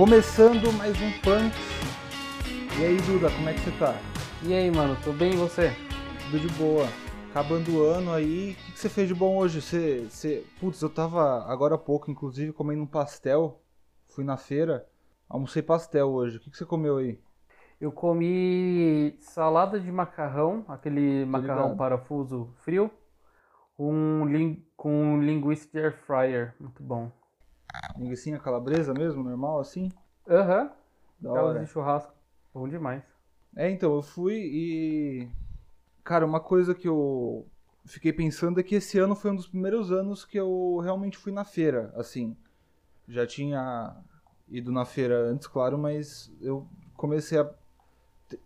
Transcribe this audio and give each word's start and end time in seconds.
Começando 0.00 0.72
mais 0.78 0.96
um 0.98 1.12
Punks. 1.20 1.60
E 2.80 2.84
aí, 2.86 2.96
Duda, 3.02 3.30
como 3.36 3.50
é 3.50 3.52
que 3.52 3.60
você 3.60 3.70
tá? 3.72 3.94
E 4.42 4.54
aí, 4.54 4.70
mano, 4.70 4.96
tô 5.04 5.12
bem 5.12 5.34
e 5.34 5.36
você? 5.36 5.72
Tudo 6.24 6.40
de 6.40 6.48
boa. 6.54 6.86
Acabando 7.28 7.76
o 7.76 7.82
ano 7.82 8.10
aí, 8.10 8.52
o 8.52 8.64
que, 8.64 8.72
que 8.72 8.78
você 8.78 8.88
fez 8.88 9.06
de 9.08 9.14
bom 9.14 9.36
hoje? 9.36 9.60
Você, 9.60 10.06
você... 10.08 10.46
Putz, 10.58 10.80
eu 10.80 10.88
tava 10.88 11.44
agora 11.44 11.74
há 11.74 11.78
pouco, 11.78 12.10
inclusive, 12.10 12.50
comendo 12.50 12.82
um 12.82 12.86
pastel. 12.86 13.60
Fui 14.06 14.24
na 14.24 14.38
feira, 14.38 14.86
almocei 15.28 15.60
pastel 15.60 16.08
hoje. 16.08 16.38
O 16.38 16.40
que, 16.40 16.50
que 16.50 16.56
você 16.56 16.64
comeu 16.64 16.96
aí? 16.96 17.20
Eu 17.78 17.92
comi 17.92 19.18
salada 19.20 19.78
de 19.78 19.92
macarrão, 19.92 20.64
aquele 20.66 21.26
macarrão 21.26 21.64
ligado. 21.64 21.76
parafuso 21.76 22.54
frio, 22.64 22.90
um 23.78 24.24
lin... 24.24 24.64
com 24.78 25.20
linguiça 25.20 25.68
de 25.70 25.78
air 25.78 25.92
fryer, 26.06 26.54
muito 26.58 26.82
bom. 26.82 27.12
Linguicinha 27.98 28.38
calabresa 28.38 28.94
mesmo, 28.94 29.22
normal 29.22 29.60
assim? 29.60 29.90
Aham, 30.28 30.70
Da 31.20 31.30
aquelas 31.30 31.50
hora. 31.54 31.60
de 31.60 31.66
churrasco, 31.66 32.12
bom 32.54 32.68
demais. 32.68 33.02
É, 33.56 33.70
então, 33.70 33.94
eu 33.94 34.02
fui 34.02 34.34
e. 34.36 35.28
Cara, 36.04 36.24
uma 36.24 36.40
coisa 36.40 36.74
que 36.74 36.88
eu 36.88 37.46
fiquei 37.84 38.12
pensando 38.12 38.60
é 38.60 38.62
que 38.62 38.76
esse 38.76 38.98
ano 38.98 39.14
foi 39.14 39.30
um 39.30 39.36
dos 39.36 39.46
primeiros 39.48 39.90
anos 39.92 40.24
que 40.24 40.38
eu 40.38 40.78
realmente 40.82 41.18
fui 41.18 41.32
na 41.32 41.44
feira, 41.44 41.92
assim. 41.96 42.36
Já 43.08 43.26
tinha 43.26 43.96
ido 44.48 44.72
na 44.72 44.84
feira 44.84 45.18
antes, 45.28 45.46
claro, 45.46 45.76
mas 45.78 46.32
eu 46.40 46.66
comecei 46.96 47.38
a 47.38 47.50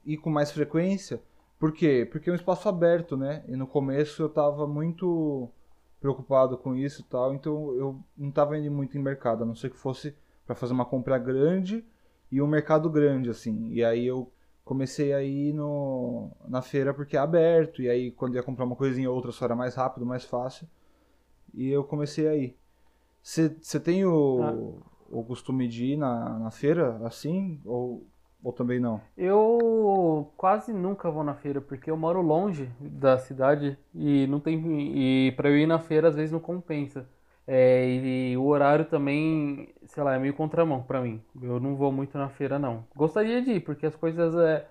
ir 0.04 0.16
com 0.18 0.30
mais 0.30 0.50
frequência. 0.50 1.22
Por 1.58 1.72
quê? 1.72 2.06
Porque 2.10 2.28
é 2.28 2.32
um 2.32 2.36
espaço 2.36 2.68
aberto, 2.68 3.16
né? 3.16 3.44
E 3.48 3.56
no 3.56 3.66
começo 3.66 4.22
eu 4.22 4.28
tava 4.28 4.66
muito 4.66 5.48
preocupado 6.04 6.58
com 6.58 6.76
isso 6.76 7.00
e 7.00 7.04
tal, 7.04 7.32
então 7.32 7.74
eu 7.76 7.98
não 8.14 8.30
tava 8.30 8.58
indo 8.58 8.70
muito 8.70 8.98
em 8.98 9.00
mercado, 9.00 9.42
a 9.42 9.46
não 9.46 9.54
ser 9.54 9.70
que 9.70 9.78
fosse 9.78 10.14
para 10.44 10.54
fazer 10.54 10.74
uma 10.74 10.84
compra 10.84 11.16
grande 11.16 11.82
e 12.30 12.42
um 12.42 12.46
mercado 12.46 12.90
grande, 12.90 13.30
assim. 13.30 13.70
E 13.72 13.82
aí 13.82 14.06
eu 14.06 14.30
comecei 14.66 15.14
a 15.14 15.22
ir 15.22 15.54
no, 15.54 16.30
na 16.46 16.60
feira 16.60 16.92
porque 16.92 17.16
é 17.16 17.20
aberto, 17.20 17.80
e 17.80 17.88
aí 17.88 18.10
quando 18.10 18.34
ia 18.34 18.42
comprar 18.42 18.66
uma 18.66 18.76
coisinha 18.76 19.08
ou 19.08 19.16
outra 19.16 19.32
só 19.32 19.46
era 19.46 19.56
mais 19.56 19.74
rápido, 19.76 20.04
mais 20.04 20.26
fácil. 20.26 20.68
E 21.54 21.70
eu 21.70 21.82
comecei 21.82 22.28
a 22.28 22.36
ir. 22.36 22.54
Você 23.22 23.80
tem 23.80 24.04
o, 24.04 24.82
o 25.10 25.24
costume 25.24 25.66
de 25.66 25.86
ir 25.92 25.96
na, 25.96 26.38
na 26.38 26.50
feira 26.50 27.00
assim? 27.06 27.62
Ou, 27.64 28.06
ou 28.44 28.52
também 28.52 28.78
não? 28.78 29.00
Eu 29.16 30.30
quase 30.36 30.72
nunca 30.72 31.10
vou 31.10 31.24
na 31.24 31.34
feira 31.34 31.62
porque 31.62 31.90
eu 31.90 31.96
moro 31.96 32.20
longe 32.20 32.70
da 32.78 33.18
cidade 33.18 33.78
e 33.94 34.26
não 34.26 34.38
tem 34.38 34.62
e 34.94 35.32
para 35.32 35.48
eu 35.48 35.56
ir 35.56 35.66
na 35.66 35.78
feira 35.78 36.08
às 36.08 36.14
vezes 36.14 36.30
não 36.30 36.38
compensa. 36.38 37.08
É, 37.46 37.86
e 37.86 38.36
o 38.36 38.44
horário 38.44 38.84
também, 38.84 39.74
sei 39.86 40.02
lá, 40.02 40.14
é 40.14 40.18
meio 40.18 40.34
contramão 40.34 40.82
pra 40.82 41.00
mim. 41.00 41.22
Eu 41.42 41.58
não 41.58 41.74
vou 41.74 41.90
muito 41.90 42.16
na 42.16 42.28
feira 42.28 42.58
não. 42.58 42.84
Gostaria 42.94 43.42
de 43.42 43.52
ir 43.52 43.60
porque 43.60 43.86
as 43.86 43.96
coisas 43.96 44.34
é, 44.36 44.66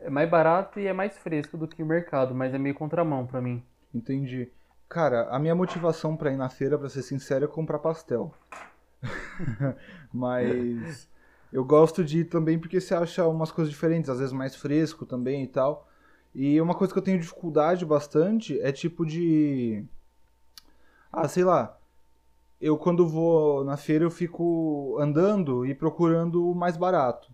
é 0.00 0.10
mais 0.10 0.28
barato 0.28 0.80
e 0.80 0.86
é 0.86 0.92
mais 0.92 1.18
fresco 1.18 1.56
do 1.56 1.68
que 1.68 1.82
o 1.82 1.86
mercado, 1.86 2.34
mas 2.34 2.54
é 2.54 2.58
meio 2.58 2.74
contramão 2.74 3.26
pra 3.26 3.40
mim. 3.40 3.62
Entendi. 3.94 4.48
Cara, 4.88 5.28
a 5.30 5.38
minha 5.38 5.54
motivação 5.54 6.16
pra 6.16 6.32
ir 6.32 6.36
na 6.36 6.48
feira, 6.48 6.78
pra 6.78 6.88
ser 6.88 7.02
sincero, 7.02 7.44
é 7.44 7.48
comprar 7.48 7.80
pastel. 7.80 8.32
Mas 10.12 11.08
eu 11.56 11.64
gosto 11.64 12.04
de 12.04 12.20
ir 12.20 12.24
também 12.26 12.58
porque 12.58 12.80
você 12.80 12.94
acha 12.94 13.26
umas 13.26 13.50
coisas 13.52 13.72
diferentes, 13.72 14.10
às 14.10 14.18
vezes 14.18 14.32
mais 14.32 14.56
fresco 14.56 15.06
também 15.06 15.44
e 15.44 15.48
tal. 15.48 15.88
E 16.34 16.60
uma 16.60 16.74
coisa 16.74 16.92
que 16.92 16.98
eu 16.98 17.02
tenho 17.04 17.20
dificuldade 17.20 17.84
bastante 17.86 18.60
é 18.60 18.72
tipo 18.72 19.06
de. 19.06 19.84
Ah, 21.12 21.28
sei 21.28 21.44
lá. 21.44 21.76
Eu 22.60 22.78
quando 22.78 23.08
vou 23.08 23.64
na 23.64 23.76
feira 23.76 24.04
eu 24.04 24.10
fico 24.10 24.98
andando 25.00 25.66
e 25.66 25.74
procurando 25.74 26.50
o 26.50 26.54
mais 26.54 26.76
barato. 26.76 27.30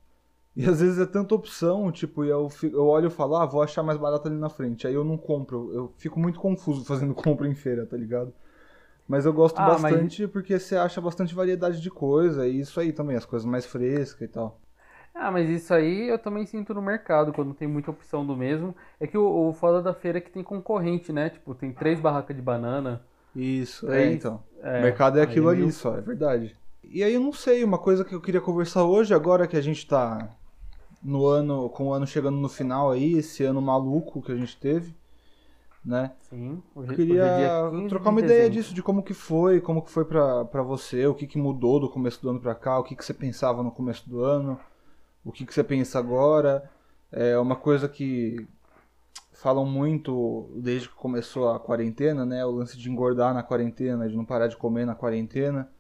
E 0.57 0.65
às 0.67 0.81
vezes 0.81 0.99
é 1.01 1.07
tanta 1.07 1.35
opção, 1.35 1.93
tipo, 1.93 2.25
eu, 2.25 2.49
fi- 2.51 2.73
eu 2.73 2.87
olho 2.87 3.09
e 3.09 3.11
falo, 3.11 3.37
ah, 3.37 3.47
vou 3.47 3.63
achar 3.63 3.83
mais 3.83 3.99
barato 3.99 4.29
ali 4.29 4.37
na 4.39 4.51
frente. 4.51 4.87
Aí 4.87 4.95
eu 4.95 5.05
não 5.05 5.19
compro. 5.19 5.73
Eu 5.75 5.95
fico 5.99 6.21
muito 6.21 6.41
confuso 6.41 6.85
fazendo 6.85 7.15
compra 7.17 7.49
em 7.49 7.55
feira, 7.55 7.87
tá 7.87 7.97
ligado? 7.97 8.33
Mas 9.13 9.27
eu 9.27 9.33
gosto 9.33 9.59
Ah, 9.59 9.79
mas- 9.79 9.93
bastante 9.93 10.27
porque 10.27 10.59
você 10.59 10.75
acha 10.77 11.01
bastante 11.01 11.35
variedade 11.35 11.81
de 11.81 11.91
coisa. 11.91 12.49
E 12.49 12.61
isso 12.61 12.81
aí 12.81 12.93
também, 12.93 13.17
as 13.17 13.27
coisas 13.27 13.47
mais 13.47 13.67
frescas 13.67 14.23
e 14.23 14.29
tal. 14.29 14.59
Ah, 15.15 15.31
mas 15.31 15.49
isso 15.51 15.75
aí 15.75 16.09
eu 16.09 16.19
também 16.19 16.47
sinto 16.47 16.73
no 16.73 16.81
mercado, 16.81 17.33
quando 17.33 17.53
tem 17.53 17.69
muita 17.69 17.91
opção 17.91 18.27
do 18.27 18.35
mesmo. 18.37 18.75
É 18.99 19.07
que 19.07 19.17
o, 19.19 19.49
o 19.51 19.53
foda 19.53 19.83
da 19.83 19.93
feira 19.93 20.19
é 20.19 20.21
que 20.21 20.31
tem 20.31 20.43
concorrente, 20.43 21.13
né? 21.13 21.29
Tipo, 21.29 21.55
tem 21.55 21.71
três 21.73 22.01
barracas 22.01 22.35
de 22.35 22.41
banana. 22.43 23.03
Isso, 23.37 23.87
é, 23.87 23.91
Três, 23.91 24.15
então. 24.17 24.43
é, 24.63 24.79
o 24.79 24.83
mercado 24.83 25.19
é 25.19 25.23
aquilo 25.23 25.49
ali 25.49 25.61
meio- 25.61 25.73
só, 25.73 25.97
é 25.97 26.01
verdade. 26.01 26.57
E 26.85 27.03
aí 27.03 27.15
eu 27.15 27.21
não 27.21 27.33
sei, 27.33 27.63
uma 27.65 27.79
coisa 27.79 28.05
que 28.05 28.15
eu 28.15 28.21
queria 28.21 28.41
conversar 28.41 28.85
hoje, 28.85 29.15
agora 29.15 29.47
que 29.47 29.57
a 29.57 29.61
gente 29.61 29.87
tá 29.87 30.29
no 31.03 31.27
ano, 31.27 31.69
com 31.71 31.89
o 31.89 31.93
ano 31.93 32.07
chegando 32.07 32.37
no 32.39 32.49
final 32.49 32.91
aí, 32.91 33.15
esse 33.19 33.45
ano 33.45 33.61
maluco 33.63 34.23
que 34.23 34.33
a 34.33 34.37
gente 34.37 34.57
teve, 34.59 34.95
né? 35.85 36.13
Sim, 36.21 36.63
hoje, 36.75 36.91
Eu 36.91 36.97
hoje 36.97 37.19
é 37.21 37.29
queria 37.29 37.29
dia 37.29 37.71
15 37.71 37.89
trocar 37.89 38.11
de 38.11 38.11
uma 38.11 38.21
ideia 38.21 38.49
dezembro. 38.49 38.51
disso, 38.51 38.75
de 38.75 38.83
como 38.83 39.03
que 39.03 39.15
foi, 39.15 39.61
como 39.61 39.83
que 39.83 39.91
foi 39.91 40.05
pra, 40.05 40.45
pra 40.45 40.63
você, 40.63 41.07
o 41.07 41.15
que 41.15 41.27
que 41.27 41.39
mudou 41.39 41.81
do 41.81 41.91
começo 41.91 42.21
do 42.23 42.31
ano 42.31 42.41
pra 42.41 42.55
cá, 42.55 42.79
o 42.79 42.85
que 42.85 42.97
que 42.97 43.05
você 43.05 43.15
pensava 43.15 43.63
no 43.63 43.71
começo 43.73 44.09
do 44.09 44.23
ano, 44.23 44.59
o 45.25 45.33
que 45.33 45.45
que 45.47 45.53
você 45.55 45.65
pensa 45.65 45.99
agora. 45.99 46.71
É 47.11 47.39
uma 47.39 47.57
coisa 47.57 47.89
que 47.89 48.47
falam 49.33 49.67
muito 49.67 50.51
desde 50.57 50.89
que 50.89 50.95
começou 50.95 51.51
a 51.51 51.61
quarentena, 51.61 52.25
né? 52.25 52.45
O 52.47 52.51
lance 52.53 52.79
de 52.79 52.91
engordar 52.91 53.35
na 53.35 53.43
quarentena, 53.43 54.09
de 54.09 54.17
não 54.17 54.25
parar 54.25 54.47
de 54.49 54.57
comer 54.57 54.87
na 54.87 54.95
quarentena. 54.95 55.71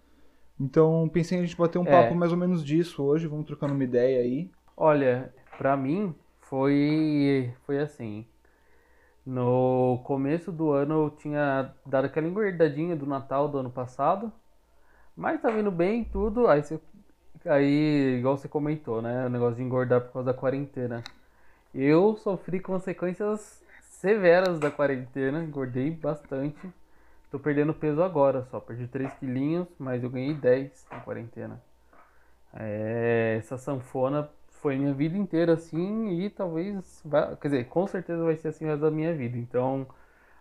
Então 0.61 1.09
pensei 1.13 1.39
em 1.39 1.43
a 1.43 1.45
gente 1.45 1.57
bater 1.57 1.79
um 1.79 1.87
É. 1.87 1.91
papo 1.91 2.15
mais 2.15 2.33
ou 2.33 2.39
menos 2.39 2.65
disso 2.65 3.03
hoje, 3.03 3.27
vamos 3.27 3.47
trocando 3.47 3.73
uma 3.75 3.85
ideia 3.85 4.21
aí. 4.21 4.51
Olha, 4.77 5.33
pra 5.59 5.77
mim 5.77 6.15
foi 6.41 7.55
foi 7.67 7.79
assim. 7.79 8.27
No 9.25 10.01
começo 10.05 10.51
do 10.51 10.73
ano 10.73 11.05
eu 11.05 11.11
tinha 11.11 11.73
dado 11.87 12.07
aquela 12.07 12.27
engordadinha 12.27 12.97
do 12.97 13.07
Natal 13.07 13.49
do 13.49 13.59
ano 13.59 13.71
passado, 13.71 14.33
mas 15.17 15.41
tava 15.41 15.61
indo 15.61 15.71
bem 15.71 16.05
tudo. 16.05 16.49
Aí 16.49 16.63
você, 16.63 16.81
aí 17.47 18.19
igual 18.19 18.37
você 18.37 18.49
comentou, 18.49 19.01
né, 19.01 19.27
o 19.27 19.31
negócio 19.31 19.57
de 19.57 19.63
engordar 19.63 20.01
por 20.03 20.13
causa 20.15 20.33
da 20.33 20.39
quarentena. 20.39 21.05
Eu 21.75 22.17
sofri 22.17 22.61
consequências 22.61 23.63
severas 23.81 24.59
da 24.59 24.71
quarentena, 24.71 25.43
engordei 25.43 25.91
bastante. 25.91 26.69
Tô 27.31 27.39
perdendo 27.39 27.73
peso 27.73 28.03
agora 28.03 28.45
só, 28.51 28.61
perdi 28.61 28.87
3 28.89 29.13
quilinhos, 29.15 29.69
mas 29.79 30.03
eu 30.03 30.11
ganhei 30.11 30.35
10 30.35 30.87
na 30.91 31.01
quarentena. 31.01 31.63
É, 32.53 33.37
essa 33.39 33.57
sanfona 33.57 34.29
foi 34.63 34.77
minha 34.79 34.95
vida 34.95 35.17
inteira 35.19 35.55
assim 35.55 36.11
e 36.21 36.31
talvez, 36.31 37.03
vai, 37.05 37.37
quer 37.37 37.49
dizer, 37.49 37.65
com 37.69 37.87
certeza 37.87 38.25
vai 38.25 38.37
ser 38.37 38.49
assim 38.49 38.65
o 38.65 38.69
resto 38.69 38.83
da 38.83 38.91
minha 38.91 39.15
vida. 39.15 39.37
Então, 39.39 39.87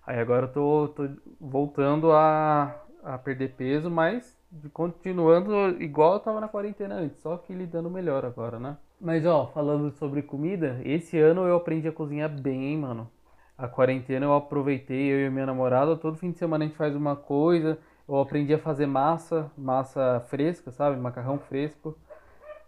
aí 0.06 0.20
agora 0.20 0.46
eu 0.48 0.54
tô, 0.54 0.88
tô 0.90 1.10
voltando 1.40 2.12
a, 2.12 2.76
a 3.04 3.18
perder 3.18 3.56
peso, 3.56 3.90
mas 3.90 4.38
continuando 4.74 5.82
igual 5.82 6.14
eu 6.16 6.20
tava 6.20 6.42
na 6.42 6.48
quarentena 6.48 6.96
antes, 6.96 7.22
só 7.22 7.38
que 7.38 7.54
lidando 7.54 7.90
melhor 7.90 8.26
agora, 8.26 8.60
né? 8.60 8.78
Mas 9.00 9.26
ó, 9.26 9.48
falando 9.48 9.92
sobre 9.92 10.22
comida, 10.22 10.80
esse 10.86 11.18
ano 11.18 11.46
eu 11.48 11.56
aprendi 11.56 11.88
a 11.88 11.92
cozinhar 11.92 12.30
bem, 12.30 12.78
mano. 12.78 13.10
A 13.58 13.68
quarentena 13.68 14.26
eu 14.26 14.34
aproveitei, 14.34 15.12
eu 15.12 15.28
e 15.28 15.30
minha 15.30 15.46
namorada, 15.46 15.96
todo 15.98 16.18
fim 16.18 16.32
de 16.32 16.38
semana 16.38 16.64
a 16.66 16.68
gente 16.68 16.78
faz 16.78 16.96
uma 16.96 17.16
coisa. 17.16 17.78
Eu 18.08 18.20
aprendi 18.20 18.54
a 18.54 18.60
fazer 18.60 18.86
massa, 18.86 19.52
massa 19.58 20.20
fresca, 20.30 20.72
sabe? 20.72 20.98
Macarrão 21.00 21.40
fresco. 21.40 21.98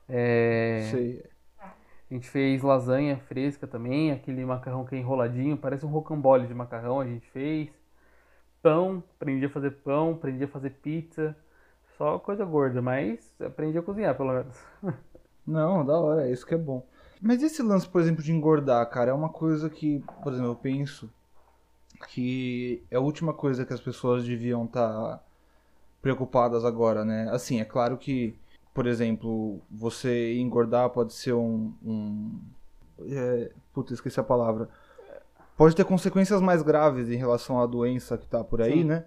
É, 0.10 1.00
Sei. 1.00 1.24
A 2.14 2.16
gente 2.16 2.30
fez 2.30 2.62
lasanha 2.62 3.18
fresca 3.28 3.66
também, 3.66 4.12
aquele 4.12 4.46
macarrão 4.46 4.86
que 4.86 4.94
é 4.94 5.00
enroladinho, 5.00 5.58
parece 5.58 5.84
um 5.84 5.90
rocambole 5.90 6.46
de 6.46 6.54
macarrão 6.54 7.00
a 7.00 7.06
gente 7.08 7.28
fez. 7.32 7.70
Pão, 8.62 9.04
aprendi 9.16 9.46
a 9.46 9.50
fazer 9.50 9.72
pão, 9.72 10.12
aprendi 10.12 10.44
a 10.44 10.48
fazer 10.48 10.70
pizza. 10.70 11.36
Só 11.98 12.20
coisa 12.20 12.46
gorda, 12.46 12.84
mas 12.84 13.34
aprendi 13.42 13.80
a 13.80 13.82
cozinhar 13.82 14.16
pelo 14.16 14.32
menos. 14.32 14.56
Não, 15.46 15.84
da 15.84 15.98
hora, 15.98 16.28
é 16.28 16.32
isso 16.32 16.46
que 16.46 16.54
é 16.54 16.58
bom. 16.58 16.86
Mas 17.20 17.42
esse 17.42 17.64
lance, 17.64 17.90
por 17.90 18.00
exemplo, 18.00 18.24
de 18.24 18.32
engordar, 18.32 18.88
cara, 18.92 19.10
é 19.10 19.14
uma 19.14 19.30
coisa 19.30 19.68
que, 19.68 20.04
por 20.22 20.34
exemplo, 20.34 20.52
eu 20.52 20.56
penso 20.56 21.10
que 22.10 22.84
é 22.92 22.96
a 22.96 23.02
última 23.02 23.34
coisa 23.34 23.66
que 23.66 23.74
as 23.74 23.82
pessoas 23.82 24.24
deviam 24.24 24.66
estar 24.66 25.20
preocupadas 26.00 26.64
agora, 26.64 27.04
né? 27.04 27.28
Assim, 27.32 27.60
é 27.60 27.66
claro 27.66 27.98
que, 27.98 28.38
por 28.74 28.88
exemplo, 28.88 29.62
você 29.70 30.40
engordar 30.40 30.90
pode 30.90 31.14
ser 31.14 31.34
um. 31.34 31.74
um 31.84 32.40
é, 33.08 33.52
puta, 33.72 33.94
esqueci 33.94 34.20
a 34.20 34.24
palavra. 34.24 34.68
Pode 35.56 35.76
ter 35.76 35.86
consequências 35.86 36.42
mais 36.42 36.64
graves 36.64 37.10
em 37.10 37.16
relação 37.16 37.62
à 37.62 37.68
doença 37.68 38.18
que 38.18 38.26
tá 38.26 38.44
por 38.44 38.62
aí, 38.62 38.80
Sim. 38.80 38.86
né? 38.86 39.06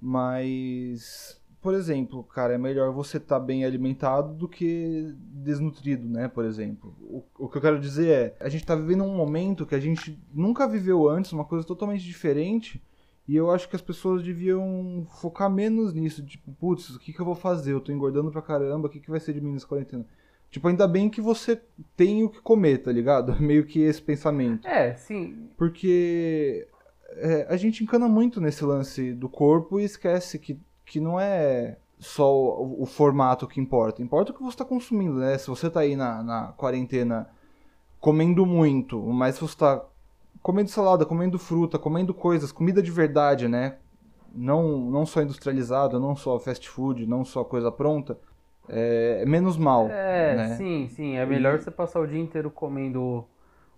Mas, 0.00 1.40
por 1.60 1.74
exemplo, 1.74 2.22
cara, 2.22 2.54
é 2.54 2.58
melhor 2.58 2.92
você 2.92 3.16
estar 3.16 3.40
bem 3.40 3.64
alimentado 3.64 4.32
do 4.32 4.48
que 4.48 5.12
desnutrido, 5.18 6.08
né? 6.08 6.28
Por 6.28 6.44
exemplo. 6.44 6.94
O, 7.00 7.24
o 7.36 7.48
que 7.48 7.58
eu 7.58 7.62
quero 7.62 7.80
dizer 7.80 8.08
é, 8.08 8.36
a 8.38 8.48
gente 8.48 8.64
tá 8.64 8.76
vivendo 8.76 9.02
um 9.02 9.16
momento 9.16 9.66
que 9.66 9.74
a 9.74 9.80
gente 9.80 10.16
nunca 10.32 10.68
viveu 10.68 11.08
antes, 11.08 11.32
uma 11.32 11.44
coisa 11.44 11.66
totalmente 11.66 12.04
diferente. 12.04 12.80
E 13.28 13.36
eu 13.36 13.50
acho 13.50 13.68
que 13.68 13.76
as 13.76 13.82
pessoas 13.82 14.22
deviam 14.22 15.06
focar 15.20 15.50
menos 15.50 15.92
nisso. 15.92 16.24
Tipo, 16.24 16.50
putz, 16.52 16.88
o 16.88 16.98
que, 16.98 17.12
que 17.12 17.20
eu 17.20 17.26
vou 17.26 17.34
fazer? 17.34 17.74
Eu 17.74 17.80
tô 17.80 17.92
engordando 17.92 18.30
pra 18.32 18.40
caramba, 18.40 18.88
o 18.88 18.90
que, 18.90 18.98
que 18.98 19.10
vai 19.10 19.20
ser 19.20 19.34
de 19.34 19.40
mim 19.40 19.52
nessa 19.52 19.66
quarentena? 19.66 20.06
Tipo, 20.50 20.68
ainda 20.68 20.88
bem 20.88 21.10
que 21.10 21.20
você 21.20 21.60
tem 21.94 22.24
o 22.24 22.30
que 22.30 22.40
comer, 22.40 22.78
tá 22.78 22.90
ligado? 22.90 23.36
Meio 23.38 23.66
que 23.66 23.80
esse 23.80 24.00
pensamento. 24.00 24.66
É, 24.66 24.94
sim. 24.94 25.50
Porque 25.58 26.66
é, 27.16 27.46
a 27.50 27.56
gente 27.58 27.84
encana 27.84 28.08
muito 28.08 28.40
nesse 28.40 28.64
lance 28.64 29.12
do 29.12 29.28
corpo 29.28 29.78
e 29.78 29.84
esquece 29.84 30.38
que, 30.38 30.58
que 30.86 30.98
não 30.98 31.20
é 31.20 31.76
só 31.98 32.34
o, 32.34 32.82
o 32.82 32.86
formato 32.86 33.46
que 33.46 33.60
importa. 33.60 34.02
Importa 34.02 34.32
o 34.32 34.34
que 34.34 34.42
você 34.42 34.54
está 34.54 34.64
consumindo, 34.64 35.18
né? 35.18 35.36
Se 35.36 35.48
você 35.48 35.68
tá 35.68 35.80
aí 35.80 35.96
na, 35.96 36.22
na 36.22 36.52
quarentena 36.56 37.28
comendo 38.00 38.46
muito, 38.46 38.98
mas 39.02 39.34
se 39.34 39.42
você 39.42 39.56
tá 39.58 39.84
comendo 40.48 40.70
salada, 40.70 41.04
comendo 41.04 41.38
fruta, 41.38 41.78
comendo 41.78 42.14
coisas, 42.14 42.50
comida 42.50 42.82
de 42.82 42.90
verdade, 42.90 43.46
né? 43.46 43.76
Não, 44.34 44.78
não 44.78 45.04
só 45.04 45.20
industrializada, 45.20 46.00
não 46.00 46.16
só 46.16 46.38
fast 46.38 46.66
food, 46.70 47.06
não 47.06 47.22
só 47.22 47.44
coisa 47.44 47.70
pronta, 47.70 48.18
é, 48.66 49.20
é 49.20 49.26
menos 49.26 49.58
mal. 49.58 49.90
É, 49.90 50.34
né? 50.34 50.56
sim, 50.56 50.88
sim. 50.88 51.16
É 51.16 51.26
melhor 51.26 51.56
e... 51.56 51.58
você 51.58 51.70
passar 51.70 52.00
o 52.00 52.06
dia 52.06 52.18
inteiro 52.18 52.50
comendo 52.50 53.26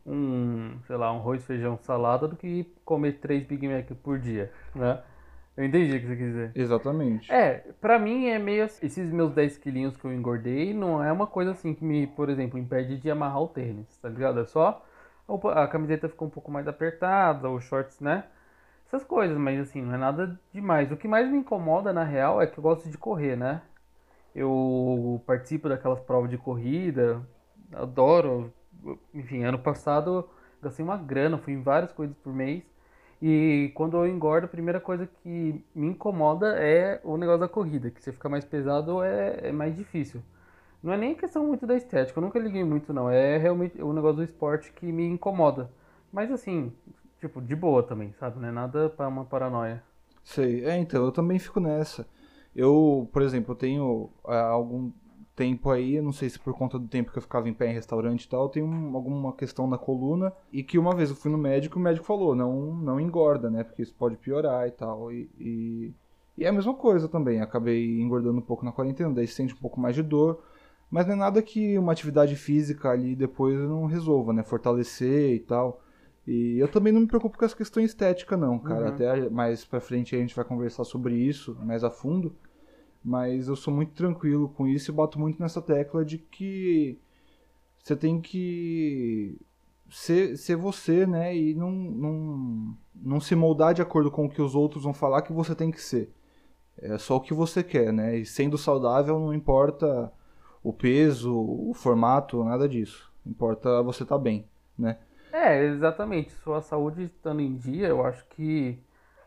um, 0.07 0.79
sei 0.87 0.97
lá, 0.97 1.13
um 1.13 1.17
arroz, 1.17 1.45
feijão, 1.45 1.77
salada 1.77 2.29
do 2.29 2.37
que 2.37 2.73
comer 2.85 3.15
três 3.15 3.43
Big 3.43 3.67
Mac 3.67 3.91
por 4.01 4.21
dia, 4.21 4.53
né? 4.73 5.01
Eu 5.57 5.65
entendi 5.65 5.97
o 5.97 6.01
que 6.01 6.07
você 6.07 6.17
quis 6.17 6.27
dizer. 6.27 6.53
Exatamente. 6.55 7.33
É, 7.33 7.65
pra 7.81 7.99
mim 7.99 8.27
é 8.29 8.39
meio 8.39 8.63
assim, 8.63 8.87
esses 8.87 9.11
meus 9.11 9.33
10 9.33 9.59
quilinhos 9.59 9.97
que 9.97 10.05
eu 10.05 10.15
engordei 10.15 10.73
não 10.73 11.03
é 11.03 11.11
uma 11.11 11.27
coisa 11.27 11.51
assim 11.51 11.75
que 11.75 11.85
me, 11.85 12.07
por 12.07 12.31
exemplo, 12.31 12.61
impede 12.61 12.97
de 12.97 13.11
amarrar 13.11 13.43
o 13.43 13.49
tênis, 13.49 13.89
tá 14.01 14.09
ligado? 14.09 14.39
É 14.39 14.45
só 14.45 14.85
a 15.55 15.69
camiseta 15.69 16.09
ficou 16.09 16.29
um 16.29 16.31
pouco 16.31 16.51
mais 16.51 16.67
apertada, 16.69 17.51
os 17.51 17.65
shorts, 17.65 18.01
né? 18.01 18.25
Essas 18.87 19.05
coisas, 19.05 19.37
mas 19.39 19.61
assim, 19.61 19.83
não 19.83 19.95
é 19.95 19.99
nada 19.99 20.41
demais. 20.53 20.91
O 20.91 20.97
que 20.97 21.09
mais 21.09 21.29
me 21.31 21.39
incomoda, 21.39 21.93
na 21.93 22.05
real, 22.05 22.41
é 22.43 22.47
que 22.47 22.59
eu 22.59 22.63
gosto 22.63 22.89
de 22.91 22.99
correr, 22.99 23.37
né? 23.37 23.63
Eu 24.35 25.23
participo 25.27 25.69
daquelas 25.69 26.01
provas 26.01 26.31
de 26.31 26.39
corrida, 26.39 27.21
adoro. 27.73 28.53
Enfim, 29.15 29.45
ano 29.45 29.59
passado 29.59 30.29
gastei 30.63 30.85
uma 30.85 30.97
grana, 30.97 31.39
fui 31.39 31.53
em 31.53 31.63
várias 31.63 31.93
coisas 31.93 32.17
por 32.19 32.33
mês. 32.33 32.63
E 33.23 33.71
quando 33.75 33.97
eu 33.97 34.07
engordo, 34.07 34.47
a 34.47 34.49
primeira 34.51 34.81
coisa 34.81 35.07
que 35.07 35.65
me 35.75 35.89
incomoda 35.89 36.57
é 36.59 37.01
o 37.05 37.17
negócio 37.17 37.41
da 37.41 37.49
corrida, 37.49 37.91
que 37.91 38.03
você 38.03 38.13
fica 38.13 38.29
mais 38.29 38.45
pesado 38.45 39.03
é, 39.03 39.49
é 39.49 39.53
mais 39.53 39.77
difícil. 39.77 40.23
Não 40.83 40.93
é 40.93 40.97
nem 40.97 41.15
questão 41.15 41.47
muito 41.47 41.67
da 41.67 41.77
estética, 41.77 42.19
eu 42.19 42.23
nunca 42.23 42.39
liguei 42.39 42.65
muito 42.65 42.93
não, 42.93 43.11
é 43.11 43.37
realmente 43.37 43.81
o 43.83 43.93
negócio 43.93 44.17
do 44.17 44.25
esporte 44.25 44.73
que 44.73 44.91
me 44.91 45.07
incomoda. 45.07 45.71
Mas 46.13 46.31
assim, 46.31 46.73
tipo, 47.21 47.41
de 47.41 47.55
boa 47.55 47.83
também, 47.83 48.13
sabe? 48.15 48.41
Não 48.41 48.49
é 48.49 48.53
nada 48.53 48.89
para 48.89 49.07
uma 49.09 49.25
paranoia. 49.25 49.83
Sei, 50.25 50.65
é, 50.65 50.77
então, 50.79 51.05
eu 51.05 51.13
também 51.13 51.39
fico 51.39 51.61
nessa. 51.61 52.07
Eu, 52.55 53.09
por 53.13 53.23
exemplo, 53.23 53.53
eu 53.53 53.57
tenho 53.57 54.11
há 54.25 54.49
algum 54.49 54.91
tempo 55.37 55.71
aí, 55.71 56.01
não 56.03 56.13
sei 56.13 56.29
se 56.29 56.39
por 56.39 56.53
conta 56.55 56.79
do 56.79 56.87
tempo 56.87 57.11
que 57.11 57.17
eu 57.17 57.23
ficava 57.23 57.49
em 57.49 57.55
pé 57.55 57.71
em 57.71 57.75
restaurante 57.75 58.25
e 58.25 58.29
tal, 58.29 58.43
eu 58.43 58.49
tenho 58.51 58.67
um, 58.67 58.95
alguma 58.95 59.33
questão 59.33 59.67
na 59.67 59.79
coluna 59.79 60.33
e 60.53 60.63
que 60.63 60.79
uma 60.79 60.95
vez 60.95 61.09
eu 61.09 61.17
fui 61.17 61.31
no 61.31 61.39
médico 61.39 61.79
e 61.79 61.81
o 61.81 61.83
médico 61.83 62.05
falou, 62.05 62.35
não, 62.35 62.75
não 62.75 63.01
engorda, 63.01 63.49
né, 63.49 63.65
porque 63.65 63.81
isso 63.81 63.95
pode 63.95 64.17
piorar 64.17 64.69
e 64.69 64.71
tal, 64.71 65.11
e, 65.11 65.31
e, 65.39 65.95
e 66.37 66.45
é 66.45 66.49
a 66.49 66.53
mesma 66.53 66.75
coisa 66.75 67.09
também, 67.09 67.41
acabei 67.41 68.01
engordando 68.03 68.39
um 68.39 68.43
pouco 68.43 68.67
na 68.67 68.73
quarentena, 68.73 69.15
daí 69.15 69.27
sente 69.27 69.55
um 69.55 69.59
pouco 69.59 69.81
mais 69.81 69.95
de 69.95 70.03
dor, 70.03 70.43
mas 70.91 71.07
não 71.07 71.15
é 71.15 71.17
nada 71.17 71.43
que 71.43 71.79
uma 71.79 71.93
atividade 71.93 72.37
física 72.37 72.91
ali 72.91 73.15
depois 73.15 73.59
não 73.59 73.87
resolva, 73.87 74.33
né, 74.33 74.43
fortalecer 74.43 75.35
e 75.35 75.41
tal, 75.41 75.83
e 76.27 76.59
eu 76.59 76.69
também 76.69 76.93
não 76.93 77.01
me 77.01 77.07
preocupo 77.07 77.39
com 77.39 77.45
essa 77.45 77.57
questão 77.57 77.83
estética 77.83 78.37
não, 78.37 78.59
cara, 78.59 78.89
uhum. 78.89 78.89
até 78.89 79.31
mais 79.31 79.65
pra 79.65 79.81
frente 79.81 80.15
a 80.15 80.19
gente 80.19 80.35
vai 80.35 80.45
conversar 80.45 80.85
sobre 80.85 81.15
isso 81.15 81.57
mais 81.63 81.85
a 81.85 81.91
fundo, 81.91 82.35
mas 83.03 83.49
eu 83.49 83.57
sou 83.57 83.73
muito 83.73 83.93
tranquilo 83.93 84.49
com 84.49 84.67
isso 84.67 84.91
e 84.91 84.95
bato 84.95 85.19
muito 85.19 85.41
nessa 85.41 85.63
tecla 85.63 86.05
de 86.05 86.19
que 86.19 86.99
você 87.83 87.97
tem 87.97 88.21
que 88.21 89.39
ser, 89.91 90.37
ser 90.37 90.57
você, 90.57 91.07
né? 91.07 91.37
E 91.37 91.55
não, 91.55 91.71
não, 91.71 92.77
não 92.95 93.21
se 93.21 93.35
moldar 93.35 93.75
de 93.75 93.83
acordo 93.83 94.11
com 94.11 94.27
o 94.27 94.31
que 94.31 94.43
os 94.43 94.55
outros 94.55 94.85
vão 94.85 94.95
falar 94.95 95.23
que 95.23 95.33
você 95.33 95.55
tem 95.55 95.71
que 95.71 95.81
ser. 95.81 96.13
É 96.79 96.97
só 96.99 97.17
o 97.17 97.21
que 97.21 97.35
você 97.35 97.63
quer, 97.63 97.93
né? 97.93 98.19
E 98.19 98.27
sendo 98.27 98.57
saudável 98.57 99.19
não 99.19 99.35
importa 99.35 100.13
o 100.63 100.73
peso, 100.73 101.35
o 101.35 101.73
formato, 101.75 102.43
nada 102.45 102.69
disso. 102.69 103.11
Importa 103.27 103.83
você 103.83 104.03
estar 104.03 104.17
tá 104.17 104.23
bem, 104.23 104.47
né? 104.79 104.99
É, 105.33 105.65
exatamente. 105.65 106.33
Sua 106.33 106.61
saúde 106.61 107.05
estando 107.05 107.41
em 107.41 107.57
dia, 107.57 107.89
eu 107.89 108.05
acho 108.05 108.25
que 108.31 108.79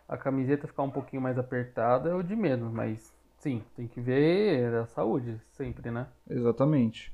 a 0.08 0.18
camiseta 0.18 0.68
ficar 0.68 0.84
um 0.84 0.92
pouquinho 0.92 1.22
mais 1.22 1.38
apertada 1.38 2.10
é 2.10 2.14
o 2.14 2.24
de 2.24 2.36
menos, 2.36 2.72
mas 2.72 3.14
Sim, 3.44 3.62
tem 3.76 3.90
que 3.90 4.00
ver 4.00 4.74
a 4.74 4.86
saúde 4.86 5.38
sempre, 5.52 5.92
né? 5.92 6.08
Exatamente. 6.30 7.14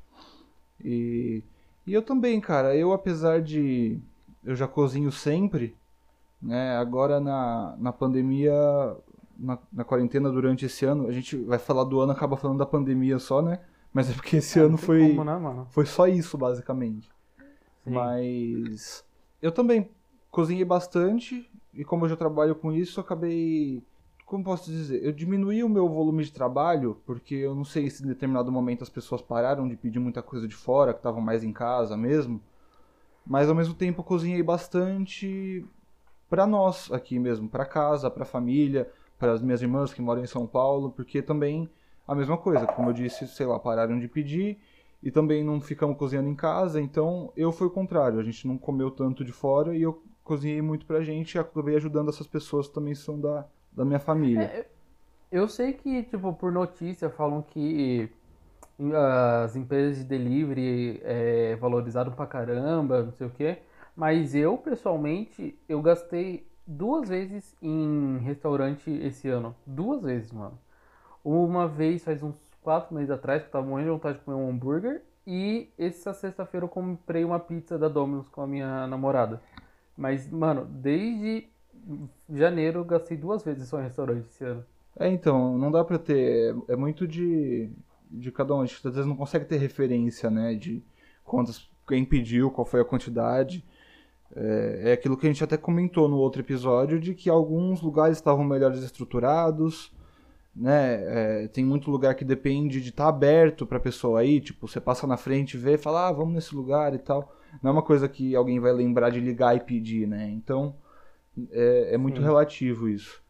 E, 0.79 1.41
e 1.87 1.91
eu 1.91 2.03
também, 2.03 2.39
cara, 2.39 2.75
eu 2.75 2.93
apesar 2.93 3.41
de 3.41 3.99
eu 4.43 4.55
já 4.55 4.67
cozinho 4.67 5.11
sempre, 5.11 5.75
né? 6.39 6.77
Agora 6.77 7.19
na, 7.19 7.75
na 7.79 7.91
pandemia, 7.91 8.53
na, 9.39 9.57
na 9.73 9.83
quarentena 9.83 10.29
durante 10.29 10.67
esse 10.67 10.85
ano, 10.85 11.07
a 11.07 11.11
gente 11.11 11.35
vai 11.35 11.57
falar 11.57 11.83
do 11.83 11.99
ano, 11.99 12.11
acaba 12.11 12.37
falando 12.37 12.59
da 12.59 12.65
pandemia 12.65 13.17
só, 13.17 13.41
né? 13.41 13.59
Mas 13.93 14.09
é 14.09 14.13
porque 14.13 14.37
esse 14.37 14.59
ano 14.59 14.77
foi 14.77 15.09
como, 15.09 15.23
né, 15.23 15.65
foi 15.69 15.85
só 15.85 16.07
isso 16.07 16.37
basicamente. 16.37 17.09
Sim. 17.83 17.91
Mas 17.91 19.03
eu 19.41 19.51
também 19.51 19.89
cozinhei 20.29 20.65
bastante 20.65 21.49
e 21.73 21.83
como 21.83 22.05
eu 22.05 22.09
já 22.09 22.15
trabalho 22.15 22.55
com 22.55 22.71
isso, 22.71 22.99
acabei 22.99 23.83
como 24.29 24.43
posso 24.43 24.69
dizer, 24.69 25.03
eu 25.03 25.11
diminuí 25.11 25.63
o 25.63 25.69
meu 25.69 25.89
volume 25.89 26.23
de 26.23 26.31
trabalho, 26.31 27.01
porque 27.03 27.33
eu 27.33 27.55
não 27.55 27.65
sei 27.65 27.89
se 27.89 28.03
em 28.03 28.07
determinado 28.07 28.51
momento 28.51 28.83
as 28.83 28.89
pessoas 28.89 29.23
pararam 29.23 29.67
de 29.67 29.75
pedir 29.75 29.97
muita 29.97 30.21
coisa 30.21 30.47
de 30.47 30.53
fora, 30.53 30.93
que 30.93 30.99
estavam 30.99 31.19
mais 31.19 31.43
em 31.43 31.51
casa 31.51 31.97
mesmo. 31.97 32.39
Mas 33.25 33.49
ao 33.49 33.55
mesmo 33.55 33.73
tempo 33.73 34.01
eu 34.01 34.03
cozinhei 34.05 34.43
bastante 34.43 35.65
para 36.29 36.45
nós 36.45 36.91
aqui 36.91 37.17
mesmo, 37.17 37.49
para 37.49 37.65
casa, 37.65 38.09
para 38.11 38.23
família, 38.23 38.87
para 39.17 39.31
as 39.31 39.41
minhas 39.41 39.63
irmãs 39.63 39.91
que 39.91 40.01
moram 40.01 40.21
em 40.21 40.27
São 40.27 40.45
Paulo, 40.45 40.91
porque 40.91 41.23
também 41.23 41.67
a 42.11 42.15
mesma 42.15 42.37
coisa, 42.37 42.65
como 42.65 42.89
eu 42.89 42.93
disse, 42.93 43.27
sei 43.27 43.45
lá, 43.45 43.59
pararam 43.59 43.99
de 43.99 44.07
pedir 44.07 44.59
e 45.01 45.11
também 45.11 45.43
não 45.43 45.61
ficamos 45.61 45.97
cozinhando 45.97 46.27
em 46.29 46.35
casa, 46.35 46.81
então 46.81 47.31
eu 47.35 47.51
fui 47.51 47.67
o 47.67 47.71
contrário, 47.71 48.19
a 48.19 48.23
gente 48.23 48.47
não 48.47 48.57
comeu 48.57 48.91
tanto 48.91 49.23
de 49.23 49.31
fora 49.31 49.75
e 49.75 49.81
eu 49.81 50.03
cozinhei 50.23 50.61
muito 50.61 50.85
pra 50.85 51.01
gente 51.01 51.35
e 51.35 51.39
acabei 51.39 51.75
ajudando 51.75 52.09
essas 52.09 52.27
pessoas 52.27 52.67
que 52.67 52.73
também 52.73 52.95
são 52.95 53.19
da 53.19 53.47
da 53.71 53.85
minha 53.85 53.99
família. 53.99 54.43
É, 54.43 54.65
eu 55.31 55.47
sei 55.47 55.73
que, 55.73 56.03
tipo, 56.03 56.33
por 56.33 56.51
notícia 56.51 57.09
falam 57.09 57.41
que 57.41 58.09
as 59.43 59.55
empresas 59.55 59.99
de 59.99 60.03
delivery 60.05 61.01
é, 61.03 61.55
valorizaram 61.57 62.11
pra 62.11 62.25
caramba, 62.25 63.03
não 63.03 63.11
sei 63.11 63.27
o 63.27 63.29
quê. 63.29 63.59
Mas 63.95 64.33
eu, 64.33 64.57
pessoalmente, 64.57 65.57
eu 65.67 65.81
gastei 65.81 66.47
duas 66.65 67.09
vezes 67.09 67.55
em 67.61 68.17
restaurante 68.19 68.89
esse 68.89 69.27
ano. 69.27 69.55
Duas 69.65 70.03
vezes, 70.03 70.31
mano. 70.31 70.57
Uma 71.23 71.67
vez 71.67 72.03
faz 72.03 72.23
uns 72.23 72.35
quatro 72.61 72.93
meses 72.95 73.09
atrás, 73.09 73.41
que 73.41 73.47
eu 73.47 73.51
tava 73.51 73.65
morrendo 73.65 73.87
de 73.87 73.93
vontade 73.93 74.17
de 74.17 74.23
comer 74.23 74.37
um 74.37 74.49
hambúrguer. 74.49 75.01
E 75.25 75.69
essa 75.77 76.13
sexta-feira 76.13 76.65
eu 76.65 76.69
comprei 76.69 77.23
uma 77.23 77.39
pizza 77.39 77.77
da 77.77 77.87
Domino's 77.87 78.27
com 78.29 78.41
a 78.41 78.47
minha 78.47 78.87
namorada. 78.87 79.41
Mas, 79.95 80.29
mano, 80.29 80.65
desde 80.65 81.47
janeiro 82.29 82.79
eu 82.79 82.85
gastei 82.85 83.17
duas 83.17 83.43
vezes 83.43 83.67
só 83.67 83.79
em 83.79 83.83
restaurante 83.83 84.25
esse 84.27 84.43
ano. 84.43 84.65
É, 84.97 85.07
então, 85.07 85.57
não 85.57 85.71
dá 85.71 85.83
pra 85.83 85.97
ter. 85.97 86.55
É, 86.67 86.75
muito 86.75 87.07
de, 87.07 87.69
de 88.09 88.31
cada 88.31 88.55
um. 88.55 88.61
A 88.61 88.65
gente 88.65 88.87
às 88.87 88.93
vezes 88.93 89.07
não 89.07 89.15
consegue 89.15 89.45
ter 89.45 89.57
referência, 89.57 90.29
né? 90.29 90.53
De 90.55 90.83
quantas. 91.23 91.69
Quem 91.87 92.05
pediu, 92.05 92.51
qual 92.51 92.65
foi 92.65 92.81
a 92.81 92.85
quantidade. 92.85 93.65
É, 94.35 94.81
é 94.85 94.91
aquilo 94.93 95.17
que 95.17 95.25
a 95.25 95.29
gente 95.29 95.43
até 95.43 95.57
comentou 95.57 96.07
no 96.07 96.17
outro 96.17 96.41
episódio, 96.41 96.99
de 96.99 97.15
que 97.15 97.29
alguns 97.29 97.81
lugares 97.81 98.17
estavam 98.17 98.43
melhores 98.43 98.83
estruturados, 98.83 99.91
né? 100.59 101.43
É, 101.43 101.47
tem 101.47 101.63
muito 101.63 101.89
lugar 101.89 102.13
que 102.15 102.25
depende 102.25 102.81
de 102.81 102.89
estar 102.89 103.05
tá 103.05 103.09
aberto 103.09 103.65
pra 103.65 103.79
pessoa 103.79 104.19
aí, 104.19 104.41
tipo, 104.41 104.67
você 104.67 104.81
passa 104.81 105.07
na 105.07 105.15
frente, 105.15 105.57
vê 105.57 105.77
fala, 105.77 106.09
ah, 106.09 106.11
vamos 106.11 106.33
nesse 106.33 106.53
lugar 106.53 106.93
e 106.93 106.99
tal. 106.99 107.33
Não 107.63 107.69
é 107.69 107.73
uma 107.73 107.81
coisa 107.81 108.07
que 108.09 108.35
alguém 108.35 108.59
vai 108.59 108.73
lembrar 108.73 109.09
de 109.09 109.19
ligar 109.19 109.55
e 109.55 109.61
pedir, 109.61 110.05
né? 110.07 110.29
Então, 110.29 110.75
é, 111.51 111.95
é 111.95 111.97
muito 111.97 112.17
Sim. 112.17 112.23
relativo 112.23 112.89
isso. 112.89 113.23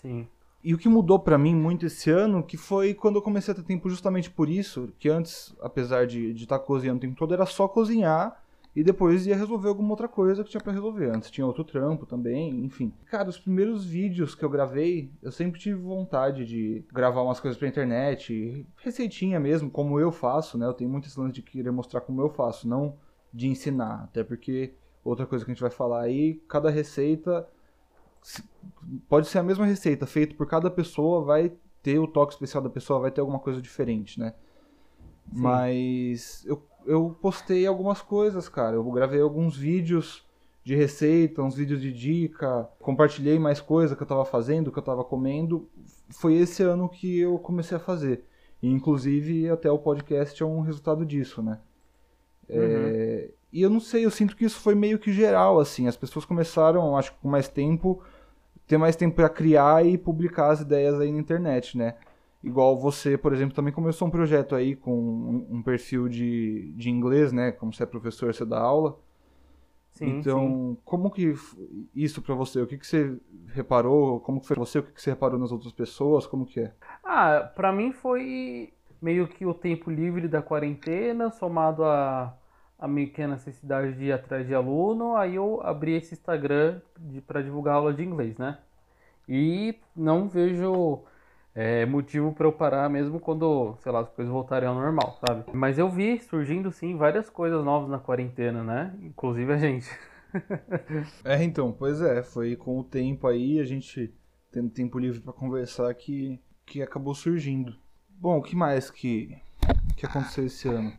Sim. 0.00 0.28
E 0.64 0.72
o 0.72 0.78
que 0.78 0.88
mudou 0.88 1.18
para 1.18 1.36
mim 1.36 1.56
muito 1.56 1.86
esse 1.86 2.08
ano, 2.08 2.42
que 2.42 2.56
foi 2.56 2.94
quando 2.94 3.16
eu 3.16 3.22
comecei 3.22 3.52
a 3.52 3.54
ter 3.56 3.64
tempo 3.64 3.90
justamente 3.90 4.30
por 4.30 4.48
isso, 4.48 4.92
que 4.98 5.08
antes, 5.08 5.54
apesar 5.60 6.06
de 6.06 6.30
estar 6.30 6.58
tá 6.58 6.64
cozinhando 6.64 6.98
o 6.98 7.00
tempo 7.00 7.16
todo, 7.16 7.34
era 7.34 7.44
só 7.46 7.66
cozinhar 7.66 8.41
e 8.74 8.82
depois 8.82 9.26
ia 9.26 9.36
resolver 9.36 9.68
alguma 9.68 9.90
outra 9.90 10.08
coisa 10.08 10.42
que 10.42 10.50
tinha 10.50 10.60
para 10.60 10.72
resolver. 10.72 11.10
Antes 11.14 11.30
tinha 11.30 11.46
outro 11.46 11.62
trampo 11.62 12.06
também, 12.06 12.64
enfim. 12.64 12.92
Cara, 13.06 13.28
os 13.28 13.38
primeiros 13.38 13.84
vídeos 13.84 14.34
que 14.34 14.44
eu 14.44 14.48
gravei, 14.48 15.10
eu 15.22 15.30
sempre 15.30 15.60
tive 15.60 15.78
vontade 15.80 16.46
de 16.46 16.82
gravar 16.92 17.22
umas 17.22 17.38
coisas 17.38 17.58
pra 17.58 17.68
internet, 17.68 18.66
receitinha 18.76 19.38
mesmo, 19.38 19.70
como 19.70 20.00
eu 20.00 20.10
faço, 20.10 20.56
né? 20.56 20.66
Eu 20.66 20.72
tenho 20.72 20.90
muito 20.90 21.06
esse 21.06 21.20
lance 21.20 21.34
de 21.34 21.42
querer 21.42 21.70
mostrar 21.70 22.00
como 22.00 22.22
eu 22.22 22.30
faço, 22.30 22.66
não 22.66 22.96
de 23.32 23.48
ensinar, 23.48 24.04
até 24.04 24.24
porque 24.24 24.74
outra 25.04 25.26
coisa 25.26 25.44
que 25.44 25.50
a 25.50 25.54
gente 25.54 25.62
vai 25.62 25.70
falar 25.70 26.02
aí, 26.02 26.42
cada 26.48 26.70
receita 26.70 27.46
pode 29.08 29.26
ser 29.26 29.38
a 29.38 29.42
mesma 29.42 29.66
receita, 29.66 30.06
feita 30.06 30.34
por 30.34 30.46
cada 30.46 30.70
pessoa, 30.70 31.22
vai 31.22 31.52
ter 31.82 31.98
o 31.98 32.06
toque 32.06 32.32
especial 32.32 32.62
da 32.62 32.70
pessoa, 32.70 33.00
vai 33.00 33.10
ter 33.10 33.20
alguma 33.20 33.38
coisa 33.38 33.60
diferente, 33.60 34.18
né? 34.18 34.34
Mas 35.30 36.44
eu, 36.46 36.62
eu 36.86 37.16
postei 37.20 37.66
algumas 37.66 38.00
coisas, 38.00 38.48
cara. 38.48 38.76
Eu 38.76 38.84
gravei 38.90 39.20
alguns 39.20 39.56
vídeos 39.56 40.26
de 40.64 40.76
receita, 40.76 41.42
uns 41.42 41.56
vídeos 41.56 41.80
de 41.80 41.92
dica, 41.92 42.68
compartilhei 42.80 43.38
mais 43.38 43.60
coisa 43.60 43.96
que 43.96 44.02
eu 44.02 44.06
tava 44.06 44.24
fazendo, 44.24 44.70
que 44.70 44.78
eu 44.78 44.82
tava 44.82 45.02
comendo. 45.02 45.68
Foi 46.10 46.34
esse 46.34 46.62
ano 46.62 46.88
que 46.88 47.18
eu 47.18 47.38
comecei 47.38 47.76
a 47.76 47.80
fazer. 47.80 48.24
E, 48.62 48.68
inclusive, 48.68 49.50
até 49.50 49.70
o 49.70 49.78
podcast 49.78 50.40
é 50.40 50.46
um 50.46 50.60
resultado 50.60 51.04
disso, 51.04 51.42
né? 51.42 51.58
Uhum. 52.48 52.56
É, 52.58 53.30
e 53.52 53.60
eu 53.60 53.68
não 53.68 53.80
sei, 53.80 54.04
eu 54.04 54.10
sinto 54.10 54.36
que 54.36 54.44
isso 54.44 54.60
foi 54.60 54.74
meio 54.74 54.98
que 54.98 55.12
geral, 55.12 55.58
assim. 55.58 55.88
As 55.88 55.96
pessoas 55.96 56.24
começaram, 56.24 56.96
acho 56.96 57.12
que 57.12 57.18
com 57.20 57.28
mais 57.28 57.48
tempo, 57.48 58.00
ter 58.66 58.78
mais 58.78 58.94
tempo 58.94 59.16
para 59.16 59.28
criar 59.28 59.84
e 59.84 59.98
publicar 59.98 60.50
as 60.50 60.60
ideias 60.60 60.98
aí 61.00 61.10
na 61.10 61.18
internet, 61.18 61.76
né? 61.76 61.96
Igual 62.42 62.76
você, 62.76 63.16
por 63.16 63.32
exemplo, 63.32 63.54
também 63.54 63.72
começou 63.72 64.08
um 64.08 64.10
projeto 64.10 64.54
aí 64.56 64.74
com 64.74 65.46
um, 65.48 65.62
perfil 65.62 66.08
de, 66.08 66.72
de 66.72 66.90
inglês, 66.90 67.32
né? 67.32 67.52
Como 67.52 67.72
você 67.72 67.84
é 67.84 67.86
professor, 67.86 68.34
você 68.34 68.44
dá 68.44 68.58
aula. 68.58 68.98
Sim, 69.92 70.18
então, 70.18 70.48
sim. 70.48 70.78
como 70.84 71.10
que 71.10 71.34
isso 71.94 72.20
para 72.20 72.34
você? 72.34 72.60
O 72.60 72.66
que, 72.66 72.78
que 72.78 72.86
você 72.86 73.16
reparou? 73.48 74.18
Como 74.20 74.40
que 74.40 74.46
foi 74.46 74.56
você? 74.56 74.80
O 74.80 74.82
que, 74.82 74.92
que 74.92 75.00
você 75.00 75.10
reparou 75.10 75.38
nas 75.38 75.52
outras 75.52 75.72
pessoas? 75.72 76.26
Como 76.26 76.44
que 76.44 76.60
é? 76.60 76.72
Ah, 77.04 77.52
para 77.54 77.72
mim 77.72 77.92
foi 77.92 78.72
meio 79.00 79.28
que 79.28 79.46
o 79.46 79.54
tempo 79.54 79.90
livre 79.90 80.26
da 80.26 80.42
quarentena, 80.42 81.30
somado 81.30 81.84
a, 81.84 82.36
a 82.78 82.88
meio 82.88 83.12
que 83.12 83.22
a 83.22 83.28
necessidade 83.28 83.92
de 83.94 84.06
ir 84.06 84.12
atrás 84.12 84.46
de 84.46 84.54
aluno, 84.54 85.14
aí 85.14 85.36
eu 85.36 85.60
abri 85.62 85.92
esse 85.92 86.14
Instagram 86.14 86.80
para 87.26 87.42
divulgar 87.42 87.76
aula 87.76 87.94
de 87.94 88.02
inglês, 88.02 88.36
né? 88.36 88.58
E 89.28 89.78
não 89.94 90.28
vejo 90.28 91.04
é, 91.54 91.84
motivo 91.84 92.32
para 92.32 92.46
eu 92.46 92.52
parar 92.52 92.88
mesmo 92.88 93.20
quando, 93.20 93.76
sei 93.82 93.92
lá, 93.92 94.00
as 94.00 94.08
coisas 94.08 94.32
voltarem 94.32 94.68
ao 94.68 94.74
normal, 94.74 95.18
sabe? 95.26 95.44
Mas 95.52 95.78
eu 95.78 95.88
vi 95.88 96.18
surgindo 96.18 96.70
sim 96.72 96.96
várias 96.96 97.28
coisas 97.28 97.62
novas 97.64 97.90
na 97.90 97.98
quarentena, 97.98 98.64
né? 98.64 98.94
Inclusive 99.02 99.52
a 99.52 99.58
gente. 99.58 99.90
é, 101.24 101.42
então, 101.44 101.70
pois 101.70 102.00
é, 102.00 102.22
foi 102.22 102.56
com 102.56 102.78
o 102.78 102.84
tempo 102.84 103.26
aí, 103.26 103.60
a 103.60 103.64
gente 103.64 104.14
tendo 104.50 104.70
tempo 104.70 104.98
livre 104.98 105.20
para 105.20 105.32
conversar 105.32 105.92
que, 105.94 106.40
que 106.64 106.82
acabou 106.82 107.14
surgindo. 107.14 107.76
Bom, 108.08 108.38
o 108.38 108.42
que 108.42 108.56
mais 108.56 108.90
que, 108.90 109.36
que 109.96 110.06
aconteceu 110.06 110.46
esse 110.46 110.68
ano? 110.68 110.92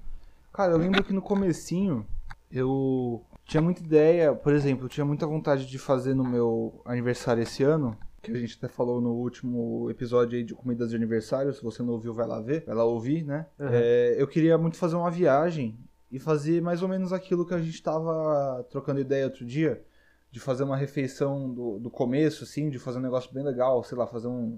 Cara, 0.52 0.74
eu 0.74 0.78
lembro 0.78 1.04
que 1.04 1.14
no 1.14 1.22
comecinho 1.22 2.06
eu 2.52 3.24
tinha 3.46 3.62
muita 3.62 3.82
ideia, 3.82 4.34
por 4.36 4.54
exemplo, 4.54 4.86
eu 4.86 4.90
tinha 4.90 5.06
muita 5.06 5.26
vontade 5.26 5.66
de 5.66 5.80
fazer 5.80 6.14
no 6.14 6.24
meu 6.24 6.82
aniversário 6.86 7.42
esse 7.42 7.64
ano 7.64 7.98
que 8.24 8.32
a 8.32 8.40
gente 8.40 8.58
até 8.58 8.70
falou 8.70 9.02
no 9.02 9.12
último 9.12 9.90
episódio 9.90 10.38
aí 10.38 10.44
de 10.44 10.54
comidas 10.54 10.90
de 10.92 10.96
aniversário. 10.96 11.54
Se 11.54 11.62
você 11.62 11.84
não 11.84 11.94
ouviu, 11.94 12.14
vai 12.14 12.26
lá 12.26 12.40
ver, 12.40 12.64
vai 12.66 12.74
lá 12.74 12.86
ouvir, 12.86 13.24
né? 13.24 13.46
Uhum. 13.60 13.68
É, 13.70 14.16
eu 14.18 14.26
queria 14.28 14.58
muito 14.58 14.78
fazer 14.78 14.96
uma 14.96 15.12
viagem 15.12 15.78
e 16.10 16.20
fazer 16.20 16.62
mais 16.62 16.82
ou 16.82 16.88
menos 16.88 17.12
aquilo 17.12 17.46
que 17.46 17.54
a 17.54 17.60
gente 17.60 17.74
estava 17.74 18.66
trocando 18.70 19.02
ideia 19.02 19.26
outro 19.26 19.46
dia, 19.46 19.84
de 20.32 20.40
fazer 20.40 20.64
uma 20.64 20.78
refeição 20.78 21.50
do, 21.54 21.80
do 21.80 21.90
começo, 21.90 22.44
assim, 22.46 22.70
de 22.70 22.80
fazer 22.80 23.00
um 23.00 23.02
negócio 23.02 23.34
bem 23.34 23.44
legal, 23.44 23.84
sei 23.84 23.98
lá, 23.98 24.08
fazer 24.08 24.28
um. 24.28 24.58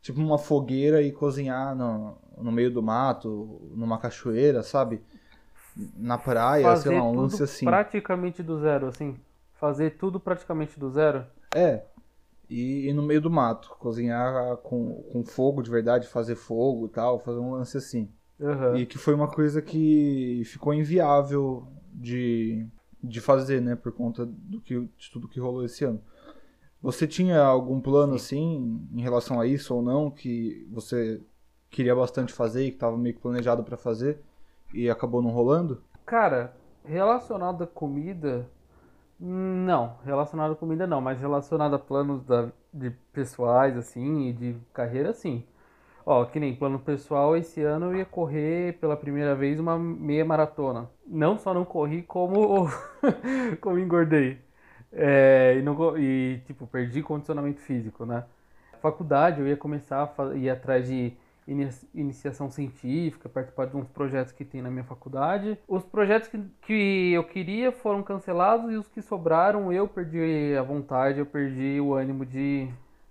Tipo 0.00 0.18
uma 0.18 0.38
fogueira 0.38 1.00
e 1.00 1.12
cozinhar 1.12 1.76
no, 1.76 2.16
no 2.36 2.50
meio 2.50 2.72
do 2.72 2.82
mato, 2.82 3.70
numa 3.72 3.98
cachoeira, 3.98 4.62
sabe? 4.62 5.00
Na 5.96 6.18
praia, 6.18 6.64
fazer 6.64 6.88
sei 6.88 6.98
lá, 6.98 7.04
um 7.04 7.14
lance 7.14 7.40
assim. 7.40 7.64
Praticamente 7.64 8.42
do 8.42 8.58
zero, 8.58 8.88
assim. 8.88 9.16
Fazer 9.54 9.96
tudo 9.96 10.18
praticamente 10.18 10.78
do 10.78 10.90
zero. 10.90 11.24
É, 11.54 11.84
e, 12.52 12.88
e, 12.88 12.92
no 12.92 13.02
meio 13.02 13.20
do 13.20 13.30
mato, 13.30 13.74
cozinhar 13.78 14.58
com, 14.58 15.02
com 15.10 15.24
fogo 15.24 15.62
de 15.62 15.70
verdade, 15.70 16.06
fazer 16.06 16.34
fogo 16.34 16.86
e 16.86 16.90
tal, 16.90 17.18
fazer 17.18 17.38
um 17.38 17.52
lance 17.52 17.78
assim. 17.78 18.10
Uhum. 18.38 18.76
E 18.76 18.84
que 18.84 18.98
foi 18.98 19.14
uma 19.14 19.28
coisa 19.28 19.62
que 19.62 20.42
ficou 20.44 20.74
inviável 20.74 21.66
de, 21.94 22.66
de 23.02 23.20
fazer, 23.20 23.62
né, 23.62 23.74
por 23.74 23.92
conta 23.92 24.26
do 24.26 24.60
que, 24.60 24.78
de 24.80 25.10
tudo 25.10 25.28
que 25.28 25.40
rolou 25.40 25.64
esse 25.64 25.84
ano. 25.84 26.00
Você 26.82 27.06
tinha 27.06 27.40
algum 27.40 27.80
plano 27.80 28.18
Sim. 28.18 28.24
assim 28.26 28.88
em 28.92 29.00
relação 29.00 29.40
a 29.40 29.46
isso 29.46 29.74
ou 29.74 29.80
não 29.80 30.10
que 30.10 30.68
você 30.70 31.22
queria 31.70 31.94
bastante 31.96 32.32
fazer 32.32 32.66
e 32.66 32.70
que 32.70 32.76
estava 32.76 32.98
meio 32.98 33.14
que 33.14 33.22
planejado 33.22 33.64
para 33.64 33.76
fazer 33.78 34.20
e 34.74 34.90
acabou 34.90 35.22
não 35.22 35.30
rolando? 35.30 35.80
Cara, 36.04 36.54
relacionado 36.84 37.64
à 37.64 37.66
comida, 37.66 38.46
não, 39.24 39.98
relacionado 40.04 40.52
à 40.52 40.56
comida 40.56 40.86
não, 40.86 41.00
mas 41.00 41.20
relacionado 41.20 41.74
a 41.74 41.78
planos 41.78 42.24
da, 42.24 42.48
de 42.72 42.90
pessoais, 43.12 43.76
assim, 43.76 44.28
e 44.28 44.32
de 44.32 44.56
carreira, 44.72 45.12
sim. 45.12 45.44
Ó, 46.04 46.24
que 46.24 46.40
nem 46.40 46.56
plano 46.56 46.78
pessoal, 46.80 47.36
esse 47.36 47.62
ano 47.62 47.86
eu 47.86 47.96
ia 47.98 48.04
correr 48.04 48.78
pela 48.80 48.96
primeira 48.96 49.34
vez 49.36 49.60
uma 49.60 49.78
meia 49.78 50.24
maratona. 50.24 50.90
Não 51.06 51.38
só 51.38 51.54
não 51.54 51.64
corri, 51.64 52.02
como, 52.02 52.68
como 53.60 53.78
engordei. 53.78 54.38
É, 54.92 55.56
e, 55.58 55.62
não, 55.62 55.96
e, 55.98 56.40
tipo, 56.46 56.66
perdi 56.66 57.02
condicionamento 57.02 57.60
físico, 57.60 58.04
né? 58.04 58.24
Faculdade, 58.80 59.40
eu 59.40 59.46
ia 59.48 59.56
começar 59.56 60.12
a 60.18 60.34
ir 60.34 60.50
atrás 60.50 60.88
de 60.88 61.12
iniciação 61.46 62.50
científica, 62.50 63.28
participar 63.28 63.66
de 63.66 63.76
uns 63.76 63.88
projetos 63.88 64.32
que 64.32 64.44
tem 64.44 64.62
na 64.62 64.70
minha 64.70 64.84
faculdade. 64.84 65.58
Os 65.66 65.84
projetos 65.84 66.28
que, 66.28 66.38
que 66.62 67.12
eu 67.12 67.24
queria 67.24 67.72
foram 67.72 68.02
cancelados 68.02 68.70
e 68.70 68.76
os 68.76 68.88
que 68.88 69.02
sobraram 69.02 69.72
eu 69.72 69.88
perdi 69.88 70.54
a 70.56 70.62
vontade, 70.62 71.18
eu 71.18 71.26
perdi 71.26 71.80
o 71.80 71.94
ânimo 71.94 72.24
de, 72.24 72.68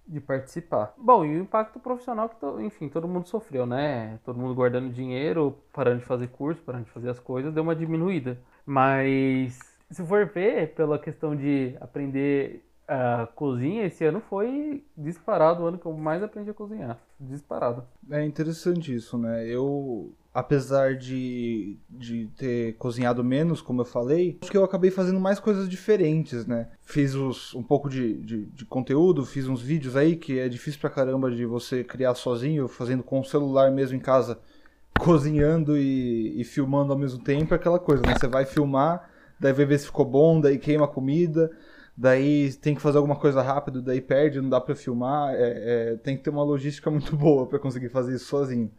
de 0.08 0.20
participar. 0.20 0.94
Bom, 0.98 1.26
e 1.26 1.38
o 1.38 1.42
impacto 1.42 1.80
profissional 1.80 2.30
que, 2.30 2.36
enfim, 2.64 2.88
todo 2.88 3.08
mundo 3.08 3.28
sofreu, 3.28 3.66
né? 3.66 4.20
Todo 4.24 4.40
mundo 4.40 4.56
guardando 4.56 4.92
dinheiro, 4.92 5.58
parando 5.74 6.00
de 6.00 6.06
fazer 6.06 6.28
curso, 6.28 6.62
parando 6.62 6.86
de 6.86 6.92
fazer 6.92 7.10
as 7.10 7.20
coisas, 7.20 7.54
deu 7.54 7.64
uma 7.64 7.76
diminuída. 7.76 8.40
Mas 8.66 9.60
se 9.90 10.06
for 10.06 10.26
ver 10.26 10.74
pela 10.74 10.98
questão 10.98 11.36
de 11.36 11.76
aprender 11.82 12.64
a 12.94 13.26
cozinha 13.26 13.86
esse 13.86 14.04
ano 14.04 14.22
foi 14.30 14.84
disparado 14.98 15.64
o 15.64 15.68
ano 15.68 15.78
que 15.78 15.86
eu 15.86 15.94
mais 15.94 16.22
aprendi 16.22 16.50
a 16.50 16.54
cozinhar. 16.54 17.00
Disparado. 17.18 17.86
É 18.10 18.26
interessante 18.26 18.94
isso, 18.94 19.18
né? 19.18 19.48
Eu, 19.48 20.12
apesar 20.34 20.98
de, 20.98 21.78
de 21.90 22.28
ter 22.36 22.74
cozinhado 22.74 23.24
menos, 23.24 23.62
como 23.62 23.80
eu 23.80 23.86
falei, 23.86 24.38
acho 24.42 24.52
que 24.52 24.58
eu 24.58 24.66
acabei 24.66 24.92
fazendo 24.92 25.22
mais 25.22 25.40
coisas 25.40 25.70
diferentes, 25.70 26.46
né? 26.46 26.68
Fiz 26.82 27.16
os, 27.16 27.56
um 27.56 27.64
pouco 27.64 27.90
de, 27.90 28.18
de, 28.24 28.46
de 28.48 28.66
conteúdo, 28.66 29.26
fiz 29.26 29.48
uns 29.48 29.62
vídeos 29.62 29.96
aí 29.96 30.18
que 30.18 30.38
é 30.38 30.50
difícil 30.50 30.82
pra 30.82 30.90
caramba 30.90 31.32
de 31.32 31.46
você 31.46 31.86
criar 31.86 32.14
sozinho, 32.14 32.68
fazendo 32.68 33.04
com 33.04 33.22
o 33.22 33.26
celular 33.26 33.72
mesmo 33.72 33.96
em 33.96 34.02
casa, 34.02 34.38
cozinhando 35.00 35.78
e, 35.78 36.42
e 36.42 36.44
filmando 36.44 36.92
ao 36.92 37.00
mesmo 37.00 37.24
tempo, 37.24 37.54
é 37.54 37.58
aquela 37.58 37.80
coisa, 37.80 38.04
né? 38.06 38.16
Você 38.20 38.28
vai 38.28 38.46
filmar, 38.46 39.10
daí 39.40 39.54
vai 39.54 39.66
ver 39.66 39.80
se 39.80 39.86
ficou 39.86 40.04
bom, 40.04 40.42
daí 40.42 40.58
queima 40.58 40.84
a 40.84 40.90
comida 40.90 41.50
daí 41.96 42.54
tem 42.54 42.76
que 42.76 42.82
fazer 42.82 42.98
alguma 42.98 43.16
coisa 43.16 43.42
rápido, 43.42 43.82
daí 43.82 44.02
perde, 44.02 44.42
não 44.42 44.50
dá 44.50 44.60
para 44.60 44.76
filmar. 44.76 45.34
É, 45.34 45.94
é, 45.94 45.98
tem 45.98 46.18
que 46.18 46.24
ter 46.24 46.30
uma 46.30 46.44
logística 46.44 46.90
muito 46.92 47.16
boa 47.16 47.48
para 47.48 47.60
conseguir 47.60 47.90
fazer 47.90 48.16
isso 48.16 48.26
sozinho. 48.26 48.72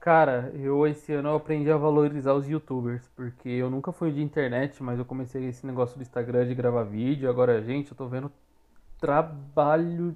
Cara, 0.00 0.52
eu 0.54 0.86
esse 0.86 1.12
ano 1.12 1.30
eu 1.30 1.36
aprendi 1.36 1.70
a 1.70 1.76
valorizar 1.76 2.32
os 2.32 2.48
youtubers, 2.48 3.06
porque 3.16 3.48
eu 3.48 3.68
nunca 3.68 3.92
fui 3.92 4.12
de 4.12 4.22
internet, 4.22 4.82
mas 4.82 4.98
eu 4.98 5.04
comecei 5.04 5.44
esse 5.46 5.66
negócio 5.66 5.96
do 5.96 6.02
Instagram 6.02 6.46
de 6.46 6.54
gravar 6.54 6.84
vídeo. 6.84 7.28
Agora, 7.28 7.60
gente, 7.62 7.90
eu 7.90 7.96
tô 7.96 8.06
vendo 8.06 8.30
trabalho 9.00 10.14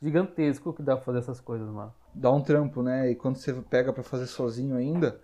gigantesco 0.00 0.72
que 0.72 0.82
dá 0.82 0.94
pra 0.96 1.04
fazer 1.04 1.18
essas 1.18 1.40
coisas, 1.40 1.68
mano. 1.68 1.92
Dá 2.14 2.30
um 2.30 2.42
trampo, 2.42 2.82
né? 2.82 3.10
E 3.10 3.14
quando 3.14 3.36
você 3.36 3.52
pega 3.54 3.92
para 3.92 4.02
fazer 4.02 4.26
sozinho 4.26 4.76
ainda, 4.76 5.20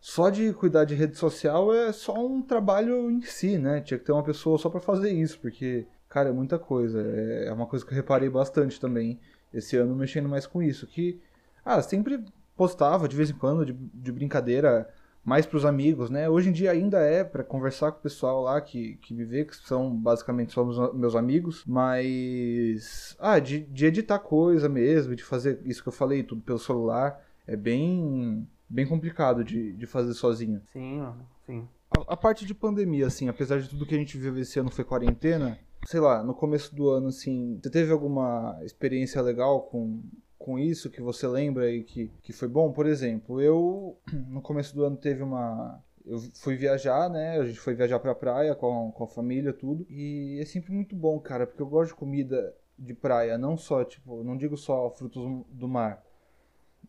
só 0.00 0.30
de 0.30 0.52
cuidar 0.52 0.84
de 0.84 0.94
rede 0.94 1.16
social 1.16 1.72
é 1.74 1.92
só 1.92 2.14
um 2.24 2.40
trabalho 2.40 3.10
em 3.10 3.20
si, 3.22 3.58
né? 3.58 3.80
Tinha 3.80 3.98
que 3.98 4.04
ter 4.04 4.12
uma 4.12 4.22
pessoa 4.22 4.56
só 4.58 4.70
para 4.70 4.80
fazer 4.80 5.10
isso, 5.10 5.38
porque, 5.40 5.86
cara, 6.08 6.28
é 6.28 6.32
muita 6.32 6.58
coisa. 6.58 7.00
É 7.00 7.52
uma 7.52 7.66
coisa 7.66 7.84
que 7.84 7.92
eu 7.92 7.96
reparei 7.96 8.28
bastante 8.28 8.80
também 8.80 9.18
esse 9.52 9.76
ano 9.76 9.96
mexendo 9.96 10.28
mais 10.28 10.46
com 10.46 10.62
isso. 10.62 10.86
Que, 10.86 11.20
ah, 11.64 11.82
sempre 11.82 12.24
postava 12.56 13.08
de 13.08 13.16
vez 13.16 13.30
em 13.30 13.34
quando, 13.34 13.66
de, 13.66 13.72
de 13.72 14.12
brincadeira, 14.12 14.88
mais 15.24 15.44
pros 15.44 15.64
amigos, 15.64 16.08
né? 16.10 16.28
Hoje 16.28 16.48
em 16.48 16.52
dia 16.52 16.70
ainda 16.70 17.00
é 17.00 17.22
para 17.24 17.44
conversar 17.44 17.92
com 17.92 17.98
o 17.98 18.02
pessoal 18.02 18.42
lá 18.42 18.60
que, 18.60 18.94
que 19.02 19.12
me 19.12 19.24
vê, 19.24 19.44
que 19.44 19.54
são 19.56 19.94
basicamente 19.94 20.52
só 20.52 20.64
meus, 20.64 20.94
meus 20.94 21.16
amigos, 21.16 21.64
mas. 21.66 23.16
Ah, 23.18 23.38
de, 23.38 23.60
de 23.60 23.86
editar 23.86 24.20
coisa 24.20 24.68
mesmo, 24.68 25.14
de 25.14 25.24
fazer 25.24 25.60
isso 25.64 25.82
que 25.82 25.88
eu 25.88 25.92
falei, 25.92 26.22
tudo 26.22 26.40
pelo 26.40 26.58
celular, 26.58 27.20
é 27.46 27.56
bem 27.56 28.46
bem 28.68 28.86
complicado 28.86 29.44
de, 29.44 29.72
de 29.72 29.86
fazer 29.86 30.14
sozinho. 30.14 30.60
Sim, 30.72 31.02
sim. 31.46 31.68
A, 31.96 32.14
a, 32.14 32.16
parte 32.16 32.44
de 32.44 32.54
pandemia, 32.54 33.06
assim, 33.06 33.28
apesar 33.28 33.60
de 33.60 33.68
tudo 33.68 33.86
que 33.86 33.94
a 33.94 33.98
gente 33.98 34.18
viu 34.18 34.36
esse 34.38 34.58
ano 34.58 34.70
foi 34.70 34.84
quarentena, 34.84 35.58
sei 35.86 36.00
lá, 36.00 36.22
no 36.22 36.34
começo 36.34 36.74
do 36.74 36.90
ano, 36.90 37.08
assim, 37.08 37.58
você 37.62 37.70
teve 37.70 37.92
alguma 37.92 38.58
experiência 38.62 39.22
legal 39.22 39.62
com, 39.62 40.02
com 40.38 40.58
isso 40.58 40.90
que 40.90 41.00
você 41.00 41.26
lembra 41.26 41.70
e 41.70 41.82
que, 41.82 42.10
que 42.22 42.32
foi 42.32 42.48
bom? 42.48 42.72
Por 42.72 42.86
exemplo, 42.86 43.40
eu, 43.40 43.98
no 44.28 44.42
começo 44.42 44.74
do 44.74 44.84
ano, 44.84 44.96
teve 44.96 45.22
uma. 45.22 45.82
Eu 46.04 46.18
fui 46.36 46.56
viajar, 46.56 47.10
né? 47.10 47.38
A 47.38 47.44
gente 47.44 47.60
foi 47.60 47.74
viajar 47.74 47.98
pra 47.98 48.14
praia 48.14 48.54
com, 48.54 48.90
com 48.92 49.04
a 49.04 49.08
família, 49.08 49.52
tudo. 49.52 49.86
E 49.90 50.38
é 50.40 50.44
sempre 50.46 50.72
muito 50.72 50.96
bom, 50.96 51.20
cara, 51.20 51.46
porque 51.46 51.60
eu 51.60 51.66
gosto 51.66 51.90
de 51.90 51.96
comida 51.96 52.54
de 52.78 52.94
praia, 52.94 53.36
não 53.36 53.56
só, 53.56 53.84
tipo, 53.84 54.22
não 54.22 54.36
digo 54.36 54.56
só 54.56 54.88
frutos 54.90 55.44
do 55.50 55.68
mar, 55.68 56.02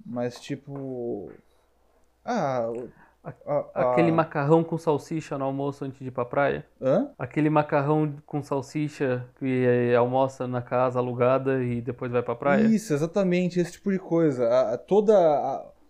mas 0.06 0.40
tipo 0.40 1.32
Ah, 2.24 2.68
a- 3.24 3.34
a- 3.46 3.92
Aquele 3.92 4.10
a- 4.12 4.14
macarrão 4.14 4.64
com 4.64 4.78
salsicha 4.78 5.38
no 5.38 5.46
almoço 5.46 5.84
antes 5.86 6.00
de 6.00 6.08
ir 6.08 6.12
pra 6.12 6.26
praia? 6.26 6.66
Hã? 6.82 7.10
Aquele 7.18 7.50
macarrão 7.50 8.16
com 8.26 8.42
salsicha 8.42 9.26
que 9.38 9.66
eh, 9.66 9.96
almoça 9.96 10.48
na 10.48 10.62
casa 10.62 11.00
alugada 11.00 11.64
e 11.64 11.82
depois 11.82 12.12
vai 12.12 12.22
pra 12.24 12.36
praia? 12.36 12.64
Isso, 12.66 12.94
exatamente, 12.94 13.60
esse 13.60 13.74
tipo 13.74 13.92
de 13.92 14.00
coisa. 14.00 14.78
Toda 14.88 15.14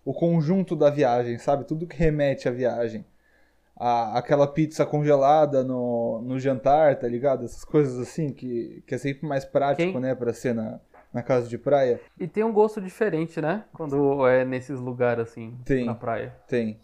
o 0.06 0.14
conjunto 0.14 0.76
da 0.76 0.90
viagem, 0.90 1.38
sabe? 1.38 1.66
Tudo 1.66 1.86
que 1.88 1.96
remete 1.98 2.48
à 2.48 2.52
viagem. 2.52 3.06
Aquela 3.82 4.46
pizza 4.46 4.86
congelada 4.86 5.64
no, 5.64 6.22
no 6.22 6.38
jantar, 6.38 6.98
tá 7.00 7.08
ligado? 7.08 7.46
Essas 7.46 7.64
coisas 7.64 7.98
assim 7.98 8.34
que, 8.34 8.84
que 8.86 8.94
é 8.94 8.98
sempre 8.98 9.26
mais 9.26 9.46
prático, 9.46 9.94
Quem- 9.94 10.02
né? 10.02 10.14
Pra 10.16 10.34
ser 10.34 10.54
na, 10.54 10.82
na 11.14 11.24
casa 11.24 11.48
de 11.48 11.58
praia. 11.58 12.00
E 12.20 12.28
tem 12.28 12.44
um 12.44 12.54
gosto 12.54 12.80
diferente, 12.82 13.42
né? 13.42 13.66
Quando 13.74 14.26
é 14.28 14.46
nesses 14.46 14.80
lugares 14.80 15.30
assim, 15.30 15.58
Tem. 15.66 15.86
na 15.86 15.96
praia. 15.96 16.36
Tem. 16.48 16.80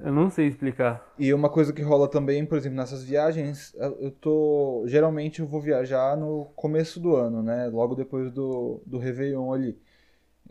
Eu 0.00 0.12
não 0.12 0.28
sei 0.28 0.46
explicar. 0.48 1.14
E 1.18 1.32
uma 1.32 1.48
coisa 1.48 1.72
que 1.72 1.80
rola 1.82 2.08
também, 2.08 2.44
por 2.44 2.58
exemplo, 2.58 2.76
nessas 2.76 3.02
viagens, 3.04 3.74
eu 4.00 4.10
tô. 4.10 4.82
Geralmente 4.86 5.40
eu 5.40 5.46
vou 5.46 5.60
viajar 5.60 6.16
no 6.16 6.46
começo 6.56 6.98
do 7.00 7.14
ano, 7.14 7.42
né? 7.42 7.68
Logo 7.68 7.94
depois 7.94 8.30
do, 8.32 8.82
do 8.84 8.98
Réveillon 8.98 9.52
ali. 9.52 9.78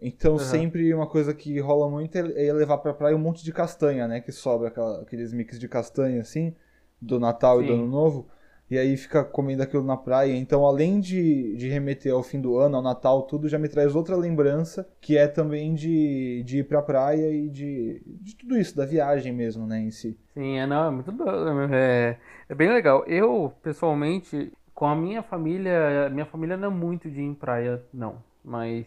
Então 0.02 0.36
Aham. 0.36 0.44
sempre 0.44 0.94
uma 0.94 1.08
coisa 1.08 1.34
que 1.34 1.60
rola 1.60 1.90
muito 1.90 2.16
é 2.18 2.48
é 2.48 2.54
levar 2.54 2.78
pra 2.78 2.94
praia 2.94 3.16
um 3.16 3.20
monte 3.20 3.44
de 3.44 3.52
castanha, 3.52 4.08
né? 4.08 4.22
Que 4.22 4.32
sobra 4.32 4.70
aquela- 4.70 5.02
aqueles 5.02 5.34
mix 5.34 5.60
de 5.60 5.68
castanha 5.68 6.22
assim, 6.22 6.56
do 7.02 7.20
Natal 7.20 7.62
e 7.62 7.66
do 7.66 7.74
Sim. 7.74 7.80
Ano 7.80 7.88
Novo. 7.92 8.28
E 8.70 8.78
aí 8.78 8.98
fica 8.98 9.24
comendo 9.24 9.64
aquilo 9.64 9.84
na 9.84 9.96
praia. 9.96 10.36
Então, 10.36 10.66
além 10.66 11.00
de, 11.00 11.56
de 11.56 11.70
remeter 11.70 12.14
ao 12.14 12.22
fim 12.22 12.42
do 12.42 12.58
ano, 12.58 12.76
ao 12.78 12.84
Natal, 12.84 13.22
tudo, 13.24 13.48
já 13.48 13.58
me 13.58 13.70
traz 13.70 13.96
outra 13.96 14.16
lembrança, 14.16 14.88
que 15.00 15.18
é 15.18 15.28
também 15.28 15.74
de, 15.74 16.44
de 16.44 16.60
ir 16.60 16.64
pra 16.66 16.82
praia 16.82 17.32
e 17.32 17.50
de, 17.50 18.02
de 18.06 18.36
tudo 18.36 18.58
isso, 18.58 18.76
da 18.76 18.86
viagem 18.86 19.32
mesmo, 19.32 19.66
né, 19.66 19.80
em 19.80 19.92
si. 19.92 20.18
Sim, 20.34 20.58
é, 20.58 20.68
não, 20.68 20.88
é 20.88 20.92
muito 20.92 21.12
doido. 21.12 21.74
É, 21.74 22.18
é 22.50 22.56
bem 22.56 22.70
legal. 22.70 23.06
Eu, 23.08 23.54
pessoalmente, 23.64 24.52
com 24.74 24.86
a 24.86 24.96
minha 24.96 25.24
família, 25.24 26.10
minha 26.10 26.26
família 26.26 26.58
não 26.58 26.68
é 26.68 26.72
muito 26.72 27.10
de 27.10 27.22
ir 27.22 27.26
em 27.26 27.34
praia, 27.34 27.82
não. 27.94 28.22
Mas 28.44 28.86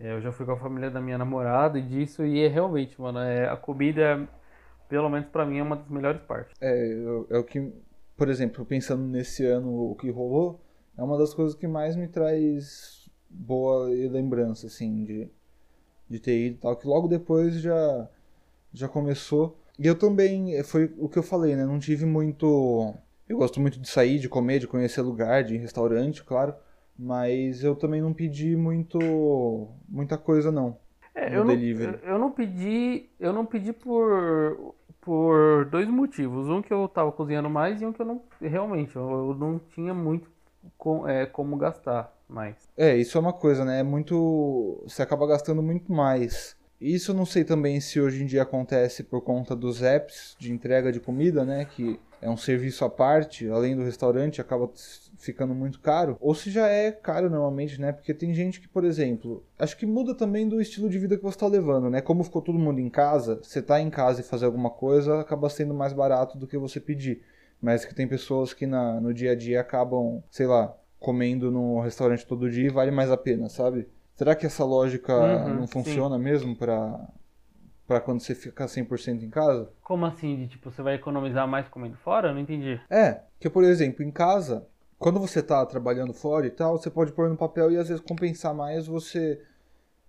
é, 0.00 0.12
eu 0.12 0.20
já 0.20 0.32
fui 0.32 0.44
com 0.44 0.52
a 0.52 0.56
família 0.56 0.90
da 0.90 1.00
minha 1.00 1.16
namorada 1.16 1.78
e 1.78 1.82
disso, 1.82 2.24
e 2.24 2.44
é 2.44 2.48
realmente, 2.48 3.00
mano, 3.00 3.20
é, 3.20 3.48
a 3.48 3.56
comida, 3.56 4.28
pelo 4.88 5.08
menos 5.08 5.28
pra 5.28 5.46
mim, 5.46 5.58
é 5.58 5.62
uma 5.62 5.76
das 5.76 5.88
melhores 5.88 6.20
partes. 6.22 6.54
É, 6.60 6.92
é 7.30 7.38
o 7.38 7.44
que, 7.44 7.72
por 8.22 8.28
exemplo, 8.28 8.64
pensando 8.64 9.02
nesse 9.02 9.44
ano, 9.44 9.90
o 9.90 9.96
que 9.96 10.08
rolou, 10.08 10.60
é 10.96 11.02
uma 11.02 11.18
das 11.18 11.34
coisas 11.34 11.56
que 11.56 11.66
mais 11.66 11.96
me 11.96 12.06
traz 12.06 13.10
boa 13.28 13.88
lembrança, 13.88 14.68
assim, 14.68 15.02
de, 15.02 15.28
de 16.08 16.20
ter 16.20 16.46
ido 16.46 16.54
e 16.54 16.58
tal, 16.58 16.76
que 16.76 16.86
logo 16.86 17.08
depois 17.08 17.60
já, 17.60 18.08
já 18.72 18.86
começou. 18.86 19.58
E 19.76 19.88
eu 19.88 19.96
também, 19.98 20.62
foi 20.62 20.94
o 20.98 21.08
que 21.08 21.18
eu 21.18 21.22
falei, 21.24 21.56
né, 21.56 21.64
não 21.64 21.80
tive 21.80 22.06
muito... 22.06 22.94
Eu 23.28 23.38
gosto 23.38 23.60
muito 23.60 23.80
de 23.80 23.88
sair, 23.88 24.20
de 24.20 24.28
comer, 24.28 24.60
de 24.60 24.68
conhecer 24.68 25.02
lugar, 25.02 25.42
de 25.42 25.54
ir 25.54 25.56
em 25.56 25.60
restaurante, 25.60 26.22
claro, 26.22 26.54
mas 26.96 27.64
eu 27.64 27.74
também 27.74 28.00
não 28.00 28.12
pedi 28.14 28.54
muito, 28.54 29.00
muita 29.88 30.16
coisa, 30.16 30.52
não. 30.52 30.78
É, 31.12 31.28
No 31.28 31.38
eu 31.38 31.44
não, 31.44 31.56
delivery. 31.56 31.98
eu 32.04 32.18
não 32.20 32.30
pedi, 32.30 33.10
eu 33.18 33.32
não 33.32 33.44
pedi 33.44 33.72
por, 33.72 34.76
por 35.02 35.66
dois 35.66 35.88
motivos. 35.88 36.48
Um 36.48 36.62
que 36.62 36.72
eu 36.72 36.88
tava 36.88 37.12
cozinhando 37.12 37.50
mais 37.50 37.82
e 37.82 37.86
um 37.86 37.92
que 37.92 38.00
eu 38.00 38.06
não, 38.06 38.22
realmente, 38.40 38.96
eu 38.96 39.36
não 39.38 39.58
tinha 39.58 39.92
muito 39.92 40.30
com, 40.78 41.06
é, 41.06 41.26
como 41.26 41.56
gastar 41.56 42.16
mais. 42.28 42.56
É, 42.76 42.96
isso 42.96 43.18
é 43.18 43.20
uma 43.20 43.32
coisa, 43.32 43.64
né? 43.64 43.80
É 43.80 43.82
muito. 43.82 44.82
Você 44.84 45.02
acaba 45.02 45.26
gastando 45.26 45.62
muito 45.62 45.92
mais. 45.92 46.56
Isso 46.82 47.12
eu 47.12 47.14
não 47.14 47.24
sei 47.24 47.44
também 47.44 47.78
se 47.80 48.00
hoje 48.00 48.22
em 48.22 48.26
dia 48.26 48.42
acontece 48.42 49.04
por 49.04 49.20
conta 49.20 49.54
dos 49.54 49.82
apps 49.82 50.34
de 50.36 50.52
entrega 50.52 50.90
de 50.90 50.98
comida, 50.98 51.44
né? 51.44 51.64
Que 51.64 52.00
é 52.20 52.28
um 52.28 52.36
serviço 52.36 52.84
à 52.84 52.90
parte, 52.90 53.48
além 53.48 53.76
do 53.76 53.84
restaurante, 53.84 54.40
acaba 54.40 54.68
ficando 55.16 55.54
muito 55.54 55.78
caro. 55.80 56.16
Ou 56.20 56.34
se 56.34 56.50
já 56.50 56.66
é 56.66 56.90
caro 56.90 57.30
normalmente, 57.30 57.80
né? 57.80 57.92
Porque 57.92 58.12
tem 58.12 58.34
gente 58.34 58.60
que, 58.60 58.66
por 58.66 58.84
exemplo, 58.84 59.44
acho 59.56 59.76
que 59.76 59.86
muda 59.86 60.12
também 60.12 60.48
do 60.48 60.60
estilo 60.60 60.90
de 60.90 60.98
vida 60.98 61.16
que 61.16 61.22
você 61.22 61.36
está 61.36 61.46
levando, 61.46 61.88
né? 61.88 62.00
Como 62.00 62.24
ficou 62.24 62.42
todo 62.42 62.58
mundo 62.58 62.80
em 62.80 62.90
casa, 62.90 63.38
você 63.40 63.62
tá 63.62 63.80
em 63.80 63.88
casa 63.88 64.20
e 64.20 64.24
fazer 64.24 64.46
alguma 64.46 64.70
coisa 64.70 65.20
acaba 65.20 65.48
sendo 65.48 65.72
mais 65.72 65.92
barato 65.92 66.36
do 66.36 66.48
que 66.48 66.58
você 66.58 66.80
pedir. 66.80 67.22
Mas 67.60 67.84
que 67.84 67.94
tem 67.94 68.08
pessoas 68.08 68.52
que 68.52 68.66
na, 68.66 69.00
no 69.00 69.14
dia 69.14 69.30
a 69.30 69.34
dia 69.36 69.60
acabam, 69.60 70.20
sei 70.32 70.48
lá, 70.48 70.76
comendo 70.98 71.48
no 71.48 71.80
restaurante 71.80 72.26
todo 72.26 72.50
dia 72.50 72.66
e 72.66 72.70
vale 72.70 72.90
mais 72.90 73.08
a 73.08 73.16
pena, 73.16 73.48
sabe? 73.48 73.86
Será 74.14 74.34
que 74.34 74.46
essa 74.46 74.64
lógica 74.64 75.12
Uhum, 75.12 75.54
não 75.60 75.66
sim. 75.66 75.72
funciona 75.72 76.18
mesmo 76.18 76.54
pra, 76.56 77.08
pra 77.86 78.00
quando 78.00 78.20
você 78.20 78.34
fica 78.34 78.66
100% 78.68 79.24
em 79.24 79.30
casa? 79.30 79.70
Como 79.82 80.04
assim? 80.06 80.36
De 80.36 80.48
tipo, 80.48 80.70
você 80.70 80.82
vai 80.82 80.94
economizar 80.94 81.46
mais 81.48 81.68
comendo 81.68 81.96
fora? 81.96 82.28
Eu 82.28 82.34
não 82.34 82.40
entendi. 82.40 82.80
É, 82.90 83.20
que 83.40 83.48
por 83.50 83.64
exemplo, 83.64 84.02
em 84.04 84.10
casa, 84.10 84.66
quando 84.98 85.18
você 85.18 85.42
tá 85.42 85.64
trabalhando 85.66 86.12
fora 86.12 86.46
e 86.46 86.50
tal, 86.50 86.78
você 86.78 86.90
pode 86.90 87.12
pôr 87.12 87.28
no 87.28 87.36
papel 87.36 87.72
e 87.72 87.76
às 87.76 87.88
vezes 87.88 88.02
compensar 88.02 88.54
mais 88.54 88.86
você 88.86 89.40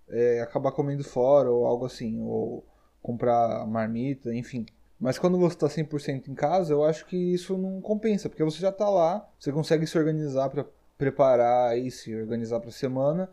é, 0.09 0.41
acabar 0.41 0.71
comendo 0.71 1.03
fora 1.03 1.49
ou 1.49 1.65
algo 1.65 1.85
assim, 1.85 2.19
ou 2.21 2.63
comprar 3.01 3.65
marmita, 3.65 4.33
enfim. 4.33 4.65
Mas 4.99 5.17
quando 5.17 5.37
você 5.37 5.57
tá 5.57 5.67
100% 5.67 6.29
em 6.29 6.35
casa, 6.35 6.71
eu 6.73 6.83
acho 6.83 7.05
que 7.05 7.17
isso 7.17 7.57
não 7.57 7.81
compensa, 7.81 8.29
porque 8.29 8.43
você 8.43 8.59
já 8.59 8.71
tá 8.71 8.89
lá, 8.89 9.27
você 9.39 9.51
consegue 9.51 9.85
se 9.87 9.97
organizar 9.97 10.49
pra 10.49 10.65
preparar 10.97 11.77
e 11.77 11.89
se 11.91 12.15
organizar 12.15 12.59
pra 12.59 12.71
semana. 12.71 13.29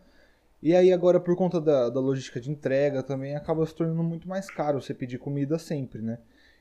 E 0.63 0.75
aí 0.75 0.93
agora 0.93 1.19
por 1.19 1.35
conta 1.37 1.61
da, 1.61 1.89
da 1.89 2.01
logística 2.01 2.41
de 2.41 2.51
entrega 2.51 3.03
também 3.03 3.35
acaba 3.35 3.65
se 3.65 3.75
tornando 3.75 4.03
muito 4.03 4.29
mais 4.29 4.51
caro 4.51 4.81
você 4.81 4.93
pedir 4.93 5.19
comida 5.19 5.59
sempre, 5.59 6.03
né? 6.03 6.19